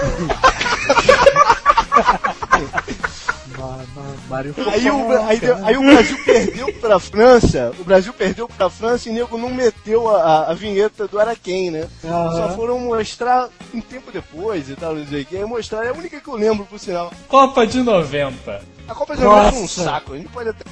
Aí 4.71 4.89
o, 4.91 5.11
aí, 5.27 5.39
deu- 5.39 5.65
aí 5.65 5.77
o 5.77 5.81
Brasil 5.81 6.17
perdeu 6.25 6.73
pra 6.73 6.99
França, 6.99 7.71
o 7.79 7.83
Brasil 7.83 8.13
perdeu 8.13 8.47
pra 8.49 8.69
França 8.69 9.07
e 9.07 9.11
o 9.11 9.15
nego 9.15 9.37
não 9.37 9.49
meteu 9.49 10.09
a, 10.15 10.49
a- 10.49 10.53
vinheta 10.53 11.07
do 11.07 11.19
Araquém, 11.19 11.71
né? 11.71 11.87
Só 12.01 12.49
foram 12.55 12.79
mostrar 12.79 13.49
um 13.73 13.79
tempo 13.81 14.11
depois 14.11 14.69
e 14.69 14.75
tal, 14.75 14.95
não 14.95 15.05
sei 15.07 15.21
o 15.21 15.25
que. 15.25 15.37
Aí 15.37 15.45
mostrar, 15.45 15.85
é 15.85 15.89
a 15.89 15.93
única 15.93 16.19
que 16.19 16.27
eu 16.27 16.35
lembro, 16.35 16.65
por 16.65 16.79
sinal. 16.79 17.11
Copa 17.27 17.65
de 17.65 17.81
90. 17.81 18.61
A 18.87 18.93
Copa 18.95 19.15
de 19.15 19.23
90 19.23 19.49
foi 19.51 19.57
um 19.57 19.61
Nossa. 19.61 19.83
saco, 19.83 20.13
a 20.13 20.17
gente 20.17 20.29
pode 20.29 20.49
até. 20.49 20.63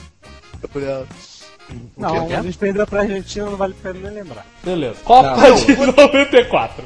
por 0.72 0.84
ela. 0.84 1.08
Não, 1.98 2.26
a 2.28 2.42
gente 2.42 2.58
perdeu 2.58 2.86
pra 2.86 3.02
Argentina, 3.02 3.46
não 3.46 3.56
vale 3.58 3.74
a 3.80 3.82
pena 3.82 4.00
nem 4.10 4.20
lembrar. 4.20 4.46
Beleza. 4.64 4.98
Copa 5.04 5.52
de 5.54 5.76
94. 5.76 6.84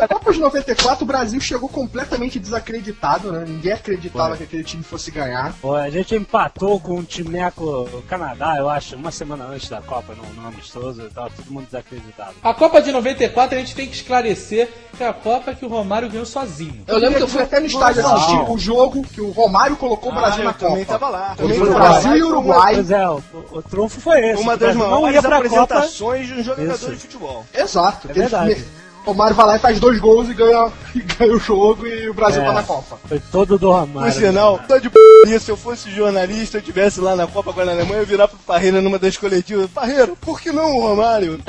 A 0.00 0.08
Copa 0.08 0.32
de 0.32 0.40
94, 0.40 1.04
o 1.04 1.06
Brasil 1.06 1.40
chegou 1.40 1.68
completamente 1.68 2.38
desacreditado, 2.38 3.32
né? 3.32 3.44
Ninguém 3.46 3.72
acreditava 3.72 4.36
que 4.36 4.42
aquele 4.44 4.64
time 4.64 4.82
fosse 4.82 5.10
ganhar. 5.10 5.54
Pô, 5.60 5.74
a 5.74 5.88
gente 5.90 6.14
empatou 6.14 6.78
com 6.80 6.98
o 6.98 7.04
timeco 7.04 7.88
Canadá, 8.08 8.56
eu 8.58 8.68
acho, 8.68 8.96
uma 8.96 9.10
semana 9.10 9.44
antes 9.46 9.68
da 9.68 9.80
Copa, 9.80 10.14
no, 10.14 10.42
no 10.42 10.48
amistoso 10.48 11.02
e 11.02 11.10
tal, 11.10 11.30
todo 11.30 11.50
mundo 11.50 11.66
desacreditado. 11.66 12.34
A 12.42 12.52
Copa 12.54 12.80
de 12.82 12.90
94 12.92 13.56
a 13.56 13.58
gente 13.60 13.74
tem 13.74 13.86
que 13.88 13.94
esclarecer 13.96 14.68
que 14.96 15.04
é 15.04 15.08
a 15.08 15.12
Copa 15.12 15.54
que 15.54 15.64
o 15.64 15.68
Romário 15.68 16.08
ganhou 16.08 16.26
sozinho. 16.26 16.82
Eu 16.86 16.98
lembro 16.98 17.16
que 17.18 17.22
eu 17.22 17.28
fui 17.28 17.42
até 17.42 17.60
no 17.60 17.66
estádio 17.66 18.06
assistir 18.06 18.50
o 18.50 18.58
jogo 18.58 19.02
que 19.02 19.20
o 19.20 19.30
Romário 19.30 19.76
colocou 19.76 20.10
o 20.10 20.14
Brasil 20.14 20.42
Ah, 20.42 20.44
na 20.44 20.50
eu 20.50 20.54
também 20.54 20.84
Copa. 20.84 20.98
tava 20.98 21.08
lá. 21.12 21.34
Também 21.36 21.58
foi 21.58 21.68
tava 21.68 21.78
lá. 21.78 21.88
Brasil 21.90 22.16
e 22.16 22.22
Uruguai. 22.22 22.74
Pois 22.74 22.90
é, 22.90 23.08
o, 23.08 23.22
o 23.52 23.62
trunfo 23.62 24.00
foi 24.00 24.20
esse. 24.30 24.42
Uma 24.42 24.54
o 24.54 24.56
das 24.56 24.74
Brasil 24.74 24.90
não 24.90 25.02
maiores 25.02 25.20
pra 25.20 25.30
Copa. 25.30 25.36
apresentações 25.36 26.26
de 26.26 26.32
um 26.34 26.42
jogador 26.42 26.74
Isso. 26.74 26.90
de 26.90 26.96
futebol. 26.96 27.44
Exato. 27.54 28.10
É 28.10 28.12
verdade. 28.12 28.52
O 28.52 28.85
Romário 29.06 29.36
vai 29.36 29.46
lá 29.46 29.56
e 29.56 29.60
faz 29.60 29.78
dois 29.78 30.00
gols 30.00 30.28
e 30.28 30.34
ganha, 30.34 30.70
e 30.92 31.00
ganha 31.00 31.32
o 31.32 31.38
jogo 31.38 31.86
e 31.86 32.08
o 32.10 32.14
Brasil 32.14 32.42
É. 32.42 32.44
tá 32.44 32.52
na 32.52 32.62
Copa. 32.64 32.98
Foi 33.06 33.22
todo 33.30 33.56
do 33.56 33.70
Romário. 33.70 34.12
Por 34.12 34.20
sinal, 34.20 34.58
tô 34.66 34.80
de 34.80 34.90
p 34.90 34.98
se 35.38 35.48
eu 35.50 35.56
fosse 35.56 35.90
jornalista, 35.90 36.56
eu 36.56 36.60
estivesse 36.60 37.00
lá 37.00 37.14
na 37.14 37.26
Copa 37.26 37.50
agora 37.50 37.66
na 37.66 37.72
Alemanha, 37.72 37.98
eu 37.98 38.00
ia 38.00 38.06
virar 38.06 38.26
pro 38.26 38.36
Parreira 38.38 38.80
numa 38.80 38.98
das 38.98 39.16
coletivas. 39.16 39.70
Parreira, 39.70 40.08
por 40.20 40.40
que 40.40 40.50
não 40.50 40.76
o 40.76 40.80
Romário? 40.80 41.40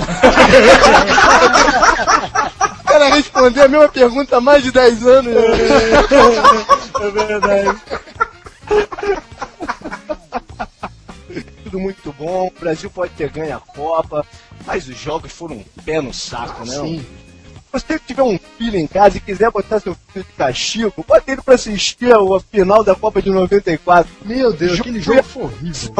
o 2.79 2.83
cara 2.83 3.09
respondeu 3.15 3.63
a 3.63 3.67
mesma 3.67 3.89
pergunta 3.89 4.37
há 4.37 4.41
mais 4.41 4.63
de 4.63 4.71
10 4.71 5.07
anos. 5.07 5.33
É 6.99 7.11
verdade. 7.11 7.81
Tudo 11.63 11.79
muito 11.79 12.13
bom, 12.13 12.47
o 12.47 12.59
Brasil 12.59 12.89
pode 12.89 13.13
ter 13.13 13.29
ganho 13.29 13.57
a 13.57 13.59
Copa, 13.59 14.23
mas 14.65 14.87
os 14.87 14.97
jogos 14.97 15.31
foram 15.31 15.55
um 15.55 15.65
pé 15.83 16.01
no 16.01 16.13
saco, 16.13 16.65
né? 16.65 16.75
Sim. 16.75 17.05
Se 17.67 17.79
você 17.79 17.99
tiver 17.99 18.23
um 18.23 18.39
filho 18.57 18.77
em 18.77 18.87
casa 18.87 19.17
e 19.17 19.19
quiser 19.19 19.51
botar 19.51 19.79
seu 19.79 19.95
filho 20.07 20.25
de 20.25 20.33
castigo, 20.33 21.05
bota 21.05 21.31
ele 21.31 21.41
pra 21.41 21.55
assistir 21.55 22.13
a 22.13 22.39
final 22.39 22.83
da 22.83 22.95
Copa 22.95 23.21
de 23.21 23.29
94. 23.29 24.09
Meu 24.23 24.53
Deus, 24.53 24.79
aquele 24.79 25.01
jogo 25.01 25.21
foi 25.23 25.43
horrível. 25.43 25.93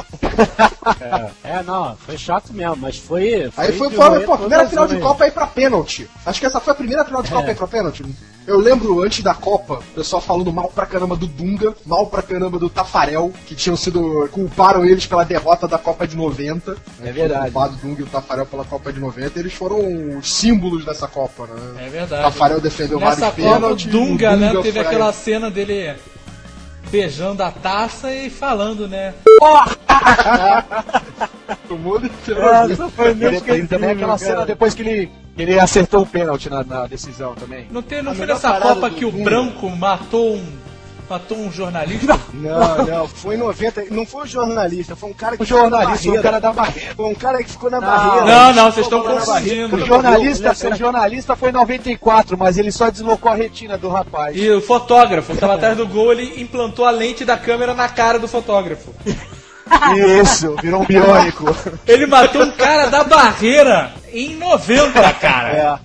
É, 1.44 1.64
não, 1.64 1.96
foi 1.98 2.18
chato 2.18 2.54
mesmo, 2.54 2.78
mas 2.78 2.98
foi. 2.98 3.52
Aí 3.58 3.74
foi, 3.74 3.90
de 3.90 3.96
foi, 3.96 4.08
roer 4.10 4.26
pô, 4.26 4.34
a 4.34 4.38
primeira 4.38 4.70
final 4.70 4.88
de 4.88 5.00
Copa 5.00 5.24
aí 5.26 5.32
pra 5.32 5.48
pênalti. 5.48 6.10
Acho 6.26 6.40
que 6.40 6.46
essa 6.46 6.60
foi 6.60 6.74
a 6.74 6.76
primeira 6.76 7.04
final 7.04 7.22
de 7.22 7.30
Copa 7.32 7.48
aí 7.48 7.56
pra 7.56 7.68
pênalti. 7.68 8.06
Eu 8.46 8.60
lembro 8.60 9.04
antes 9.04 9.22
da 9.22 9.34
Copa, 9.34 9.80
o 9.80 9.96
pessoal 9.96 10.22
falando 10.22 10.54
mal 10.54 10.70
pra 10.70 10.86
caramba 10.86 11.18
do 11.18 11.28
Dunga, 11.28 11.76
mal 11.86 12.08
pra 12.08 12.22
caramba 12.22 12.58
do 12.58 12.70
Tafarel, 12.70 13.34
que 13.46 13.54
tinham 13.54 13.76
sido. 13.76 14.30
culparam 14.32 14.86
eles 14.86 15.06
pela 15.06 15.26
derrota 15.26 15.68
da 15.68 15.78
Copa 15.78 16.08
de 16.08 16.16
90. 16.16 16.78
É 17.04 17.12
verdade. 17.12 17.52
Culpado 17.52 17.74
o 17.74 17.78
Dunga 17.78 18.02
e 18.02 18.04
o 18.04 18.08
Tafarel 18.08 18.46
pela 18.46 18.64
Copa 18.64 18.94
de 18.94 19.02
90, 19.02 19.38
eles 19.38 19.54
foram 19.54 20.18
os 20.18 20.34
símbolos 20.34 20.86
dessa 20.86 21.10
Copa, 21.10 21.46
né? 21.46 21.57
É 21.80 21.90
verdade. 21.90 22.22
Tafarel 22.24 22.60
defendeu 22.62 23.00
Nessa 23.00 23.32
vários 23.32 23.36
Copa, 23.36 23.50
o 23.50 23.54
pênaltis. 23.62 23.86
Dunga, 23.86 24.34
o 24.34 24.38
né, 24.38 24.48
Dunga 24.50 24.62
teve 24.64 24.80
foi- 24.80 24.88
aquela 24.88 25.14
cena 25.14 25.50
dele 25.52 25.96
beijando 26.92 27.44
a 27.44 27.52
taça 27.52 28.14
e 28.14 28.30
falando, 28.30 28.88
né? 28.88 29.14
O 31.70 31.76
mundo 31.76 32.06
inteiro. 32.06 32.42
Essa 32.42 32.88
foi 32.90 33.10
Ele, 33.12 33.42
ele 33.48 33.68
também 33.68 33.92
aquela 33.92 34.18
cara. 34.18 34.32
cena 34.32 34.46
depois 34.46 34.74
que 34.74 34.82
ele, 34.82 35.12
ele 35.38 35.60
acertou 35.60 36.02
o 36.02 36.06
pênalti 36.06 36.50
na, 36.50 36.64
na 36.64 36.88
decisão 36.88 37.36
também. 37.36 37.68
Não, 37.72 37.82
tem, 37.82 38.02
não 38.02 38.12
A 38.14 38.16
foi 38.16 38.26
nessa 38.26 38.60
Copa 38.60 38.90
que 38.90 39.06
o. 39.06 39.12
Branco 39.12 39.70
matou 39.70 40.36
um. 40.36 40.46
Matou 41.10 41.38
um 41.38 41.50
jornalista? 41.50 42.20
Não, 42.34 42.86
não, 42.86 43.08
foi 43.08 43.36
em 43.36 43.38
90. 43.38 43.86
Não 43.92 44.06
foi 44.06 44.24
o 44.24 44.28
jornalista, 44.28 44.96
foi 44.96 45.10
um 45.10 45.14
cara 45.14 45.38
que 45.38 45.44
O 45.44 45.46
jornalista, 45.46 46.10
o 46.10 46.16
na 46.16 46.22
cara 46.22 46.40
da 46.40 46.52
barreira. 46.52 46.96
Foi 46.96 47.06
um 47.06 47.16
cara 47.16 47.44
que 47.44 47.50
ficou 47.50 47.72
na 47.72 47.80
barreira. 47.80 48.26
Não, 48.26 48.54
não, 48.54 48.72
vocês 48.72 48.86
estão 48.86 49.02
confundindo. 49.02 49.76
O 49.78 49.86
jornalista, 49.86 50.52
o 50.52 50.76
jornalista 50.76 51.36
foi 51.36 51.50
em 51.50 51.54
94, 51.54 52.38
mas 52.38 52.58
ele 52.58 52.72
só 52.72 52.90
deslocou 52.90 53.32
a 53.32 53.36
retina 53.36 53.78
do 53.78 53.88
rapaz. 53.88 54.36
E 54.36 54.50
o 54.52 54.62
fotógrafo 54.62 55.34
que 55.34 55.40
tava 55.40 55.56
atrás 55.56 55.78
do 55.78 55.88
gol, 55.88 56.12
ele 56.12 56.42
implantou 56.42 56.86
a 56.86 56.92
lente 56.92 57.24
da 57.24 57.38
câmera 57.38 57.74
na 57.74 57.88
cara 57.88 58.20
do 58.20 58.28
fotógrafo. 58.28 58.94
Isso, 60.22 60.56
virou 60.62 60.82
um 60.82 60.86
biônico. 60.86 61.46
Ele 61.86 62.06
matou 62.06 62.44
um 62.44 62.52
cara 62.52 62.88
da 62.88 63.04
barreira 63.04 63.94
em 64.12 64.36
90, 64.36 65.14
cara. 65.14 65.80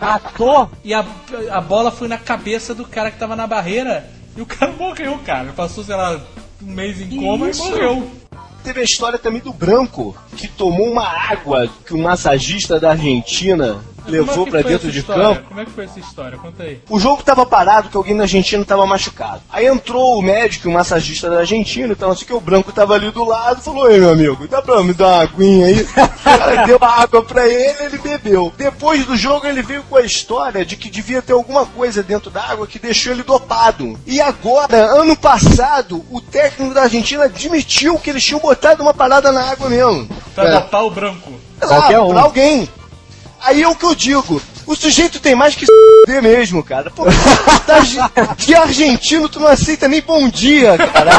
Ator? 0.00 0.70
E 0.82 0.92
a, 0.92 1.04
a 1.50 1.60
bola 1.60 1.90
foi 1.90 2.08
na 2.08 2.18
cabeça 2.18 2.74
do 2.74 2.84
cara 2.84 3.10
que 3.10 3.18
tava 3.18 3.36
na 3.36 3.46
barreira 3.46 4.04
e 4.36 4.42
o 4.42 4.46
cara 4.46 4.72
morreu, 4.72 5.18
cara. 5.24 5.52
Passou, 5.52 5.84
sei 5.84 5.94
lá, 5.94 6.20
um 6.62 6.72
mês 6.72 7.00
em 7.00 7.20
coma 7.20 7.50
Isso. 7.50 7.66
e 7.66 7.70
morreu. 7.70 8.10
Teve 8.62 8.80
a 8.80 8.84
história 8.84 9.18
também 9.18 9.40
do 9.40 9.52
Branco, 9.52 10.16
que 10.36 10.48
tomou 10.48 10.90
uma 10.90 11.06
água 11.06 11.68
que 11.86 11.92
um 11.92 12.02
massagista 12.02 12.80
da 12.80 12.90
Argentina 12.90 13.80
levou 14.06 14.34
Como 14.34 14.40
é 14.40 14.44
que 14.44 14.50
pra 14.50 14.62
foi 14.62 14.70
dentro 14.72 14.86
essa 14.88 14.92
de 14.92 14.98
história? 15.00 15.22
campo. 15.24 15.42
Como 15.48 15.60
é 15.60 15.64
que 15.64 15.70
foi 15.70 15.84
essa 15.84 15.98
história? 16.00 16.38
Conta 16.38 16.62
aí. 16.62 16.80
O 16.88 16.98
jogo 17.00 17.22
tava 17.22 17.44
parado, 17.46 17.88
que 17.88 17.96
alguém 17.96 18.14
na 18.14 18.24
Argentina 18.24 18.64
tava 18.64 18.86
machucado. 18.86 19.40
Aí 19.50 19.66
entrou 19.66 20.18
o 20.18 20.22
médico, 20.22 20.68
o 20.68 20.72
massagista 20.72 21.30
da 21.30 21.38
Argentina, 21.38 21.92
então 21.92 22.10
assim 22.10 22.24
que 22.24 22.32
o 22.32 22.40
branco 22.40 22.72
tava 22.72 22.94
ali 22.94 23.10
do 23.10 23.24
lado, 23.24 23.60
falou, 23.62 23.90
ei 23.90 23.98
meu 24.00 24.10
amigo, 24.10 24.46
dá 24.48 24.60
pra 24.62 24.82
me 24.82 24.92
dar 24.92 25.06
uma 25.08 25.22
aguinha 25.22 25.66
aí? 25.66 25.86
O 26.24 26.36
cara 26.44 26.66
deu 26.66 26.78
a 26.80 27.02
água 27.02 27.22
pra 27.22 27.46
ele, 27.46 27.76
ele 27.84 27.98
bebeu. 27.98 28.52
Depois 28.56 29.04
do 29.06 29.16
jogo 29.16 29.46
ele 29.46 29.62
veio 29.62 29.82
com 29.84 29.96
a 29.96 30.00
história 30.02 30.64
de 30.64 30.74
que 30.76 30.90
devia 30.90 31.22
ter 31.22 31.32
alguma 31.32 31.64
coisa 31.64 32.02
dentro 32.02 32.28
da 32.30 32.42
água 32.42 32.66
que 32.66 32.78
deixou 32.78 33.12
ele 33.12 33.22
dopado. 33.22 33.98
E 34.06 34.20
agora, 34.20 34.76
ano 35.00 35.16
passado, 35.16 36.04
o 36.10 36.20
técnico 36.20 36.74
da 36.74 36.82
Argentina 36.82 37.24
admitiu 37.24 37.98
que 37.98 38.10
eles 38.10 38.24
tinham 38.24 38.40
botado 38.40 38.82
uma 38.82 38.92
parada 38.92 39.30
na 39.32 39.42
água 39.50 39.68
mesmo. 39.68 40.08
Pra 40.34 40.44
É. 40.48 40.50
dopar 40.52 40.84
o 40.84 40.90
branco. 40.90 41.32
Qualquer 41.60 41.96
Ah, 41.96 42.02
um. 42.02 42.10
Pra 42.10 42.22
alguém. 42.22 42.68
Aí 43.44 43.62
é 43.62 43.68
o 43.68 43.74
que 43.74 43.84
eu 43.84 43.94
digo. 43.94 44.40
O 44.66 44.74
sujeito 44.74 45.20
tem 45.20 45.34
mais 45.34 45.54
que 45.54 45.66
se 46.06 46.20
mesmo, 46.22 46.62
cara. 46.62 46.90
Pô, 46.90 47.04
tá 47.66 47.80
de, 47.80 47.98
de 48.46 48.54
argentino 48.54 49.28
tu 49.28 49.38
não 49.40 49.48
aceita 49.48 49.86
nem 49.88 50.00
bom 50.00 50.28
dia, 50.28 50.76
cara. 50.78 51.10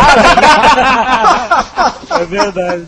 É 2.22 2.26
verdade. 2.26 2.88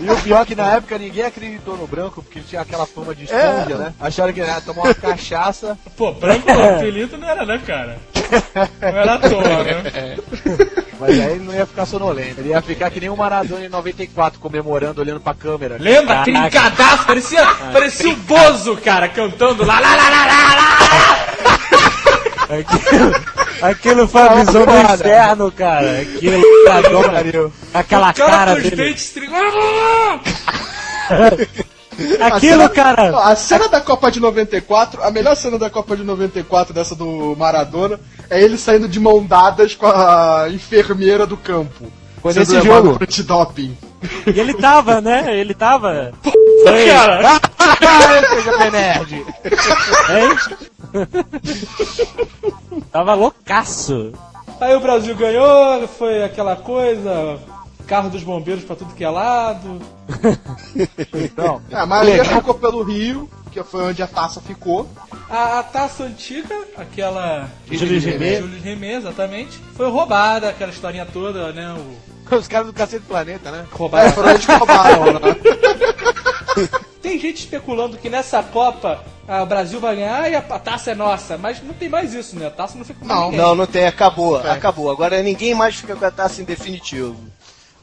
E 0.00 0.10
o 0.10 0.16
pior 0.16 0.42
é 0.42 0.44
que 0.44 0.54
na 0.56 0.72
época 0.74 0.98
ninguém 0.98 1.22
acreditou 1.24 1.76
no 1.76 1.86
branco, 1.86 2.22
porque 2.22 2.40
ele 2.40 2.46
tinha 2.48 2.60
aquela 2.62 2.86
fama 2.86 3.14
de 3.14 3.24
esponja, 3.24 3.74
É. 3.74 3.76
né? 3.76 3.94
Acharam 4.00 4.32
que 4.32 4.40
ele 4.40 4.50
ia 4.50 4.60
tomar 4.60 4.82
uma 4.82 4.94
cachaça. 4.94 5.78
Pô, 5.96 6.12
branco 6.12 6.50
apelido 6.50 7.16
não 7.16 7.28
era, 7.28 7.44
né, 7.46 7.60
cara? 7.64 7.98
Não 8.80 8.88
era 8.88 9.14
à 9.14 9.18
toa, 9.18 9.64
né? 9.64 10.16
Mas 11.00 11.10
aí 11.10 11.32
ele 11.32 11.44
não 11.44 11.52
ia 11.54 11.66
ficar 11.66 11.84
sonolento. 11.84 12.40
Ele 12.40 12.50
ia 12.50 12.62
ficar 12.62 12.88
que 12.90 13.00
nem 13.00 13.08
o 13.08 13.16
Maradona 13.16 13.64
em 13.64 13.68
94, 13.68 14.38
comemorando, 14.38 15.00
olhando 15.00 15.20
pra 15.20 15.34
câmera. 15.34 15.76
Lembra? 15.78 16.22
Trincadaço, 16.22 17.04
parecia, 17.06 17.44
parecia 17.72 18.12
o 18.12 18.16
Bozo, 18.16 18.76
cara, 18.76 19.08
cantando 19.08 19.64
lá, 19.64 19.80
lá, 19.80 19.96
lá, 19.96 20.10
lá, 20.10 20.26
lá, 20.26 20.54
lá. 20.54 20.78
Aquilo, 22.58 23.12
aquilo 23.62 24.06
foi 24.08 24.22
a 24.22 24.34
visão 24.34 24.64
do 24.64 24.72
inferno, 24.94 25.50
cara. 25.50 26.00
Aquilo, 26.02 26.40
Pariu. 27.10 27.52
aquela 27.74 28.10
O 28.10 28.14
cara 28.14 28.30
cara 28.30 28.50
com 28.52 28.56
os 28.58 28.62
dele. 28.62 28.76
dentes 28.76 29.12
Aquilo, 32.20 32.68
cara. 32.70 33.16
A 33.18 33.36
cena 33.36 33.68
da 33.68 33.80
Copa 33.80 34.10
de 34.10 34.20
94, 34.20 35.02
a 35.02 35.10
melhor 35.10 35.36
cena 35.36 35.58
da 35.58 35.68
Copa 35.68 35.96
de 35.96 36.04
94, 36.04 36.72
dessa 36.72 36.94
do 36.94 37.36
Maradona, 37.36 38.00
é 38.30 38.40
ele 38.40 38.56
saindo 38.56 38.88
de 38.88 38.98
mão 38.98 39.24
dadas 39.24 39.74
com 39.74 39.86
a 39.86 40.46
enfermeira 40.50 41.26
do 41.26 41.36
campo. 41.36 41.90
Foi 42.20 42.32
nesse 42.32 42.60
jogo. 42.60 42.98
antidoping. 43.00 43.76
E 44.26 44.38
ele 44.38 44.54
tava, 44.54 45.00
né? 45.00 45.36
Ele 45.36 45.54
tava. 45.54 46.12
Cara, 46.64 47.40
Seja 48.34 48.58
Benerd. 48.58 49.14
Hein? 50.10 50.36
tava 52.92 53.14
loucaço. 53.14 54.12
aí 54.60 54.74
o 54.74 54.80
Brasil 54.80 55.14
ganhou, 55.16 55.86
foi 55.88 56.22
aquela 56.22 56.56
coisa, 56.56 57.38
carro 57.92 58.08
dos 58.08 58.22
bombeiros 58.22 58.64
pra 58.64 58.74
tudo 58.74 58.94
que 58.94 59.04
é 59.04 59.10
lado. 59.10 59.78
Então, 61.12 61.60
É, 61.70 61.76
a 61.76 61.84
maioria 61.84 62.24
ficou 62.24 62.54
pelo 62.54 62.82
Rio, 62.82 63.28
que 63.50 63.62
foi 63.62 63.82
onde 63.82 64.02
a 64.02 64.06
taça 64.06 64.40
ficou. 64.40 64.88
A, 65.28 65.58
a 65.58 65.62
taça 65.62 66.04
antiga, 66.04 66.58
aquela 66.74 67.50
Júlio 67.70 68.00
Rimet. 68.00 68.40
Júlio 68.40 68.62
Rimet, 68.62 68.94
exatamente, 68.94 69.58
foi 69.76 69.90
roubada, 69.90 70.48
aquela 70.48 70.70
historinha 70.70 71.04
toda, 71.04 71.52
né? 71.52 71.76
O, 72.30 72.32
os 72.34 72.48
caras 72.48 72.66
do 72.66 72.72
Cacete 72.72 73.02
do 73.02 73.08
Planeta, 73.08 73.50
né? 73.50 73.66
É, 73.70 73.76
roubaram. 73.76 74.12
foram 74.12 74.30
eles 74.30 74.46
que 74.46 74.52
roubaram, 74.52 75.04
né? 75.12 75.20
Tem 77.02 77.18
gente 77.18 77.40
especulando 77.40 77.98
que 77.98 78.08
nessa 78.08 78.42
Copa 78.42 79.04
ah, 79.28 79.42
o 79.42 79.46
Brasil 79.46 79.78
vai 79.80 79.96
ganhar 79.96 80.30
e 80.30 80.34
a, 80.34 80.40
taça 80.40 80.92
é 80.92 80.94
nossa, 80.94 81.36
mas 81.36 81.62
não 81.62 81.74
tem 81.74 81.90
mais 81.90 82.14
isso, 82.14 82.38
né? 82.38 82.46
A 82.46 82.50
taça 82.50 82.78
não 82.78 82.86
fica 82.86 83.00
com 83.00 83.06
Não, 83.06 83.24
ninguém. 83.24 83.38
Não, 83.38 83.54
não 83.54 83.66
tem, 83.66 83.86
acabou, 83.86 84.36
acabou. 84.38 84.90
Agora 84.90 85.22
ninguém 85.22 85.54
mais 85.54 85.74
fica 85.74 85.94
com 85.94 86.04
a 86.06 86.10
taça 86.10 86.40
em 86.40 86.44
definitivo. 86.44 87.16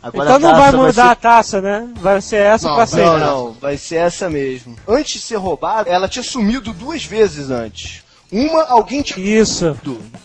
Agora 0.02 0.30
Então 0.30 0.40
não 0.40 0.58
vai 0.58 0.72
mudar 0.72 0.94
ser 0.94 1.02
a 1.12 1.16
taça, 1.16 1.62
né? 1.62 1.90
Vai 2.00 2.22
ser 2.22 2.38
essa 2.38 2.68
Não, 2.68 2.76
pra 2.76 2.86
não, 2.86 2.88
sempre. 2.92 3.06
Não, 3.06 3.20
não, 3.20 3.52
vai 3.54 3.78
ser 3.78 3.96
essa 3.96 4.30
mesmo. 4.30 4.76
Antes 4.88 5.14
de 5.14 5.28
ser 5.28 5.36
roubada, 5.36 5.90
ela 5.90 6.08
tinha 6.08 6.24
sumido 6.24 6.72
duas 6.74 7.04
vezes 7.04 7.50
antes. 7.50 8.04
Uma, 8.32 8.64
alguém 8.70 9.02
tinha. 9.02 9.42
Isso. 9.42 9.76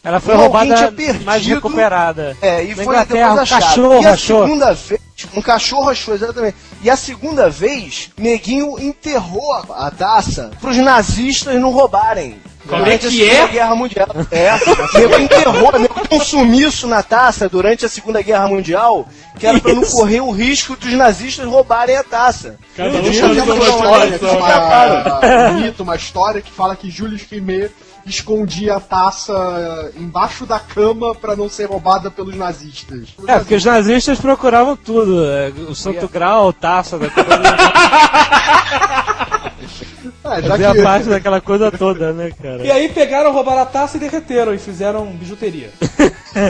Ela 0.02 0.20
foi 0.20 0.34
Uma 0.34 0.42
roubada, 0.42 0.92
perdido. 0.92 1.24
mas 1.24 1.44
recuperada. 1.46 2.36
É, 2.42 2.62
e 2.62 2.68
Na 2.68 2.74
foi 2.74 2.84
Inglaterra, 2.84 3.28
depois 3.30 3.38
um 3.38 3.42
achado. 3.42 3.62
cachorro 3.62 4.02
e 4.02 4.06
a 4.06 4.12
achou. 4.12 4.42
segunda 4.42 4.74
vez, 4.74 5.00
um 5.34 5.42
cachorro 5.42 5.88
achou, 5.88 6.14
exatamente. 6.14 6.56
E 6.82 6.90
a 6.90 6.96
segunda 6.96 7.48
vez, 7.48 8.10
Neguinho 8.18 8.78
enterrou 8.78 9.52
a, 9.54 9.86
a 9.86 9.90
taça 9.90 10.50
pros 10.60 10.76
nazistas 10.76 11.58
não 11.58 11.70
roubarem. 11.70 12.38
Como 12.66 12.76
é 12.82 12.84
Durante 12.84 13.06
a 13.06 13.10
que 13.10 13.16
Segunda 13.18 13.42
é? 13.42 13.48
Guerra 13.48 13.74
Mundial. 13.74 14.08
É, 14.30 14.50
nego 14.98 15.18
enterrou, 15.20 15.72
nego 15.78 15.94
deu 16.08 16.18
um 16.18 16.20
sumiço 16.20 16.86
na 16.86 17.02
taça 17.02 17.48
durante 17.48 17.84
a 17.84 17.88
Segunda 17.88 18.22
Guerra 18.22 18.48
Mundial, 18.48 19.06
que 19.38 19.46
era 19.46 19.60
pra 19.60 19.74
não 19.74 19.82
correr 19.84 20.20
o 20.20 20.30
risco 20.30 20.74
dos 20.76 20.92
nazistas 20.94 21.46
roubarem 21.46 21.96
a 21.96 22.02
taça. 22.02 22.56
Cada 22.76 22.98
um 22.98 23.02
Deixa 23.02 23.26
eu 23.26 23.44
uma 23.44 23.54
uma 23.54 23.64
história, 23.66 24.20
uma, 24.22 25.50
um 25.50 25.54
mito, 25.60 25.82
uma 25.82 25.96
história 25.96 26.40
que 26.40 26.50
fala 26.50 26.74
que 26.74 26.90
Julius 26.90 27.22
Rimet 27.30 27.70
escondia 28.06 28.74
a 28.76 28.80
taça 28.80 29.92
embaixo 29.96 30.44
da 30.46 30.58
cama 30.58 31.14
pra 31.14 31.34
não 31.34 31.48
ser 31.48 31.66
roubada 31.66 32.10
pelos 32.10 32.36
nazistas. 32.36 33.08
É, 33.26 33.38
porque 33.38 33.54
os 33.54 33.64
nazistas 33.64 34.18
procuravam 34.18 34.76
tudo. 34.76 35.24
é, 35.26 35.48
O 35.68 35.74
Santo 35.74 36.08
Grau, 36.08 36.52
taça, 36.52 36.98
da 36.98 37.08
coisa, 37.10 37.30
É, 40.24 40.40
já 40.42 40.48
fazia 40.48 40.72
que, 40.74 40.82
parte 40.82 41.08
daquela 41.08 41.40
coisa 41.40 41.70
toda, 41.70 42.12
né, 42.12 42.30
cara? 42.42 42.64
E 42.64 42.70
aí 42.70 42.88
pegaram, 42.88 43.30
roubaram 43.32 43.60
a 43.60 43.66
taça 43.66 43.96
e 43.96 44.00
derreteram 44.00 44.54
e 44.54 44.58
fizeram 44.58 45.06
bijuteria. 45.06 45.70
é, 46.34 46.46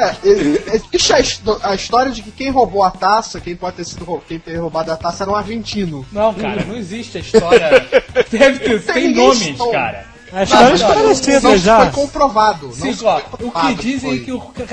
é, 0.00 0.76
existe 0.76 1.12
a, 1.12 1.20
histó- 1.20 1.58
a 1.62 1.74
história 1.74 2.10
de 2.10 2.22
que 2.22 2.30
quem 2.32 2.50
roubou 2.50 2.82
a 2.82 2.90
taça, 2.90 3.40
quem 3.40 3.54
pode 3.54 3.76
ter 3.76 3.84
sido 3.84 4.20
quem 4.26 4.38
ter 4.38 4.56
roubado 4.56 4.90
a 4.90 4.96
taça 4.96 5.22
era 5.24 5.30
um 5.30 5.36
argentino. 5.36 6.04
Não, 6.10 6.34
cara, 6.34 6.64
não 6.64 6.76
existe 6.76 7.16
a 7.16 7.20
história. 7.20 7.86
Deve 8.30 8.58
ter, 8.58 8.82
Tem 8.82 8.94
tem 8.94 9.14
nomes, 9.14 9.40
estão- 9.40 9.70
cara. 9.70 10.06
A 10.32 10.42
história 10.42 10.74
é 10.74 11.56
já. 11.56 11.90
foi 11.90 12.02
comprovado. 12.02 12.72
Sim, 12.72 12.94
não 13.00 13.08
ó, 13.08 13.20
foi 13.20 13.22
o 13.22 13.22
que 13.22 13.44
comprovado 13.44 13.74
dizem 13.82 14.10
foi. 14.10 14.16
é 14.18 14.24
que 14.24 14.32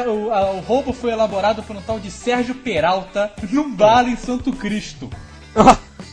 o, 0.10 0.26
o- 0.26 0.34
a- 0.34 0.52
o 0.52 0.60
roubo 0.62 0.92
foi 0.92 1.12
elaborado 1.12 1.62
por 1.62 1.76
um 1.76 1.82
tal 1.82 2.00
de 2.00 2.10
Sérgio 2.10 2.56
Peralta 2.56 3.32
num 3.52 3.72
bar 3.74 4.08
em 4.10 4.16
Santo 4.16 4.52
Cristo. 4.52 5.10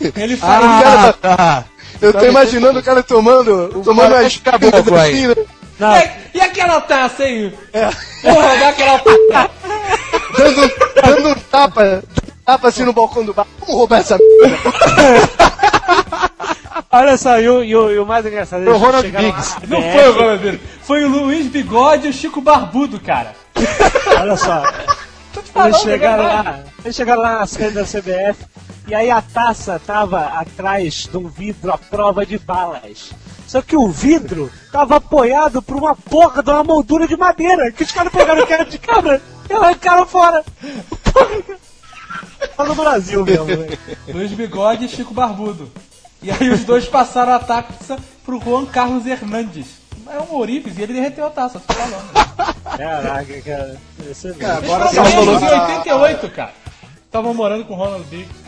Ele 0.00 0.36
fala. 0.36 1.08
Ah, 1.08 1.12
tá. 1.12 1.64
Eu 2.00 2.12
tô 2.12 2.24
imaginando 2.24 2.78
o 2.78 2.82
cara 2.82 3.02
tomando, 3.02 3.68
tomando 3.84 4.14
cara 4.40 4.58
as 4.96 5.02
aí. 5.02 5.12
assim, 5.14 5.26
né? 5.28 5.34
Não, 5.78 5.96
"E- 5.96 6.10
e 6.34 6.40
aquela 6.40 6.80
taça 6.80 7.22
aí? 7.24 7.52
Porra, 8.22 8.56
daquela 8.58 8.98
p. 8.98 9.10
dando, 10.36 10.72
dando 11.02 11.28
um 11.30 11.34
tapa, 11.34 12.02
tapa 12.44 12.68
assim 12.68 12.84
no 12.84 12.92
balcão 12.92 13.24
do 13.24 13.34
bar. 13.34 13.46
Vamos 13.60 13.74
roubar 13.74 13.98
essa 14.00 14.16
merda. 14.18 14.58
olha 16.92 17.16
só, 17.16 17.38
e 17.38 17.48
o, 17.48 17.62
e 17.64 17.74
o- 17.76 17.90
e 17.90 17.98
o 17.98 18.06
mais 18.06 18.24
engraçado 18.26 18.64
Foi 18.64 18.72
o 18.72 18.76
Ronald 18.78 19.02
chegaram 19.06 19.28
lá, 19.28 19.34
Biggs. 19.34 19.56
Não 19.68 19.80
BF, 19.80 19.92
foi 19.92 20.08
o 20.08 20.12
Ronald 20.12 20.60
Foi 20.82 21.04
o 21.04 21.08
Luiz 21.08 21.46
Bigode 21.46 22.06
e 22.06 22.10
o 22.10 22.12
Chico 22.12 22.40
Barbudo, 22.40 23.00
cara. 23.00 23.34
Olha 24.20 24.36
só, 24.36 24.62
eles 25.64 25.76
chegaram 25.78 26.24
é 26.24 26.26
verdade. 26.26 26.48
lá, 26.48 26.58
eles 26.84 26.96
chegaram 26.96 27.22
lá 27.22 27.38
na 27.40 27.46
sede 27.46 27.70
da 27.74 27.84
CBF 27.84 28.44
e 28.90 28.94
aí 28.94 29.08
a 29.08 29.22
taça 29.22 29.80
tava 29.86 30.24
atrás 30.24 31.06
de 31.08 31.16
um 31.16 31.28
vidro 31.28 31.72
à 31.72 31.78
prova 31.78 32.26
de 32.26 32.36
balas. 32.38 33.12
Só 33.46 33.62
que 33.62 33.76
o 33.76 33.88
vidro 33.88 34.50
tava 34.72 34.96
apoiado 34.96 35.62
por 35.62 35.76
uma 35.76 35.94
porra 35.94 36.42
de 36.42 36.50
uma 36.50 36.64
moldura 36.64 37.06
de 37.06 37.16
madeira 37.16 37.70
que 37.70 37.84
os 37.84 37.92
caras 37.92 38.12
pegaram 38.12 38.44
cara 38.44 38.64
de 38.64 38.78
cabra 38.78 39.22
e 39.48 39.52
arrancaram 39.52 40.04
fora. 40.06 40.44
Tá 42.56 42.64
no 42.64 42.74
Brasil 42.74 43.24
mesmo, 43.24 43.44
né? 43.44 43.78
Luiz 44.08 44.32
Bigode 44.32 44.86
e 44.86 44.88
Chico 44.88 45.14
Barbudo. 45.14 45.70
E 46.20 46.28
aí 46.32 46.50
os 46.50 46.64
dois 46.64 46.86
passaram 46.86 47.34
a 47.34 47.38
taça 47.38 47.96
pro 48.24 48.40
Juan 48.40 48.66
Carlos 48.66 49.06
Hernandes. 49.06 49.66
É 50.08 50.18
um 50.18 50.34
Ourives 50.34 50.76
e 50.76 50.82
ele 50.82 50.94
derreteu 50.94 51.26
a 51.26 51.30
taça, 51.30 51.60
tô 51.60 51.72
falando. 51.72 52.76
Caraca, 52.76 53.42
cara. 53.42 53.76
Isso 54.10 54.26
é 54.26 54.32
mesmo. 54.32 54.52
agora 54.52 54.80
Eles 54.80 54.90
estavam 54.90 55.12
falou 55.12 55.38
em 55.38 55.60
88, 55.68 56.30
cara. 56.30 56.54
Estavam 57.04 57.34
morando 57.34 57.64
com 57.64 57.74
o 57.74 57.76
Ronald 57.76 58.04
Biggs. 58.06 58.39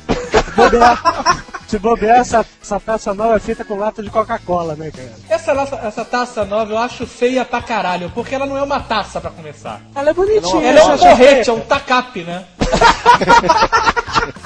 Bobear, 0.53 1.45
se 1.69 1.79
bobear, 1.79 2.21
essa, 2.21 2.47
essa 2.61 2.81
taça 2.81 3.15
nova 3.15 3.37
é 3.37 3.39
feita 3.39 3.65
com 3.65 3.77
lata 3.77 4.03
de 4.03 4.11
Coca-Cola, 4.11 4.75
né, 4.75 4.91
cara? 4.91 5.13
Essa, 5.29 5.53
essa 5.87 6.05
taça 6.05 6.45
nova 6.45 6.73
eu 6.73 6.79
acho 6.79 7.07
feia 7.07 7.45
pra 7.45 7.63
caralho, 7.63 8.11
porque 8.11 8.35
ela 8.35 8.47
não 8.47 8.57
é 8.57 8.63
uma 8.63 8.81
taça 8.81 9.21
pra 9.21 9.31
começar. 9.31 9.81
Ela 9.95 10.11
é 10.11 10.15
bonitinha. 10.15 10.69
Ela 10.69 10.81
é 10.81 10.85
um 10.85 10.99
porrete, 10.99 11.51
é 11.51 11.53
um 11.53 11.61
tacape, 11.61 12.23
né? 12.23 12.45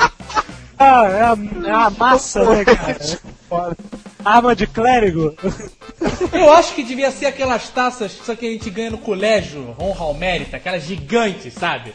Ah, 0.79 1.07
é 1.07 1.23
a, 1.23 1.37
é 1.69 1.73
a 1.73 1.91
massa, 1.91 2.45
né, 2.45 2.65
cara? 2.65 2.99
Foda. 3.49 3.77
Arma 4.25 4.55
de 4.55 4.67
clérigo. 4.67 5.35
Eu 6.33 6.53
acho 6.53 6.75
que 6.75 6.83
devia 6.83 7.11
ser 7.11 7.27
aquelas 7.27 7.69
taças 7.71 8.13
só 8.13 8.35
que 8.35 8.47
a 8.47 8.51
gente 8.51 8.69
ganha 8.69 8.91
no 8.91 8.99
colégio, 8.99 9.75
honra 9.81 10.05
ao 10.05 10.15
mérito, 10.15 10.55
aquelas 10.55 10.83
gigantes, 10.83 11.55
sabe? 11.55 11.95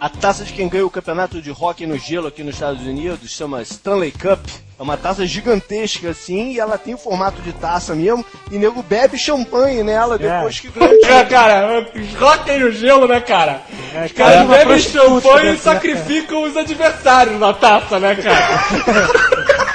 A 0.00 0.08
taça 0.08 0.44
de 0.44 0.54
quem 0.54 0.66
ganhou 0.66 0.88
o 0.88 0.90
campeonato 0.90 1.42
de 1.42 1.50
hockey 1.50 1.86
no 1.86 1.98
gelo 1.98 2.28
aqui 2.28 2.42
nos 2.42 2.54
Estados 2.54 2.86
Unidos 2.86 3.30
chama 3.30 3.60
Stanley 3.60 4.10
Cup. 4.10 4.40
É 4.78 4.82
uma 4.82 4.96
taça 4.96 5.26
gigantesca 5.26 6.08
assim, 6.08 6.52
e 6.52 6.58
ela 6.58 6.78
tem 6.78 6.94
o 6.94 6.98
formato 6.98 7.42
de 7.42 7.52
taça 7.52 7.94
mesmo, 7.94 8.24
e 8.50 8.56
nego 8.56 8.82
bebe 8.82 9.18
champanhe 9.18 9.82
nela 9.82 10.16
depois 10.16 10.58
que 10.58 10.68
ganha 10.68 10.94
É, 11.04 11.24
cara, 11.26 11.86
roquem 12.18 12.64
o 12.64 12.72
gelo, 12.72 13.06
né, 13.06 13.20
cara? 13.20 13.60
Os 14.06 14.12
cara, 14.12 14.36
é 14.36 14.36
caras 14.36 14.48
bebem 14.48 14.78
champanhe 14.78 15.50
né? 15.50 15.52
e 15.52 15.58
sacrificam 15.58 16.44
os 16.44 16.56
adversários 16.56 17.38
na 17.38 17.52
taça, 17.52 18.00
né, 18.00 18.14
cara? 18.14 19.60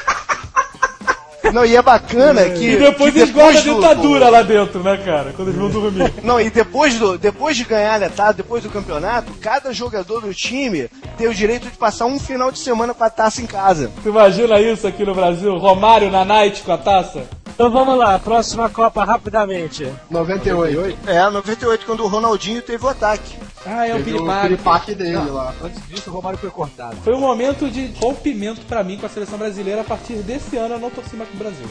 Não, 1.54 1.66
e 1.66 1.76
é 1.76 1.82
bacana 1.82 2.50
que. 2.50 2.72
E 2.72 2.78
depois 2.78 3.14
que 3.14 3.20
eles 3.20 3.32
guardam 3.32 3.60
a 3.60 3.64
do- 3.64 3.76
ditadura 3.76 4.30
lá 4.30 4.42
dentro, 4.42 4.82
né, 4.84 4.98
cara? 5.04 5.34
Quando 5.36 5.50
eles 5.50 5.60
vão 5.60 5.70
dormir. 5.70 6.14
Não, 6.24 6.40
e 6.40 6.50
depois, 6.50 6.98
do, 7.00 7.18
depois 7.18 7.56
de 7.58 7.64
ganhar 7.64 8.02
a 8.04 8.10
taça, 8.10 8.34
depois 8.34 8.64
do 8.64 8.70
campeonato, 8.70 9.32
cada 9.42 9.72
jogador 9.74 10.22
do 10.22 10.34
time 10.34 10.90
tem 11.18 11.28
o 11.28 11.34
direito 11.34 11.70
de 11.70 11.78
passar 11.78 12.06
um 12.06 12.20
final 12.20 12.52
de 12.52 12.60
semana 12.60 12.94
com 12.94 13.04
a 13.04 13.10
taça 13.10 13.42
em 13.42 13.46
casa. 13.46 13.92
Tu 14.04 14.10
imagina 14.10 14.60
isso 14.60 14.88
aqui 14.88 15.06
no 15.06 15.14
Brasil? 15.16 15.58
Romário 15.58 16.10
na 16.12 16.26
night 16.26 16.62
com 16.64 16.72
a 16.72 16.78
taça? 16.78 17.24
Então 17.56 17.72
vamos 17.72 17.98
lá, 17.98 18.20
próxima 18.20 18.70
Copa 18.70 19.06
rapidamente. 19.06 19.90
98. 20.10 20.98
É, 21.10 21.30
98, 21.30 21.86
quando 21.86 22.04
o 22.04 22.08
Ronaldinho 22.08 22.62
teve 22.62 22.86
o 22.86 22.90
ataque. 22.90 23.38
Ah, 23.66 23.88
é 23.88 23.96
o 23.96 24.04
Piripaque. 24.04 24.42
piripaque 24.48 24.94
dele 24.94 25.30
lá. 25.32 25.54
Antes 25.64 25.88
disso, 25.88 26.10
o 26.12 26.14
Romário 26.14 26.38
foi 26.38 26.52
cortado. 26.52 26.98
Foi 26.98 27.14
um 27.16 27.20
momento 27.20 27.68
de 27.72 27.94
rompimento 28.00 28.62
pra 28.68 28.84
mim 28.84 28.98
com 28.98 29.06
a 29.06 29.10
seleção 29.10 29.40
brasileira. 29.40 29.82
A 29.82 29.84
partir 29.86 30.16
desse 30.18 30.56
ano 30.58 30.76
eu 30.76 30.80
não 30.80 30.90
torci 30.92 31.16
mais 31.16 31.30
pro 31.30 31.40
Brasil. 31.40 31.66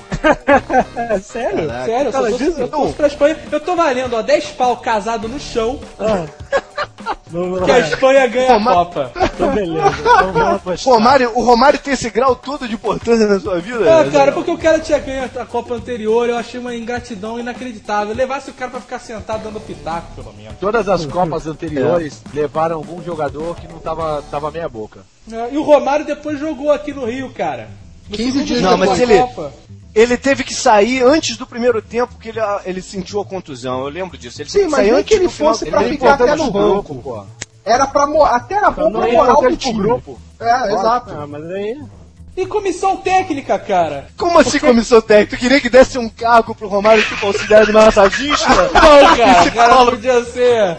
Sério? 1.22 1.68
Sério, 1.84 2.08
eu 2.08 2.12
torço, 2.12 2.38
disso? 2.38 2.60
eu 2.60 2.68
torço 2.68 2.94
pra 2.94 3.06
Espanha. 3.06 3.38
Eu 3.52 3.60
tô 3.60 3.76
valendo, 3.76 4.16
ó, 4.16 4.22
10 4.22 4.46
pau 4.52 4.76
casado 4.78 5.28
no 5.28 5.38
chão 5.38 5.78
Vamos 7.28 7.62
que 7.64 7.70
a. 7.70 7.78
Espanha 7.80 8.26
ganha 8.26 8.50
a 8.50 8.54
Roma- 8.54 8.72
Copa. 8.72 9.12
Então 9.34 9.52
beleza. 9.54 9.86
Então. 10.30 10.92
Romário, 10.92 11.32
o 11.34 11.42
Romário 11.42 11.78
tem 11.78 11.94
esse 11.94 12.08
grau 12.10 12.34
todo 12.36 12.66
de 12.68 12.74
importância 12.74 13.26
na 13.26 13.38
sua 13.40 13.58
vida? 13.60 14.00
Ah, 14.00 14.10
cara, 14.10 14.32
porque 14.32 14.50
o 14.50 14.58
cara 14.58 14.78
tinha 14.78 14.98
ganho 14.98 15.24
a 15.38 15.44
Copa 15.44 15.74
anterior, 15.74 16.28
eu 16.28 16.36
achei 16.36 16.58
uma 16.60 16.74
ingratidão 16.74 17.38
inacreditável. 17.38 18.14
Levasse 18.14 18.50
o 18.50 18.54
cara 18.54 18.70
pra 18.70 18.80
ficar 18.80 18.98
sentado 18.98 19.42
dando 19.44 19.60
pitaco, 19.60 20.14
pelo 20.14 20.32
menos. 20.34 20.54
Todas 20.60 20.88
as 20.88 21.04
Copas 21.06 21.46
anteriores 21.46 22.22
levaram 22.32 22.76
algum 22.76 23.02
jogador 23.02 23.54
que 23.56 23.66
não 23.68 23.78
tava, 23.78 24.22
tava 24.30 24.50
meia 24.50 24.68
boca. 24.68 25.00
É, 25.30 25.52
E 25.54 25.56
o 25.58 25.62
Romário 25.62 26.04
depois 26.06 26.38
jogou 26.38 26.70
aqui 26.70 26.92
no 26.92 27.04
Rio, 27.04 27.30
cara. 27.30 27.68
No 28.08 28.16
15 28.16 28.30
segundo 28.32 28.46
dias 28.46 28.60
Não, 28.60 28.76
mas 28.76 28.90
da 28.90 29.02
ele- 29.02 29.18
Copa. 29.18 29.52
Ele 29.94 30.16
teve 30.16 30.42
que 30.42 30.52
sair 30.52 31.04
antes 31.04 31.36
do 31.36 31.46
primeiro 31.46 31.80
tempo 31.80 32.18
que 32.18 32.30
ele, 32.30 32.40
ele 32.64 32.82
sentiu 32.82 33.20
a 33.20 33.24
contusão. 33.24 33.80
Eu 33.82 33.88
lembro 33.88 34.18
disso. 34.18 34.42
Ele 34.42 34.48
Sim, 34.50 34.58
teve 34.58 34.64
que 34.64 34.70
mas 34.72 34.80
sair 34.80 34.90
nem 34.90 35.00
antes 35.00 35.08
que 35.08 35.14
ele 35.14 35.24
do 35.26 35.30
final- 35.30 35.52
fosse 35.54 35.66
pra 35.70 35.80
Ele 35.84 35.90
é 35.90 35.92
ficar 35.92 36.14
até 36.14 36.34
no 36.34 36.50
pro 36.50 36.82
banco. 36.82 37.26
Era 37.64 37.86
pra 37.86 38.04
até 38.26 38.56
era 38.56 38.70
bom 38.70 38.92
pra 38.92 39.06
moral 39.10 39.40
do 39.42 39.56
time. 39.56 39.78
grupo. 39.82 40.20
É, 40.38 40.72
exato. 40.74 41.14
Ah, 41.16 41.26
mas 41.26 41.44
aí. 41.50 41.78
E 42.36 42.44
comissão 42.46 42.96
técnica, 42.96 43.58
cara. 43.58 44.08
Como 44.18 44.38
assim 44.38 44.58
comissão 44.58 45.00
técnica? 45.00 45.36
Tu 45.36 45.40
queria 45.40 45.60
que 45.60 45.70
desse 45.70 45.96
um 45.98 46.08
cargo 46.08 46.54
pro 46.54 46.68
Romário 46.68 47.02
tipo 47.04 47.24
auxiliar 47.26 47.64
de 47.64 47.72
massagista? 47.72 48.48
Não, 48.74 49.16
cara, 49.16 49.48
o 49.48 49.52
cara 49.52 49.84
podia 49.86 50.24
ser 50.24 50.78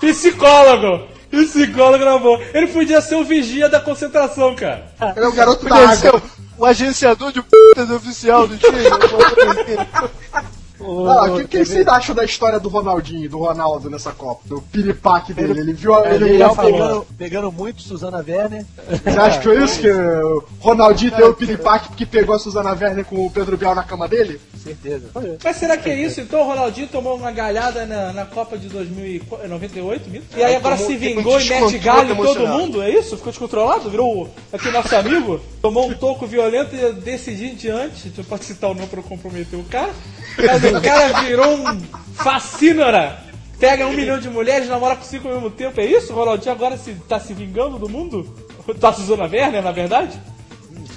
psicólogo. 0.00 1.06
Psicólogo 1.30 2.04
na 2.04 2.16
boa. 2.18 2.40
Ele 2.54 2.68
podia 2.68 3.00
ser 3.00 3.16
o 3.16 3.24
vigia 3.24 3.68
da 3.68 3.80
concentração, 3.80 4.54
cara. 4.54 4.86
Ele 5.16 5.26
é 5.26 5.28
o 5.28 5.32
garoto 5.32 5.64
da 5.66 5.76
Podia 5.76 5.96
ser 5.96 6.08
água. 6.08 6.22
o, 6.56 6.62
o 6.62 6.64
agenciador 6.64 7.32
de 7.32 7.42
putas 7.42 7.90
oficial 7.90 8.46
do 8.46 8.56
time. 8.56 8.78
Ah, 10.80 11.24
o 11.32 11.36
que, 11.38 11.48
que 11.48 11.64
vocês 11.64 11.86
acham 11.88 12.14
da 12.14 12.24
história 12.24 12.60
do 12.60 12.68
Ronaldinho, 12.68 13.28
do 13.28 13.38
Ronaldo 13.38 13.90
nessa 13.90 14.12
Copa? 14.12 14.42
Do 14.46 14.60
piripaque 14.62 15.32
dele? 15.32 15.58
Ele 15.60 15.72
viu 15.72 15.94
a. 15.94 16.06
Ele 16.14 16.24
Ele, 16.24 16.36
ia 16.38 16.44
ele 16.46 16.54
falou. 16.54 16.72
pegando, 16.72 17.06
pegando 17.18 17.52
muito 17.52 17.82
Suzana 17.82 18.18
Werner. 18.26 18.64
Você 18.88 19.18
acha 19.18 19.38
que 19.38 19.44
foi 19.44 19.64
isso? 19.64 19.80
Que 19.80 19.90
o 19.90 20.44
Ronaldinho 20.60 21.16
deu 21.16 21.30
o 21.30 21.34
piripaque 21.34 21.88
porque 21.88 22.06
pegou 22.06 22.34
a 22.34 22.38
Suzana 22.38 22.70
Werner 22.72 23.04
com 23.04 23.26
o 23.26 23.30
Pedro 23.30 23.56
Bial 23.56 23.74
na 23.74 23.82
cama 23.82 24.06
dele? 24.06 24.40
Certeza. 24.62 25.06
Mas 25.42 25.56
será 25.56 25.76
que 25.76 25.88
é 25.88 25.94
isso? 26.00 26.20
Então 26.20 26.40
o 26.42 26.44
Ronaldinho 26.46 26.88
tomou 26.88 27.16
uma 27.16 27.30
galhada 27.32 27.84
na, 27.86 28.12
na 28.12 28.24
Copa 28.26 28.56
de 28.58 28.68
2098, 28.68 30.10
mesmo? 30.10 30.26
E 30.36 30.42
aí 30.42 30.54
agora 30.56 30.76
tomou 30.76 30.90
se 30.90 30.96
vingou 30.96 31.40
e 31.40 31.48
mete 31.48 31.78
galho 31.78 32.12
em 32.12 32.16
todo 32.16 32.46
mundo? 32.46 32.82
É 32.82 32.90
isso? 32.90 33.16
Ficou 33.16 33.32
descontrolado? 33.32 33.90
Virou 33.90 34.24
o- 34.24 34.28
aqui 34.52 34.70
nosso 34.70 34.94
amigo? 34.94 35.40
Tomou 35.62 35.88
um 35.88 35.94
toco 35.94 36.26
violento 36.26 36.74
e 36.74 36.92
decidiu 36.92 37.48
em 37.48 37.54
diante. 37.54 38.12
Não 38.16 38.24
pode 38.24 38.44
citar 38.44 38.70
o 38.70 38.74
nome 38.74 38.86
pra 38.88 39.00
não 39.00 39.08
comprometer 39.08 39.58
o 39.58 39.64
cara. 39.64 39.90
Mas 40.36 40.67
o 40.76 40.82
cara 40.82 41.22
virou 41.22 41.54
um 41.54 41.80
fascínora. 42.14 43.18
Pega 43.58 43.86
um 43.86 43.92
milhão 43.92 44.20
de 44.20 44.28
mulheres, 44.28 44.68
namora 44.68 44.94
com 44.94 45.02
cinco 45.02 45.26
ao 45.28 45.34
mesmo 45.34 45.50
tempo. 45.50 45.80
É 45.80 45.84
isso? 45.84 46.12
O 46.12 46.16
Ronaldinho 46.16 46.52
agora 46.54 46.76
se, 46.76 46.94
tá 47.08 47.18
se 47.18 47.34
vingando 47.34 47.78
do 47.78 47.88
mundo? 47.88 48.32
Da 48.78 48.92
Suzana 48.92 49.24
Werner, 49.24 49.62
na 49.62 49.72
verdade? 49.72 50.20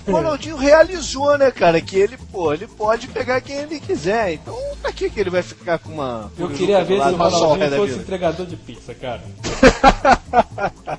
O 0.07 0.11
Ronaldinho 0.11 0.55
realizou, 0.57 1.37
né, 1.37 1.51
cara, 1.51 1.79
que 1.81 1.97
ele, 1.97 2.17
pô, 2.31 2.53
ele 2.53 2.67
pode 2.67 3.07
pegar 3.07 3.39
quem 3.41 3.55
ele 3.57 3.79
quiser. 3.79 4.33
Então, 4.33 4.55
pra 4.81 4.91
que 4.91 5.09
que 5.09 5.19
ele 5.19 5.29
vai 5.29 5.41
ficar 5.43 5.77
com 5.79 5.91
uma... 5.93 6.31
Eu 6.37 6.49
queria 6.49 6.83
ver 6.83 7.01
se 7.01 7.09
o 7.09 7.15
Ronaldinho 7.15 7.71
fosse 7.75 7.93
entregador 7.99 8.45
de 8.45 8.55
pizza, 8.55 8.93
cara. 8.95 9.21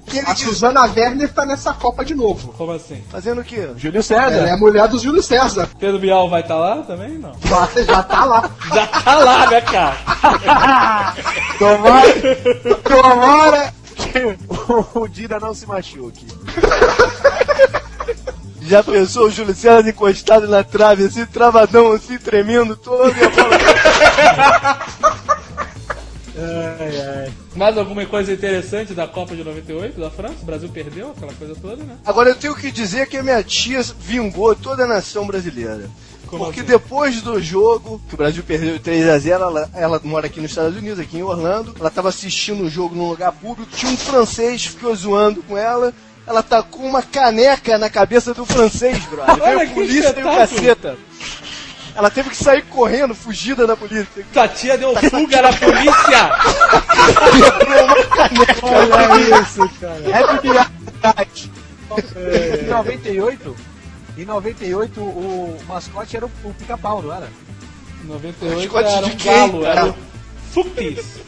Que 0.07 0.18
ele 0.18 0.26
A 0.28 0.32
diz- 0.34 0.44
Suzana 0.44 0.82
Werner 0.82 1.32
tá 1.32 1.44
nessa 1.44 1.72
Copa 1.72 2.05
de 2.05 2.14
novo. 2.14 2.53
Como 2.53 2.72
assim? 2.72 3.03
Fazendo 3.11 3.40
o 3.40 3.44
quê? 3.44 3.68
Júlio 3.76 4.03
César. 4.03 4.32
Ela 4.32 4.48
é 4.48 4.53
a 4.53 4.57
mulher 4.57 4.86
do 4.88 4.98
Júlio 4.98 5.22
César. 5.22 5.68
Pedro 5.78 5.98
Bial 5.98 6.28
vai 6.30 6.42
estar 6.42 6.57
lá 6.57 6.76
também? 6.82 7.18
Não. 7.18 7.32
Já, 7.44 7.68
já 7.82 8.03
tá 8.03 8.24
lá. 8.24 8.50
Já 8.72 8.86
tá 8.86 9.14
lá, 9.16 9.50
né, 9.50 9.61
cara? 9.61 9.96
Tomara, 11.59 12.12
tomara 12.82 13.74
que 13.96 14.98
o 14.98 15.09
Dida 15.09 15.38
não 15.40 15.55
se 15.55 15.66
machuque. 15.66 16.26
Já 18.72 18.82
pensou 18.82 19.26
o 19.26 19.30
Júlio 19.30 19.54
César 19.54 19.86
encostado 19.86 20.48
na 20.48 20.64
trave, 20.64 21.04
assim, 21.04 21.26
travadão, 21.26 21.92
assim, 21.92 22.16
tremendo 22.16 22.74
todo, 22.74 23.14
e 23.14 23.22
a 23.22 23.28
bola... 23.28 23.58
Ai, 26.80 27.00
ai. 27.00 27.32
Mais 27.54 27.76
alguma 27.76 28.06
coisa 28.06 28.32
interessante 28.32 28.94
da 28.94 29.06
Copa 29.06 29.36
de 29.36 29.44
98 29.44 30.00
da 30.00 30.10
França? 30.10 30.36
O 30.40 30.46
Brasil 30.46 30.70
perdeu 30.70 31.10
aquela 31.10 31.34
coisa 31.34 31.54
toda, 31.54 31.84
né? 31.84 31.98
Agora 32.06 32.30
eu 32.30 32.34
tenho 32.34 32.54
que 32.54 32.70
dizer 32.70 33.06
que 33.08 33.18
a 33.18 33.22
minha 33.22 33.42
tia 33.42 33.82
vingou 34.00 34.56
toda 34.56 34.84
a 34.84 34.88
nação 34.88 35.26
brasileira. 35.26 35.90
Como 36.26 36.46
Porque 36.46 36.60
assim? 36.60 36.70
depois 36.70 37.20
do 37.20 37.42
jogo, 37.42 38.00
que 38.08 38.14
o 38.14 38.16
Brasil 38.16 38.42
perdeu 38.42 38.72
de 38.72 38.78
3 38.78 39.06
a 39.06 39.18
0 39.18 39.44
ela, 39.44 39.70
ela 39.74 40.00
mora 40.02 40.28
aqui 40.28 40.40
nos 40.40 40.50
Estados 40.50 40.78
Unidos, 40.78 40.98
aqui 40.98 41.18
em 41.18 41.22
Orlando. 41.22 41.74
Ela 41.78 41.90
tava 41.90 42.08
assistindo 42.08 42.64
o 42.64 42.70
jogo 42.70 42.94
num 42.94 43.10
lugar 43.10 43.32
público, 43.32 43.70
tinha 43.76 43.92
um 43.92 43.98
francês 43.98 44.62
que 44.62 44.70
ficou 44.70 44.96
zoando 44.96 45.42
com 45.42 45.58
ela. 45.58 45.92
Ela 46.26 46.42
tacou 46.42 46.82
uma 46.84 47.02
caneca 47.02 47.76
na 47.78 47.90
cabeça 47.90 48.32
do 48.32 48.46
francês, 48.46 48.98
brother. 49.06 49.42
Olha 49.42 49.56
Veio 49.58 49.70
a 49.70 49.74
polícia 49.74 50.14
e 50.16 50.22
o 50.22 50.24
caceta. 50.24 50.96
Ela 51.94 52.10
teve 52.10 52.30
que 52.30 52.36
sair 52.36 52.62
correndo, 52.62 53.14
fugida 53.14 53.66
da 53.66 53.76
polícia. 53.76 54.06
Tua 54.32 54.48
tia 54.48 54.78
deu 54.78 54.94
fuga 54.96 55.42
na 55.42 55.52
polícia! 55.52 56.30
Olha 58.62 59.42
isso, 59.42 59.68
cara. 59.80 60.00
É 60.06 60.40
verdade. 60.40 61.50
Em 62.62 62.66
98, 62.66 63.56
em 64.16 64.24
98 64.24 65.00
o 65.00 65.58
mascote 65.68 66.16
era 66.16 66.24
o, 66.26 66.30
o 66.44 66.54
pica-pau, 66.54 67.02
não 67.02 67.14
era? 67.14 67.28
98 68.04 68.72
Mascote 68.72 68.88
era 68.94 69.06
de 69.06 69.12
um 69.12 69.16
quem, 69.16 69.32
galo, 69.32 69.62
cara? 69.62 69.80
era 69.80 69.90
o 69.90 69.94
Fupis. 70.52 71.20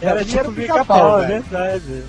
Era 0.00 0.10
era 0.20 0.24
tipo 0.24 0.50
o 0.50 0.54
pica-pau, 0.54 0.84
pica-pau, 0.84 1.22
é 1.22 1.26
velho. 1.26 1.42
verdade. 1.42 2.04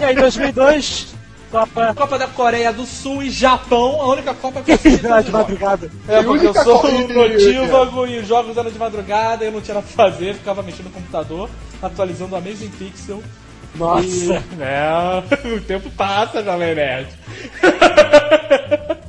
E 0.00 0.04
aí, 0.04 0.14
2002, 0.14 1.14
Copa 1.50 1.94
Copa 1.94 2.18
da 2.18 2.26
Coreia 2.26 2.72
do 2.72 2.84
Sul 2.84 3.22
e 3.22 3.30
Japão, 3.30 4.00
a 4.00 4.06
única 4.08 4.34
Copa 4.34 4.62
que 4.62 4.72
eu 4.72 4.74
assisti 4.74 4.98
de 5.00 5.06
os 5.06 5.10
jogos. 5.10 5.30
madrugada. 5.30 5.90
É, 6.08 6.22
porque 6.22 6.46
eu 6.46 6.54
sou 6.54 6.86
um 6.86 7.08
notívago 7.08 8.06
e 8.06 8.18
os 8.18 8.28
jogos 8.28 8.56
eram 8.56 8.70
de 8.70 8.78
madrugada, 8.78 9.44
eu 9.44 9.52
não 9.52 9.60
tinha 9.60 9.74
nada 9.76 9.86
pra 9.86 10.10
fazer, 10.10 10.34
ficava 10.34 10.62
mexendo 10.62 10.86
no 10.86 10.92
computador, 10.92 11.48
atualizando 11.80 12.34
a 12.34 12.38
Amazing 12.38 12.70
Pixel. 12.70 13.22
Nossa. 13.74 14.06
E, 14.06 14.32
é, 14.60 15.22
o 15.56 15.60
tempo 15.60 15.90
passa, 15.90 16.42
Jovem 16.42 16.74
Nerd. 16.74 17.08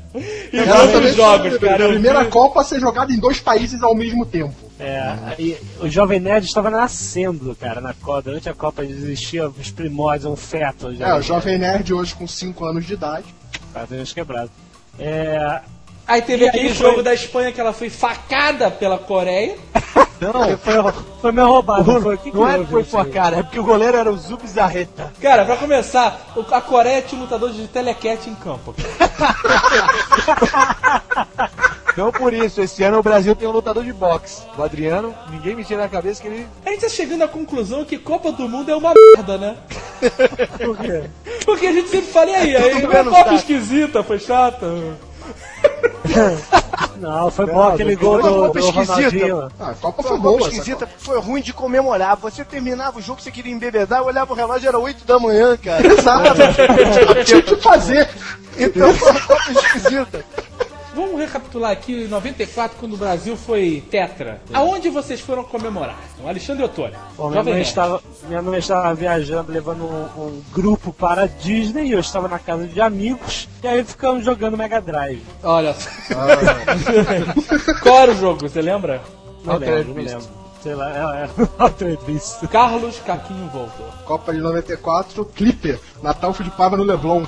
e 0.54 1.08
os 1.08 1.16
jogos, 1.16 1.58
cara. 1.58 1.86
A 1.86 1.90
primeira 1.90 2.26
Copa 2.26 2.62
a 2.62 2.64
ser 2.64 2.80
jogada 2.80 3.12
em 3.12 3.20
dois 3.20 3.40
países 3.40 3.82
ao 3.82 3.96
mesmo 3.96 4.26
tempo. 4.26 4.67
É, 4.80 5.14
aí 5.26 5.58
o 5.82 5.90
Jovem 5.90 6.20
Nerd 6.20 6.46
estava 6.46 6.70
nascendo, 6.70 7.56
cara, 7.60 7.82
na 7.82 7.94
Copa. 7.96 8.22
Durante 8.24 8.48
a 8.50 8.54
Copa 8.54 8.84
existia 8.86 9.50
os 9.50 9.72
primórdios, 9.72 10.32
um 10.32 10.36
feto. 10.36 10.94
É, 11.00 11.16
o 11.16 11.22
Jovem 11.22 11.58
Nerd 11.58 11.92
hoje 11.94 12.14
com 12.16 12.28
5 12.28 12.64
anos 12.66 12.86
de 12.86 12.94
idade. 12.94 13.26
Quadrinhos 13.74 14.14
quebrados. 14.14 14.52
É, 15.00 15.62
Aí 16.08 16.22
teve 16.22 16.46
E 16.46 16.48
aquele 16.48 16.68
aí 16.70 16.74
jogo 16.74 16.94
foi- 16.96 17.04
da 17.04 17.14
Espanha 17.14 17.52
que 17.52 17.60
ela 17.60 17.74
foi 17.74 17.90
facada 17.90 18.72
pela 18.72 18.98
Coreia. 18.98 19.58
Não, 20.22 20.58
foi, 20.58 20.74
foi 21.22 21.32
meio 21.32 21.48
roubado. 21.48 21.94
Não, 21.94 22.02
foi, 22.02 22.16
O 22.16 22.18
que 22.18 22.32
não 22.32 22.46
que 22.46 22.52
é 22.52 22.66
que 22.82 22.90
foi 22.90 23.06
cara, 23.12 23.38
é 23.38 23.44
porque 23.44 23.60
o 23.60 23.64
goleiro 23.64 23.98
era 23.98 24.12
o 24.12 24.18
Zubizarreta. 24.18 25.14
Cara, 25.22 25.46
pra 25.46 25.58
começar, 25.58 26.32
o- 26.36 26.56
a 26.56 26.60
Coreia 26.62 27.04
tinha 27.04 27.22
lutadores 27.22 27.56
de 27.56 27.68
telecat 27.68 28.28
em 28.28 28.34
campo. 28.36 28.74
Então 31.98 32.12
por 32.12 32.32
isso, 32.32 32.62
esse 32.62 32.84
ano 32.84 33.00
o 33.00 33.02
Brasil 33.02 33.36
tem 33.36 33.48
um 33.48 33.52
lutador 33.52 33.84
de 33.84 33.92
boxe. 33.92 34.44
O 34.56 34.62
Adriano, 34.62 35.16
ninguém 35.32 35.56
me 35.56 35.66
tira 35.66 35.82
da 35.82 35.90
cabeça 35.90 36.22
que 36.22 36.28
ele. 36.28 36.48
A 36.64 36.70
gente 36.70 36.82
tá 36.82 36.90
chegando 36.90 37.24
à 37.24 37.28
conclusão 37.28 37.84
que 37.84 37.98
Copa 37.98 38.32
do 38.32 38.48
Mundo 38.48 38.70
é 38.70 38.76
uma 38.76 38.94
merda, 38.94 39.36
né? 39.40 39.58
Por 40.64 40.78
quê? 40.78 41.06
Porque 41.44 41.66
a 41.66 41.72
gente 41.72 41.90
sempre 41.90 42.12
fala, 42.12 42.30
e 42.30 42.36
aí, 42.36 42.56
aí 42.56 42.76
mundo 42.76 42.84
uma 42.84 42.94
menos 42.94 43.12
Copa 43.12 43.34
esquisita, 43.34 44.04
foi 44.04 44.20
chata. 44.20 44.68
Não, 46.98 47.32
foi 47.32 47.48
bom 47.48 47.64
aquele 47.64 47.96
gol 47.96 48.22
Foi 48.22 48.30
do, 48.30 48.36
Copa 48.42 48.60
do 48.60 48.62
esquisita. 48.68 48.94
Ronaldinho. 48.94 49.52
Ah, 49.60 49.70
a 49.72 49.74
Copa 49.74 50.04
Foi 50.04 50.04
foi 50.04 50.18
uma 50.18 50.24
boa. 50.24 50.38
Copa 50.38 50.52
esquisita, 50.52 50.88
foi 51.00 51.20
ruim 51.20 51.42
de 51.42 51.52
comemorar. 51.52 52.16
Você 52.18 52.46
terminava 52.46 53.00
o 53.00 53.02
jogo, 53.02 53.20
você 53.20 53.32
queria 53.32 53.52
embebedar, 53.52 54.02
eu 54.02 54.06
olhava 54.06 54.32
o 54.32 54.36
relógio, 54.36 54.70
era 54.70 54.78
8 54.78 55.04
da 55.04 55.18
manhã, 55.18 55.58
cara. 55.58 55.82
Exato. 55.92 56.30
Tinha 57.26 57.40
o 57.40 57.44
que 57.44 57.56
fazer. 57.56 58.08
Então 58.56 58.94
foi 58.94 59.10
uma 59.10 59.22
Copa 59.22 59.52
esquisita. 59.52 60.24
Vamos 60.98 61.20
recapitular 61.20 61.70
aqui 61.70 62.06
em 62.06 62.08
94, 62.08 62.76
quando 62.80 62.94
o 62.94 62.98
Brasil 62.98 63.38
foi 63.38 63.84
tetra. 63.88 64.42
Aonde 64.52 64.90
vocês 64.90 65.22
foram 65.22 65.44
comemorar? 65.44 66.00
O 66.20 66.28
Alexandre 66.28 66.64
Ottoni. 66.64 66.96
Bom, 67.16 67.30
minha, 67.30 67.44
mãe 67.44 67.62
estava, 67.62 68.02
minha 68.28 68.42
mãe 68.42 68.58
estava 68.58 68.96
viajando, 68.96 69.52
levando 69.52 69.84
um, 69.84 70.24
um 70.24 70.42
grupo 70.52 70.92
para 70.92 71.26
a 71.26 71.28
Disney, 71.28 71.90
e 71.90 71.92
eu 71.92 72.00
estava 72.00 72.28
na 72.28 72.40
casa 72.40 72.66
de 72.66 72.82
amigos, 72.82 73.48
e 73.62 73.68
aí 73.68 73.84
ficamos 73.84 74.26
jogando 74.26 74.58
Mega 74.58 74.82
Drive. 74.82 75.22
Olha 75.44 75.76
só. 75.76 75.88
Qual 77.84 78.00
era 78.00 78.12
o 78.12 78.16
jogo, 78.16 78.50
você 78.50 78.60
lembra? 78.60 79.00
Não 79.46 79.58
lembro, 79.58 79.94
não 79.94 80.04
lembro. 80.04 80.28
Sei 80.64 80.74
lá, 80.74 81.22
é, 81.22 81.26
é. 81.26 82.48
Carlos 82.52 82.98
Caquinho 83.06 83.48
voltou. 83.50 83.86
Copa 84.04 84.34
de 84.34 84.40
94, 84.40 85.24
Clipper. 85.26 85.80
Natal 86.02 86.34
fui 86.34 86.44
de 86.44 86.50
Pava 86.50 86.76
no 86.76 86.84
Leblon. 86.84 87.24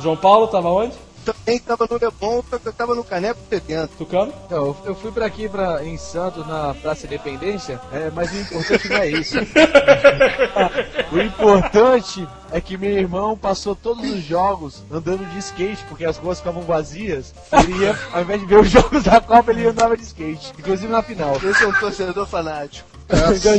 João 0.00 0.16
Paulo 0.16 0.48
tava 0.48 0.70
onde? 0.70 0.94
Também 1.24 1.58
tava 1.58 1.86
no 1.90 1.98
Leblon, 2.00 2.42
eu 2.64 2.72
tava 2.72 2.94
no 2.94 3.04
Caneco 3.04 3.38
70. 3.50 3.88
Tucano? 3.98 4.32
Então, 4.46 4.58
eu- 4.58 4.76
eu 4.86 4.94
fui 4.94 5.12
pra 5.12 5.26
aqui 5.26 5.48
pra, 5.48 5.84
em 5.84 5.96
Santos, 5.98 6.46
na 6.46 6.74
Praça 6.74 7.06
Independência, 7.06 7.80
é, 7.92 8.10
mas 8.14 8.32
o 8.32 8.36
importante 8.40 8.88
não 8.88 8.96
é 8.96 9.08
isso. 9.08 9.36
o 11.12 11.18
importante 11.20 12.26
é 12.52 12.60
que 12.60 12.76
meu 12.76 12.90
irmão 12.90 13.36
passou 13.36 13.74
todos 13.76 14.04
os 14.10 14.22
jogos 14.22 14.82
andando 14.90 15.24
de 15.30 15.38
skate, 15.38 15.84
porque 15.88 16.04
as 16.04 16.16
ruas 16.16 16.38
ficavam 16.38 16.62
vazias. 16.62 17.34
Ele 17.52 17.78
ia, 17.84 17.96
ao 18.12 18.22
invés 18.22 18.40
de 18.40 18.46
ver 18.46 18.60
os 18.60 18.68
jogos 18.70 19.02
da 19.04 19.20
Copa, 19.20 19.50
ele 19.50 19.66
andava 19.66 19.96
de 19.96 20.02
skate, 20.02 20.52
inclusive 20.58 20.90
na 20.92 21.02
final. 21.02 21.36
Esse 21.36 21.64
é 21.64 21.66
um 21.68 21.72
torcedor 21.72 22.26
fanático. 22.26 22.88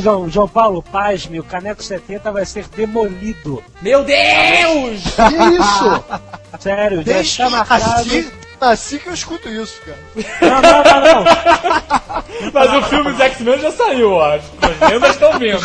João, 0.02 0.30
João 0.30 0.48
Paulo, 0.48 0.82
pasme, 0.82 1.38
o 1.38 1.44
Caneco 1.44 1.82
70 1.82 2.32
vai 2.32 2.46
ser 2.46 2.66
demolido. 2.68 3.62
Meu 3.82 4.02
Deus! 4.02 5.02
Que 5.02 5.58
isso? 5.58 6.04
Sério, 6.62 7.02
já 7.04 7.20
está 7.20 7.46
que 7.46 7.50
marcado. 7.50 7.84
nasci, 7.84 8.32
nasci 8.60 8.98
que 8.98 9.08
eu 9.08 9.14
escuto 9.14 9.48
isso, 9.48 9.80
cara. 9.84 9.98
Não, 10.40 10.62
não, 10.62 10.84
não, 10.84 11.24
não. 11.24 12.52
Mas 12.54 12.72
o 12.74 12.82
filme 12.88 13.10
dos 13.10 13.20
X-Men 13.20 13.58
já 13.58 13.72
saiu, 13.72 14.12
ó. 14.12 14.34
As 14.34 14.90
vendas 14.90 15.10
estão 15.10 15.38
vindo. 15.38 15.60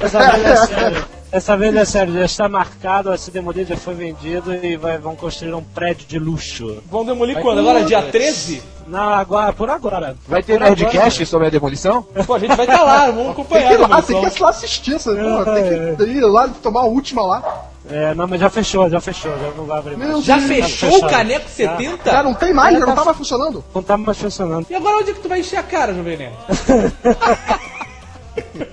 Essa 0.00 0.30
vez 0.30 0.44
é 0.46 0.66
sério. 0.66 1.04
Essa 1.30 1.56
vez 1.58 1.76
é 1.76 1.84
sério, 1.84 2.14
já 2.14 2.24
está 2.24 2.48
marcado, 2.48 3.10
vai 3.10 3.18
ser 3.18 3.32
demolido, 3.32 3.68
já 3.68 3.76
foi 3.76 3.94
vendido 3.94 4.54
e 4.54 4.78
vai, 4.78 4.96
vão 4.96 5.14
construir 5.14 5.52
um 5.52 5.62
prédio 5.62 6.06
de 6.06 6.18
luxo. 6.18 6.82
Vão 6.90 7.04
demolir 7.04 7.38
quando? 7.40 7.58
Agora, 7.58 7.84
dia 7.84 8.00
13? 8.00 8.62
Não, 8.86 9.10
agora, 9.10 9.52
por 9.52 9.68
agora. 9.68 10.16
Vai 10.26 10.42
ter 10.42 10.58
Nerdcast 10.58 11.26
sobre 11.26 11.48
a 11.48 11.50
demolição? 11.50 12.06
Pô, 12.26 12.34
a 12.34 12.38
gente 12.38 12.56
vai 12.56 12.64
estar 12.64 12.82
lá, 12.82 13.06
vamos 13.06 13.22
Tem 13.24 13.30
acompanhar 13.32 13.68
que 13.68 13.74
a 13.74 13.76
ir 13.76 13.80
lá, 13.88 14.02
tem 14.02 14.30
que 14.30 14.38
ir 14.38 14.42
lá 14.42 14.48
assistir 14.48 14.94
essa 14.94 15.14
porra. 15.14 15.54
Tem 15.54 15.96
que 15.96 16.12
ir 16.12 16.20
lá 16.20 16.48
tomar 16.62 16.80
a 16.80 16.86
última 16.86 17.22
lá. 17.26 17.66
É, 17.90 18.14
não, 18.14 18.26
mas 18.28 18.38
já 18.40 18.50
fechou, 18.50 18.88
já 18.90 19.00
fechou, 19.00 19.30
já 19.38 19.50
não 19.56 19.64
vai 19.64 19.78
abrir 19.78 19.96
mais. 19.96 20.22
Já 20.24 20.38
fechou 20.38 20.98
o 20.98 21.06
Caneco 21.08 21.48
70? 21.48 22.10
Já 22.10 22.22
não 22.22 22.34
tem 22.34 22.52
mais, 22.52 22.78
já 22.78 22.84
não 22.86 22.94
tava 22.94 23.14
funcionando. 23.14 23.64
Não 23.74 23.82
tá 23.82 23.96
mais 23.96 24.18
funcionando. 24.18 24.66
E 24.68 24.74
agora 24.74 24.98
onde 24.98 25.10
é 25.10 25.14
que 25.14 25.20
tu 25.20 25.28
vai 25.28 25.40
encher 25.40 25.56
a 25.56 25.62
cara, 25.62 25.94
Jovem 25.94 26.16
Nerd? 26.18 26.34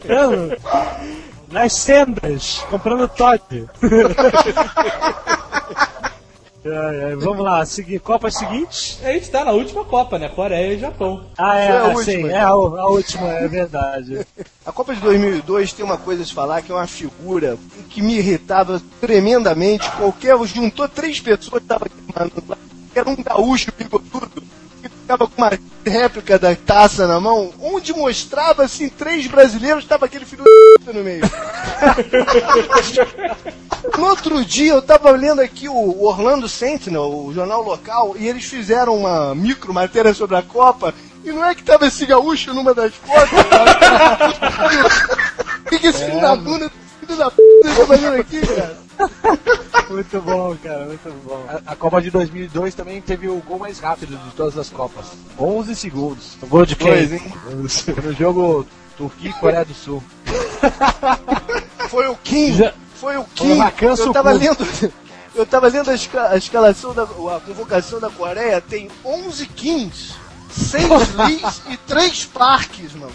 Eu- 0.03 0.57
Nas 1.51 1.73
sendas, 1.73 2.65
comprando 2.69 3.07
Todd. 3.07 3.41
Ai, 6.65 7.03
ai, 7.03 7.15
vamos 7.15 7.43
lá, 7.45 7.63
seguir, 7.63 7.99
Copa 7.99 8.31
seguinte. 8.31 8.97
A 9.03 9.11
gente 9.11 9.29
tá 9.29 9.45
na 9.45 9.51
última 9.51 9.85
Copa, 9.85 10.17
né? 10.17 10.29
Coreia 10.29 10.73
e 10.73 10.79
Japão. 10.79 11.23
Ah, 11.37 11.59
é, 11.59 11.67
Foi 11.67 11.77
a 11.77 11.83
última, 11.85 12.03
sim, 12.03 12.19
então. 12.19 12.29
é 12.31 12.39
a, 12.39 12.47
a 12.47 12.89
última, 12.89 13.27
é 13.33 13.47
verdade. 13.47 14.27
A 14.65 14.71
Copa 14.71 14.95
de 14.95 15.01
2002 15.01 15.73
tem 15.73 15.85
uma 15.85 15.95
coisa 15.97 16.23
a 16.23 16.25
se 16.25 16.33
falar 16.33 16.63
que 16.63 16.71
é 16.71 16.75
uma 16.75 16.87
figura 16.87 17.55
que 17.87 18.01
me 18.01 18.17
irritava 18.17 18.81
tremendamente. 18.99 19.87
Qualquer 19.91 20.35
juntou 20.47 20.89
três 20.89 21.19
pessoas 21.21 21.61
que 21.61 21.65
estavam 21.65 21.87
queimando 21.87 22.43
lá, 22.47 22.57
que 22.91 22.97
era 22.97 23.07
um 23.07 23.15
gaúcho 23.15 23.71
bigodudo 23.77 24.41
ficava 25.05 25.27
com 25.27 25.39
uma 25.39 25.51
réplica 25.85 26.39
da 26.39 26.55
taça 26.55 27.05
na 27.07 27.19
mão, 27.19 27.53
onde 27.61 27.93
mostrava 27.93 28.63
assim 28.63 28.89
três 28.89 29.27
brasileiros, 29.27 29.83
estava 29.83 30.05
aquele 30.05 30.25
filho 30.25 30.43
no 30.87 31.03
meio. 31.03 31.21
No 33.97 34.07
outro 34.07 34.43
dia 34.43 34.73
eu 34.73 34.81
tava 34.81 35.11
lendo 35.11 35.39
aqui 35.39 35.69
o 35.69 36.03
Orlando 36.03 36.49
Sentinel, 36.49 37.03
o 37.03 37.31
jornal 37.33 37.61
local, 37.61 38.15
e 38.17 38.27
eles 38.27 38.43
fizeram 38.43 38.97
uma 38.97 39.33
micro 39.35 39.73
matéria 39.73 40.13
sobre 40.13 40.35
a 40.35 40.41
Copa, 40.41 40.93
e 41.23 41.31
não 41.31 41.45
é 41.45 41.55
que 41.55 41.63
tava 41.63 41.85
esse 41.85 42.05
gaúcho 42.05 42.53
numa 42.53 42.73
das 42.73 42.93
fotos? 42.95 43.39
O 45.71 45.75
esse 45.87 46.03
filho 46.03 46.19
da 46.19 46.35
bunda, 46.35 46.69
filho 47.05 47.17
da 47.17 47.31
p 47.31 47.41
tá 47.63 47.85
fazendo 47.85 48.15
aqui, 48.19 48.41
cara? 48.41 48.77
Muito 49.89 50.21
bom, 50.21 50.55
cara, 50.63 50.85
muito 50.85 51.13
bom. 51.25 51.45
A, 51.47 51.73
a 51.73 51.75
Copa 51.75 52.01
de 52.01 52.09
2002 52.09 52.73
também 52.73 52.99
teve 53.01 53.27
o 53.29 53.35
gol 53.41 53.59
mais 53.59 53.77
rápido 53.77 54.17
de 54.17 54.31
todas 54.31 54.57
as 54.57 54.69
Copas. 54.69 55.05
11 55.37 55.75
segundos. 55.75 56.37
O 56.41 56.47
gol 56.47 56.65
de 56.65 56.75
quem? 56.75 56.87
Pois, 56.87 57.11
hein? 57.13 57.33
No 58.03 58.13
jogo 58.13 58.65
Turquia 58.97 59.29
e 59.29 59.33
Coreia 59.33 59.63
do 59.65 59.73
Sul. 59.75 60.01
Foi 61.89 62.07
o 62.07 62.15
Kim, 62.15 62.53
Já- 62.55 62.73
foi 62.95 63.17
o 63.17 63.23
Kim. 63.25 63.57
Eu 64.07 64.13
tava 64.13 64.31
lendo, 64.31 64.91
eu 65.35 65.45
tava 65.45 65.67
lendo 65.67 65.91
a, 65.91 65.93
esca- 65.95 66.29
a 66.31 66.37
escalação 66.37 66.93
da, 66.93 67.03
a 67.03 67.39
convocação 67.45 67.99
da 67.99 68.09
Coreia, 68.09 68.59
tem 68.61 68.89
11 69.03 69.45
Kings, 69.47 70.13
6 70.51 71.13
Lees 71.13 71.61
e 71.69 71.77
3 71.77 72.25
Parques, 72.25 72.93
mano. 72.93 73.11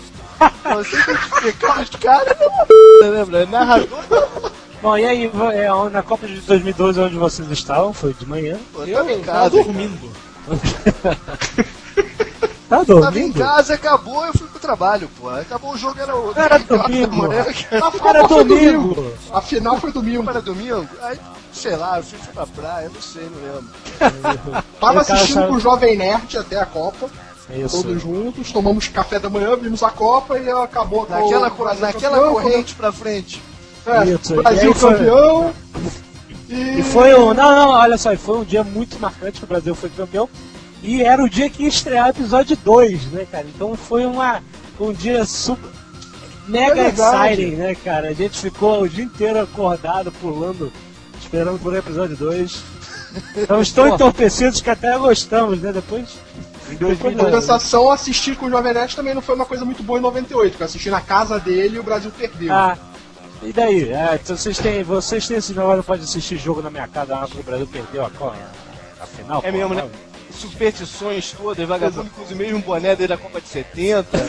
Você 0.74 0.96
tem 1.04 1.16
que 1.16 1.24
explicar 1.24 1.80
os 1.82 1.90
caras, 1.90 2.36
é 3.02 3.10
né, 3.10 3.24
bro? 3.24 3.46
Narrador, 3.46 3.98
Bom, 4.82 4.96
e 4.96 5.04
aí, 5.04 5.30
é, 5.52 5.90
na 5.90 6.02
Copa 6.02 6.26
de 6.26 6.40
2012, 6.40 6.98
onde 7.00 7.16
vocês 7.16 7.50
estavam? 7.50 7.92
Foi 7.92 8.14
de 8.14 8.26
manhã? 8.26 8.58
pô, 8.72 8.84
Eu 8.84 8.96
tava 8.98 9.12
em 9.12 9.22
tava 9.22 9.38
casa. 9.38 9.50
dormindo. 9.50 10.10
Tá 12.70 12.84
Tava 12.84 12.92
em 12.92 13.00
dormindo? 13.00 13.38
casa, 13.40 13.74
acabou, 13.74 14.24
eu 14.26 14.32
fui 14.32 14.46
pro 14.46 14.60
trabalho, 14.60 15.10
pô. 15.20 15.28
Acabou 15.28 15.72
o 15.72 15.76
jogo, 15.76 15.98
era 16.00 16.14
o. 16.16 16.32
Era 16.36 16.56
domingo. 16.56 17.32
Era 17.32 18.22
domingo. 18.28 19.12
A 19.32 19.40
final 19.42 19.76
foi 19.80 19.90
domingo. 19.90 20.30
Era 20.30 20.40
domingo? 20.40 20.86
Aí, 21.02 21.18
sei 21.52 21.74
lá, 21.74 21.96
eu 21.98 22.04
fui, 22.04 22.16
pra 22.32 22.46
praia, 22.46 22.88
não 22.94 23.02
sei, 23.02 23.28
não 23.28 23.42
lembro. 23.42 23.70
Tava 23.98 24.62
Eu 24.62 24.62
tava 24.80 25.00
assistindo 25.00 25.48
com 25.48 25.54
o 25.54 25.58
Jovem 25.60 25.96
Nerd 25.96 26.38
até 26.38 26.60
a 26.60 26.66
Copa. 26.66 27.10
Isso. 27.56 27.82
Todos 27.82 28.02
juntos, 28.02 28.52
tomamos 28.52 28.88
café 28.88 29.18
da 29.18 29.28
manhã, 29.28 29.56
vimos 29.56 29.82
a 29.82 29.90
Copa 29.90 30.38
e 30.38 30.48
acabou 30.50 31.06
com 31.06 31.12
Naquela, 31.12 31.50
Brasil 31.50 31.80
naquela 31.80 32.16
campeão, 32.18 32.32
corrente 32.34 32.74
pra 32.74 32.92
frente. 32.92 33.42
É, 33.86 34.04
Isso, 34.04 34.34
e 34.34 34.42
Brasil 34.42 34.74
campeão. 34.74 35.52
E 36.48 36.82
foi 36.82 37.14
um. 37.14 37.32
Não, 37.32 37.54
não, 37.54 37.70
olha 37.70 37.96
só, 37.96 38.14
foi 38.16 38.38
um 38.38 38.44
dia 38.44 38.64
muito 38.64 38.98
marcante 38.98 39.38
que 39.38 39.44
o 39.44 39.48
Brasil 39.48 39.74
foi 39.74 39.88
campeão. 39.90 40.28
E 40.82 41.02
era 41.02 41.22
o 41.22 41.28
dia 41.28 41.48
que 41.48 41.62
ia 41.62 41.68
estrear 41.68 42.06
o 42.06 42.10
episódio 42.10 42.56
2, 42.56 43.04
né, 43.12 43.26
cara? 43.30 43.46
Então 43.54 43.76
foi 43.76 44.06
uma, 44.06 44.42
um 44.78 44.92
dia 44.92 45.24
super. 45.24 45.70
Mega 46.48 46.80
É 46.80 46.88
exciting, 46.88 47.56
né, 47.56 47.74
cara? 47.74 48.08
A 48.08 48.12
gente 48.12 48.38
ficou 48.38 48.82
o 48.82 48.88
dia 48.88 49.04
inteiro 49.04 49.40
acordado, 49.40 50.10
pulando, 50.10 50.72
esperando 51.20 51.60
por 51.60 51.76
episódio 51.76 52.16
2. 52.16 52.62
Estamos 53.36 53.72
tão 53.72 53.88
entorpecidos 53.88 54.60
que 54.60 54.70
até 54.70 54.96
gostamos, 54.98 55.60
né? 55.60 55.72
Depois. 55.72 56.08
Em 56.70 56.74
Em 56.74 56.78
2002. 56.78 57.24
compensação, 57.24 57.90
assistir 57.90 58.36
com 58.36 58.46
o 58.46 58.50
Jovem 58.50 58.72
Nerd 58.72 58.94
também 58.96 59.14
não 59.14 59.22
foi 59.22 59.34
uma 59.34 59.44
coisa 59.46 59.64
muito 59.64 59.82
boa 59.82 59.98
em 59.98 60.02
98, 60.02 60.50
porque 60.52 60.62
eu 60.62 60.66
assisti 60.66 60.90
na 60.90 61.00
casa 61.00 61.38
dele 61.40 61.76
e 61.76 61.78
o 61.78 61.82
Brasil 61.82 62.10
perdeu. 62.16 62.52
Ah, 62.52 62.76
e 63.42 63.52
daí? 63.52 63.90
É, 63.92 64.18
então 64.22 64.36
vocês 64.36 64.58
têm, 64.58 64.82
vocês 64.82 65.26
têm 65.26 65.36
esse 65.38 65.52
negócio, 65.54 65.76
não 65.78 65.82
pode 65.84 66.02
assistir 66.04 66.36
jogo 66.36 66.60
na 66.62 66.70
minha 66.70 66.86
casa, 66.88 67.14
ah, 67.16 67.20
porque 67.26 67.40
o 67.40 67.44
Brasil 67.44 67.66
perdeu 67.66 68.04
a, 68.06 68.10
qual, 68.10 68.34
a 69.00 69.06
final? 69.06 69.40
É 69.44 69.50
pô, 69.50 69.56
mesmo, 69.58 69.74
né? 69.74 69.88
Superstições 70.32 71.32
todas, 71.32 71.66
vagabundo 71.68 72.08
com 72.10 72.22
o 72.22 72.36
mesmo 72.36 72.60
boné 72.60 72.94
desde 72.94 73.12
a 73.14 73.18
Copa 73.18 73.40
de 73.40 73.48
70. 73.48 74.06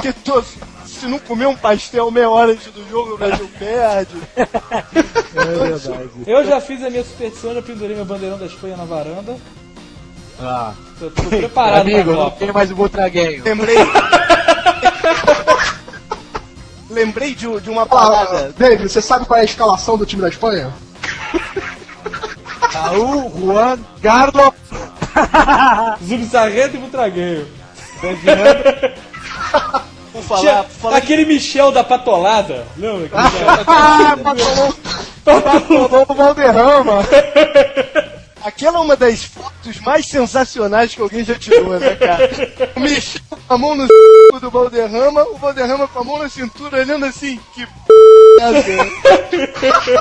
que 0.00 0.12
to- 0.12 0.44
se 0.86 1.06
não 1.06 1.18
comer 1.18 1.46
um 1.46 1.56
pastel 1.56 2.10
meia 2.10 2.30
hora 2.30 2.52
antes 2.52 2.72
do 2.72 2.88
jogo, 2.88 3.14
o 3.14 3.18
Brasil 3.18 3.48
perde. 3.58 4.14
É 4.36 5.44
verdade. 5.44 6.10
Eu 6.26 6.44
já 6.44 6.60
fiz 6.60 6.82
a 6.84 6.90
minha 6.90 7.04
superstição, 7.04 7.54
já 7.54 7.62
pendurei 7.62 7.96
meu 7.96 8.04
bandeirão 8.04 8.38
da 8.38 8.46
Espanha 8.46 8.76
na 8.76 8.84
varanda. 8.84 9.36
Ah, 10.40 10.72
Tô, 10.98 11.10
tô 11.10 11.22
preparado 11.28 11.80
amigo, 11.82 12.12
não 12.12 12.30
tem 12.30 12.52
mais 12.52 12.70
o 12.70 12.74
Butraguenho. 12.76 13.42
Lembrei. 13.44 13.76
Lembrei 16.90 17.34
de, 17.34 17.60
de 17.60 17.70
uma 17.70 17.82
Ah, 17.82 17.86
parada. 17.86 18.54
David, 18.56 18.88
você 18.90 19.00
sabe 19.00 19.24
qual 19.24 19.38
é 19.38 19.42
a 19.42 19.44
escalação 19.44 19.96
do 19.96 20.04
time 20.06 20.22
da 20.22 20.28
Espanha? 20.28 20.72
Raul, 22.72 23.32
Juan, 23.38 23.78
Carlos, 24.02 24.52
Zubizarreta 26.06 26.76
e 26.76 26.80
Butragueio. 26.80 27.48
Por 30.12 30.22
falar, 30.22 30.40
Tinha 30.40 30.62
por 30.64 30.70
falar 30.70 30.96
aquele 30.98 31.24
Michel 31.24 31.72
da 31.72 31.82
patolada. 31.84 32.66
Lembra? 32.76 33.08
Aquele 33.18 33.44
ah, 33.66 34.16
Patolou, 34.22 34.74
Patolou 35.24 36.06
o 36.08 36.14
Valderrama. 36.14 36.98
Aquela 38.44 38.78
é 38.78 38.80
uma 38.80 38.96
das 38.96 39.24
fotos 39.24 39.80
mais 39.80 40.06
sensacionais 40.06 40.94
que 40.94 41.00
alguém 41.00 41.24
já 41.24 41.38
tirou, 41.38 41.78
né, 41.78 41.94
cara? 41.94 42.30
O 42.74 42.80
Michel 42.80 43.20
com 43.28 43.54
a 43.54 43.58
mão 43.58 43.74
no 43.74 43.86
c... 43.86 44.40
do 44.40 44.50
Valderrama, 44.50 45.22
o 45.24 45.36
Valderrama 45.36 45.86
com 45.88 45.98
a 46.00 46.04
mão 46.04 46.18
na 46.18 46.28
cintura, 46.28 46.78
olhando 46.78 47.06
assim, 47.06 47.38
que 47.54 47.64
p... 47.64 47.72
é 48.40 48.44
essa? 48.58 49.92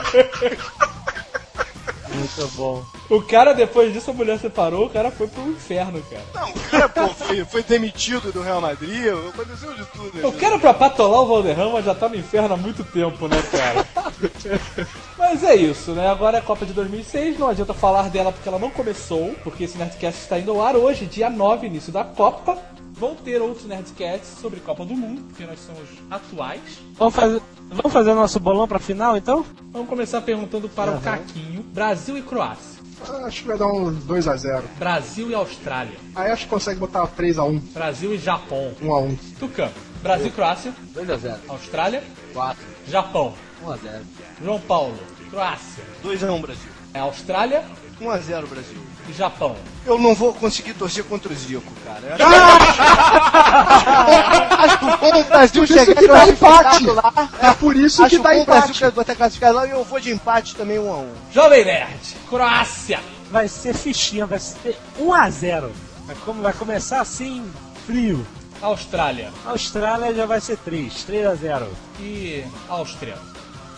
Muito 2.21 2.47
bom. 2.55 2.83
O 3.09 3.21
cara, 3.21 3.53
depois 3.53 3.91
disso, 3.93 4.11
a 4.11 4.13
mulher 4.13 4.39
separou, 4.39 4.85
o 4.85 4.89
cara 4.89 5.11
foi 5.11 5.27
pro 5.27 5.49
inferno, 5.49 6.01
cara. 6.09 6.23
Não, 6.33 6.49
o 6.51 6.59
cara, 6.69 6.89
pô, 6.89 7.07
foi, 7.09 7.45
foi 7.45 7.63
demitido 7.63 8.31
do 8.31 8.41
Real 8.41 8.61
Madrid, 8.61 9.07
aconteceu 9.29 9.73
de 9.73 9.85
tudo. 9.85 10.11
né? 10.17 10.27
O 10.27 10.31
cara 10.33 10.57
pra 10.59 10.73
patolar 10.73 11.21
o 11.21 11.25
Valderrama 11.27 11.81
já 11.81 11.93
tá 11.95 12.07
no 12.07 12.15
inferno 12.15 12.53
há 12.53 12.57
muito 12.57 12.83
tempo, 12.83 13.27
né, 13.27 13.41
cara? 13.51 13.87
Mas 15.17 15.43
é 15.43 15.55
isso, 15.55 15.91
né? 15.91 16.07
Agora 16.09 16.37
é 16.37 16.39
a 16.39 16.43
Copa 16.43 16.65
de 16.65 16.73
2006, 16.73 17.37
não 17.39 17.47
adianta 17.47 17.73
falar 17.73 18.09
dela 18.09 18.31
porque 18.31 18.47
ela 18.47 18.59
não 18.59 18.69
começou, 18.69 19.35
porque 19.43 19.63
esse 19.65 19.77
Nerdcast 19.77 20.21
está 20.21 20.39
indo 20.39 20.51
ao 20.51 20.61
ar 20.63 20.75
hoje, 20.75 21.05
dia 21.05 21.29
9, 21.29 21.67
início 21.67 21.91
da 21.91 22.03
Copa. 22.03 22.57
Vão 23.01 23.15
ter 23.15 23.41
outros 23.41 23.65
Nerdcasts 23.65 24.37
sobre 24.39 24.59
Copa 24.59 24.85
do 24.85 24.93
Mundo, 24.93 25.23
porque 25.23 25.43
nós 25.43 25.57
somos 25.59 25.89
atuais. 26.07 26.61
Vamos 26.93 27.15
fazer, 27.15 27.41
vamos 27.67 27.91
fazer 27.91 28.13
nosso 28.13 28.39
bolão 28.39 28.67
pra 28.67 28.77
final 28.77 29.17
então? 29.17 29.43
Vamos 29.71 29.89
começar 29.89 30.21
perguntando 30.21 30.69
para 30.69 30.91
o 30.91 31.01
Caquinho: 31.01 31.63
Brasil 31.63 32.15
e 32.15 32.21
Croácia. 32.21 32.79
Ah, 33.09 33.25
Acho 33.25 33.41
que 33.41 33.47
vai 33.47 33.57
dar 33.57 33.65
um 33.65 33.91
2x0. 34.01 34.61
Brasil 34.77 35.31
e 35.31 35.33
Austrália. 35.33 35.97
Aí 36.13 36.29
acho 36.29 36.43
que 36.43 36.51
consegue 36.51 36.79
botar 36.79 37.07
3x1, 37.07 37.59
Brasil 37.73 38.13
e 38.13 38.19
Japão. 38.19 38.71
1x1. 38.79 39.17
Tucano. 39.39 39.73
Brasil 40.03 40.27
e 40.27 40.31
Croácia. 40.31 40.71
2x0. 40.93 41.37
Austrália. 41.47 42.03
4. 42.33 42.63
Japão. 42.87 43.33
1x0. 43.65 44.01
João 44.43 44.59
Paulo. 44.59 44.93
Croácia. 45.31 45.83
2x1 46.05 46.39
Brasil. 46.39 46.69
É 46.93 46.99
Austrália 46.99 47.63
1x0 47.99 48.47
Brasil. 48.47 48.77
E 49.07 49.13
Japão. 49.13 49.55
Eu 49.85 49.97
não 49.97 50.13
vou 50.13 50.33
conseguir 50.33 50.73
torcer 50.73 51.03
contra 51.03 51.31
o 51.31 51.35
Zico, 51.35 51.71
cara. 51.83 52.17
Ah! 52.19 54.63
acho, 54.63 54.77
que 54.77 54.85
o 54.85 55.23
Brasil 55.25 55.61
Por 55.61 55.69
isso 55.69 55.73
chegar 55.73 55.95
que 56.01 56.07
dá 56.07 56.27
empate. 56.27 56.85
lá. 56.87 57.29
É 57.39 57.53
por 57.53 57.75
isso 57.75 58.07
que 58.07 58.17
dá 58.17 58.23
Brasil 58.23 58.43
empate. 58.43 58.79
vai 58.79 58.89
estar 59.03 59.15
classificado 59.15 59.55
lá 59.55 59.67
e 59.67 59.71
eu 59.71 59.83
vou 59.83 59.99
de 59.99 60.11
empate 60.11 60.55
também 60.55 60.77
1x1. 60.77 61.07
Jovem 61.33 61.65
Nerd. 61.65 62.15
Croácia. 62.29 62.99
Vai 63.31 63.47
ser 63.47 63.73
fichinha, 63.73 64.25
vai 64.25 64.39
ser 64.39 64.77
1x0. 64.99 65.69
Mas 66.05 66.17
como 66.19 66.41
vai 66.41 66.53
começar 66.53 67.01
assim, 67.01 67.45
frio. 67.85 68.25
Austrália. 68.61 69.31
A 69.45 69.51
Austrália 69.51 70.13
já 70.13 70.25
vai 70.25 70.39
ser 70.39 70.57
3, 70.57 70.93
3x0. 71.09 71.67
E 71.99 72.43
Áustria. 72.69 73.15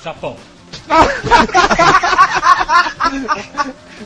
Japão. 0.03 0.36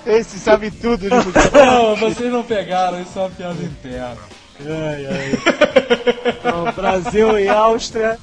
Esse 0.06 0.40
sabe 0.40 0.72
tudo 0.72 1.10
de 1.10 1.10
Não, 1.10 1.96
vocês 1.96 2.32
não 2.32 2.44
pegaram, 2.44 3.02
isso 3.02 3.18
é 3.18 3.22
uma 3.22 3.30
piada 3.30 3.64
interna. 3.64 4.18
Ai, 4.60 5.06
ai. 5.06 5.32
Então, 6.40 6.72
Brasil 6.74 7.40
e 7.40 7.48
Áustria 7.48 8.18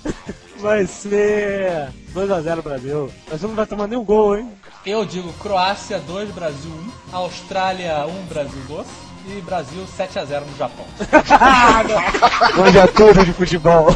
vai 0.58 0.86
ser 0.86 1.88
2x0 2.14 2.62
Brasil. 2.62 3.10
Mas 3.30 3.42
não 3.42 3.54
vai 3.54 3.66
tomar 3.66 3.86
nenhum 3.86 4.04
gol, 4.04 4.36
hein? 4.36 4.50
Eu 4.84 5.04
digo 5.04 5.32
Croácia 5.34 5.98
2, 5.98 6.30
Brasil 6.30 6.70
1. 7.12 7.16
Austrália 7.16 8.06
1, 8.06 8.26
Brasil 8.26 8.62
2. 8.68 8.86
E 9.26 9.40
Brasil 9.40 9.86
7x0 9.98 10.42
no 10.44 10.56
Japão. 10.58 10.84
Manja 12.56 12.86
tudo 12.88 13.24
de 13.24 13.32
futebol. 13.32 13.86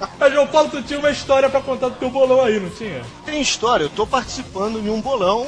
Mas 0.18 0.32
João 0.32 0.46
Paulo, 0.46 0.70
tu 0.70 0.82
tinha 0.82 0.98
uma 0.98 1.10
história 1.10 1.48
pra 1.48 1.60
contar 1.60 1.88
do 1.88 1.96
teu 1.96 2.10
bolão 2.10 2.42
aí, 2.42 2.58
não 2.58 2.70
tinha? 2.70 3.02
Tem 3.24 3.40
história, 3.40 3.84
eu 3.84 3.90
tô 3.90 4.06
participando 4.06 4.82
de 4.82 4.90
um 4.90 5.00
bolão 5.00 5.46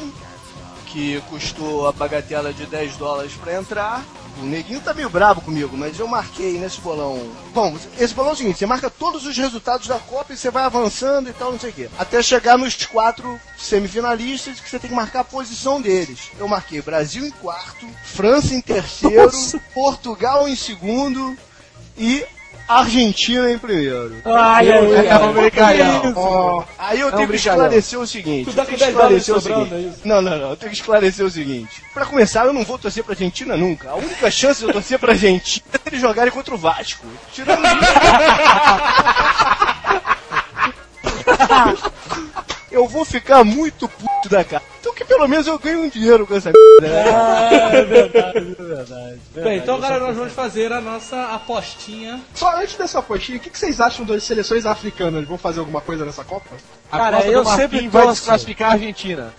que 0.86 1.22
custou 1.30 1.88
a 1.88 1.92
bagatela 1.92 2.52
de 2.52 2.66
10 2.66 2.96
dólares 2.96 3.32
pra 3.34 3.54
entrar. 3.54 4.04
O 4.38 4.44
neguinho 4.44 4.80
tá 4.80 4.94
meio 4.94 5.10
bravo 5.10 5.42
comigo, 5.42 5.76
mas 5.76 5.98
eu 5.98 6.06
marquei 6.06 6.58
nesse 6.58 6.80
bolão. 6.80 7.30
Bom, 7.52 7.76
esse 7.98 8.14
bolão 8.14 8.30
é 8.30 8.34
o 8.34 8.36
seguinte: 8.36 8.58
você 8.58 8.66
marca 8.66 8.88
todos 8.88 9.26
os 9.26 9.36
resultados 9.36 9.86
da 9.86 9.98
Copa 9.98 10.32
e 10.32 10.36
você 10.36 10.50
vai 10.50 10.64
avançando 10.64 11.28
e 11.28 11.32
tal, 11.34 11.52
não 11.52 11.60
sei 11.60 11.70
o 11.70 11.72
quê. 11.72 11.90
Até 11.98 12.22
chegar 12.22 12.56
nos 12.56 12.74
quatro 12.86 13.38
semifinalistas 13.58 14.58
que 14.58 14.68
você 14.68 14.78
tem 14.78 14.88
que 14.88 14.96
marcar 14.96 15.20
a 15.20 15.24
posição 15.24 15.80
deles. 15.80 16.30
Eu 16.38 16.48
marquei 16.48 16.80
Brasil 16.80 17.26
em 17.26 17.30
quarto, 17.30 17.86
França 18.04 18.54
em 18.54 18.60
terceiro, 18.60 19.30
Portugal 19.74 20.48
em 20.48 20.56
segundo 20.56 21.36
e 21.96 22.24
Argentina 22.80 23.50
em 23.50 23.58
primeiro. 23.58 24.16
Ai, 24.24 24.70
ai, 24.72 24.96
ai. 24.96 25.06
É 25.08 25.32
brincalhão. 25.32 26.12
Ó, 26.16 26.64
Aí 26.78 27.00
eu 27.00 27.08
É 27.08 27.12
um 27.12 27.16
tenho 27.16 27.28
que 27.28 27.36
esclarecer 27.36 27.98
o 27.98 28.06
seguinte. 28.06 28.50
Tu 28.50 28.54
tá 28.54 28.62
eu 28.62 28.66
com 28.66 28.72
que 28.72 28.78
10 28.78 28.92
dólares 28.94 29.16
esclarecer 29.22 29.34
o 29.36 29.40
sobrando, 29.40 29.68
seguinte. 29.76 30.00
é? 30.04 30.08
Não, 30.08 30.22
não, 30.22 30.38
não. 30.38 30.50
Eu 30.50 30.56
tenho 30.56 30.70
que 30.72 30.76
esclarecer 30.78 31.24
o 31.26 31.30
seguinte. 31.30 31.82
Pra 31.94 32.06
começar, 32.06 32.46
eu 32.46 32.52
não 32.52 32.64
vou 32.64 32.78
torcer 32.78 33.04
pra 33.04 33.12
Argentina 33.12 33.56
nunca. 33.56 33.90
A 33.90 33.94
única 33.94 34.30
chance 34.30 34.60
de 34.60 34.66
eu 34.66 34.72
torcer 34.72 34.98
pra 34.98 35.12
Argentina 35.12 35.64
é 35.72 35.78
se 35.78 35.82
eles 35.88 36.00
jogarem 36.00 36.32
contra 36.32 36.54
o 36.54 36.58
Vasco. 36.58 37.06
Tirando 37.32 37.62
isso. 37.64 37.72
eu 42.70 42.88
vou 42.88 43.04
ficar 43.04 43.44
muito 43.44 43.88
puto 43.88 44.28
da 44.28 44.44
cara. 44.44 44.62
Pelo 45.12 45.28
menos 45.28 45.46
eu 45.46 45.58
ganho 45.58 45.82
um 45.82 45.88
dinheiro 45.90 46.26
com 46.26 46.34
essa 46.34 46.50
merda. 46.50 46.94
né? 46.94 47.10
Ah, 47.12 47.70
é 47.72 47.84
verdade, 47.84 48.56
é 48.58 48.62
verdade. 48.62 49.20
Bem, 49.34 49.58
então 49.58 49.74
agora 49.74 50.00
nós 50.00 50.16
vamos 50.16 50.32
fazer 50.32 50.72
a 50.72 50.80
nossa 50.80 51.34
apostinha. 51.34 52.18
só 52.34 52.56
antes 52.56 52.76
dessa 52.76 52.98
apostinha, 52.98 53.36
o 53.36 53.40
que, 53.40 53.50
que 53.50 53.58
vocês 53.58 53.78
acham 53.78 54.06
das 54.06 54.24
seleções 54.24 54.64
africanas? 54.64 55.26
Vão 55.26 55.36
fazer 55.36 55.60
alguma 55.60 55.82
coisa 55.82 56.06
nessa 56.06 56.24
Copa? 56.24 56.48
A 56.90 56.98
Cara, 56.98 57.26
eu 57.26 57.44
sempre 57.44 57.88
vai 57.88 58.02
torço. 58.04 58.20
desclassificar 58.20 58.70
a 58.70 58.72
Argentina. 58.72 59.34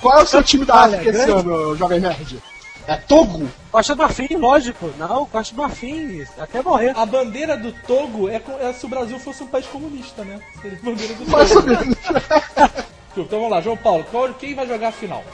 Qual 0.00 0.18
é 0.18 0.22
o 0.22 0.26
seu 0.26 0.42
time 0.42 0.64
da 0.64 0.74
África 0.74 1.08
esse 1.10 1.30
ano, 1.30 1.76
Jovem 1.76 2.00
Nerd? 2.00 2.42
É 2.88 2.96
Togo? 2.96 3.48
Costa 3.70 3.94
do 3.94 4.02
Marfim, 4.02 4.34
lógico. 4.36 4.90
Não, 4.98 5.26
Costa 5.26 5.54
do 5.54 5.62
Marfim, 5.62 6.24
até 6.36 6.60
morrer. 6.60 6.92
A 6.96 7.06
bandeira 7.06 7.56
do 7.56 7.70
Togo 7.86 8.28
é, 8.28 8.42
é 8.62 8.72
se 8.72 8.84
o 8.84 8.88
Brasil 8.88 9.16
fosse 9.20 9.44
um 9.44 9.46
país 9.46 9.66
comunista, 9.66 10.24
né? 10.24 10.40
Seria 10.60 10.76
a 10.76 10.84
bandeira 10.84 11.14
do 11.14 11.30
Mais 11.30 11.54
ou 11.54 11.62
Togo. 11.62 11.76
Então 13.22 13.38
vamos 13.38 13.52
lá, 13.54 13.60
João 13.60 13.76
Paulo, 13.76 14.04
qual- 14.10 14.32
quem 14.34 14.54
vai 14.54 14.66
jogar 14.66 14.88
a 14.88 14.92
final? 14.92 15.24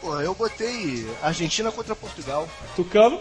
Pô, 0.00 0.20
eu 0.20 0.34
botei 0.34 1.06
Argentina 1.22 1.70
contra 1.72 1.94
Portugal. 1.96 2.48
Tucano, 2.76 3.20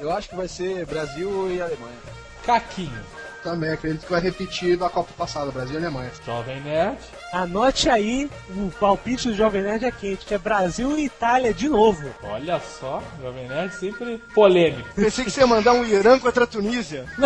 Eu 0.00 0.12
acho 0.12 0.28
que 0.28 0.36
vai 0.36 0.46
ser 0.46 0.86
Brasil 0.86 1.50
e 1.50 1.60
Alemanha. 1.60 1.96
Caquinho, 2.44 3.04
Também 3.42 3.70
acredito 3.70 4.04
que 4.04 4.10
vai 4.12 4.20
repetir 4.20 4.76
da 4.76 4.88
Copa 4.90 5.10
passada, 5.16 5.50
Brasil 5.50 5.74
e 5.74 5.78
Alemanha. 5.78 6.10
Jovem 6.26 6.60
Nerd. 6.60 6.98
Anote 7.32 7.88
aí, 7.88 8.28
o 8.50 8.70
palpite 8.80 9.28
do 9.28 9.34
Jovem 9.36 9.62
Nerd 9.62 9.84
é 9.84 9.90
quente, 9.92 10.26
que 10.26 10.34
é 10.34 10.38
Brasil 10.38 10.98
e 10.98 11.04
Itália 11.06 11.54
de 11.54 11.68
novo. 11.68 12.10
Olha 12.22 12.60
só, 12.80 13.02
Jovem 13.22 13.46
Nerd 13.48 13.72
sempre 13.74 14.18
polêmico. 14.34 14.88
Pensei 14.94 15.24
que 15.24 15.30
você 15.30 15.40
ia 15.40 15.46
mandar 15.46 15.72
um 15.72 15.84
Irã 15.84 16.18
contra 16.18 16.44
a 16.44 16.46
Tunísia. 16.46 17.06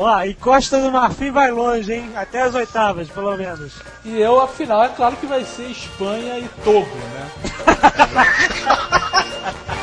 Ó, 0.00 0.22
e 0.22 0.32
Costa 0.32 0.80
do 0.80 0.92
Marfim 0.92 1.32
vai 1.32 1.50
longe, 1.50 1.92
hein? 1.92 2.12
Até 2.14 2.42
as 2.42 2.54
oitavas, 2.54 3.08
pelo 3.08 3.36
menos. 3.36 3.72
E 4.04 4.16
eu, 4.20 4.40
a 4.40 4.46
final, 4.46 4.84
é 4.84 4.88
claro 4.90 5.16
que 5.16 5.26
vai 5.26 5.44
ser 5.44 5.64
Espanha 5.64 6.38
e 6.38 6.48
Togo, 6.62 6.86
né? 6.86 7.28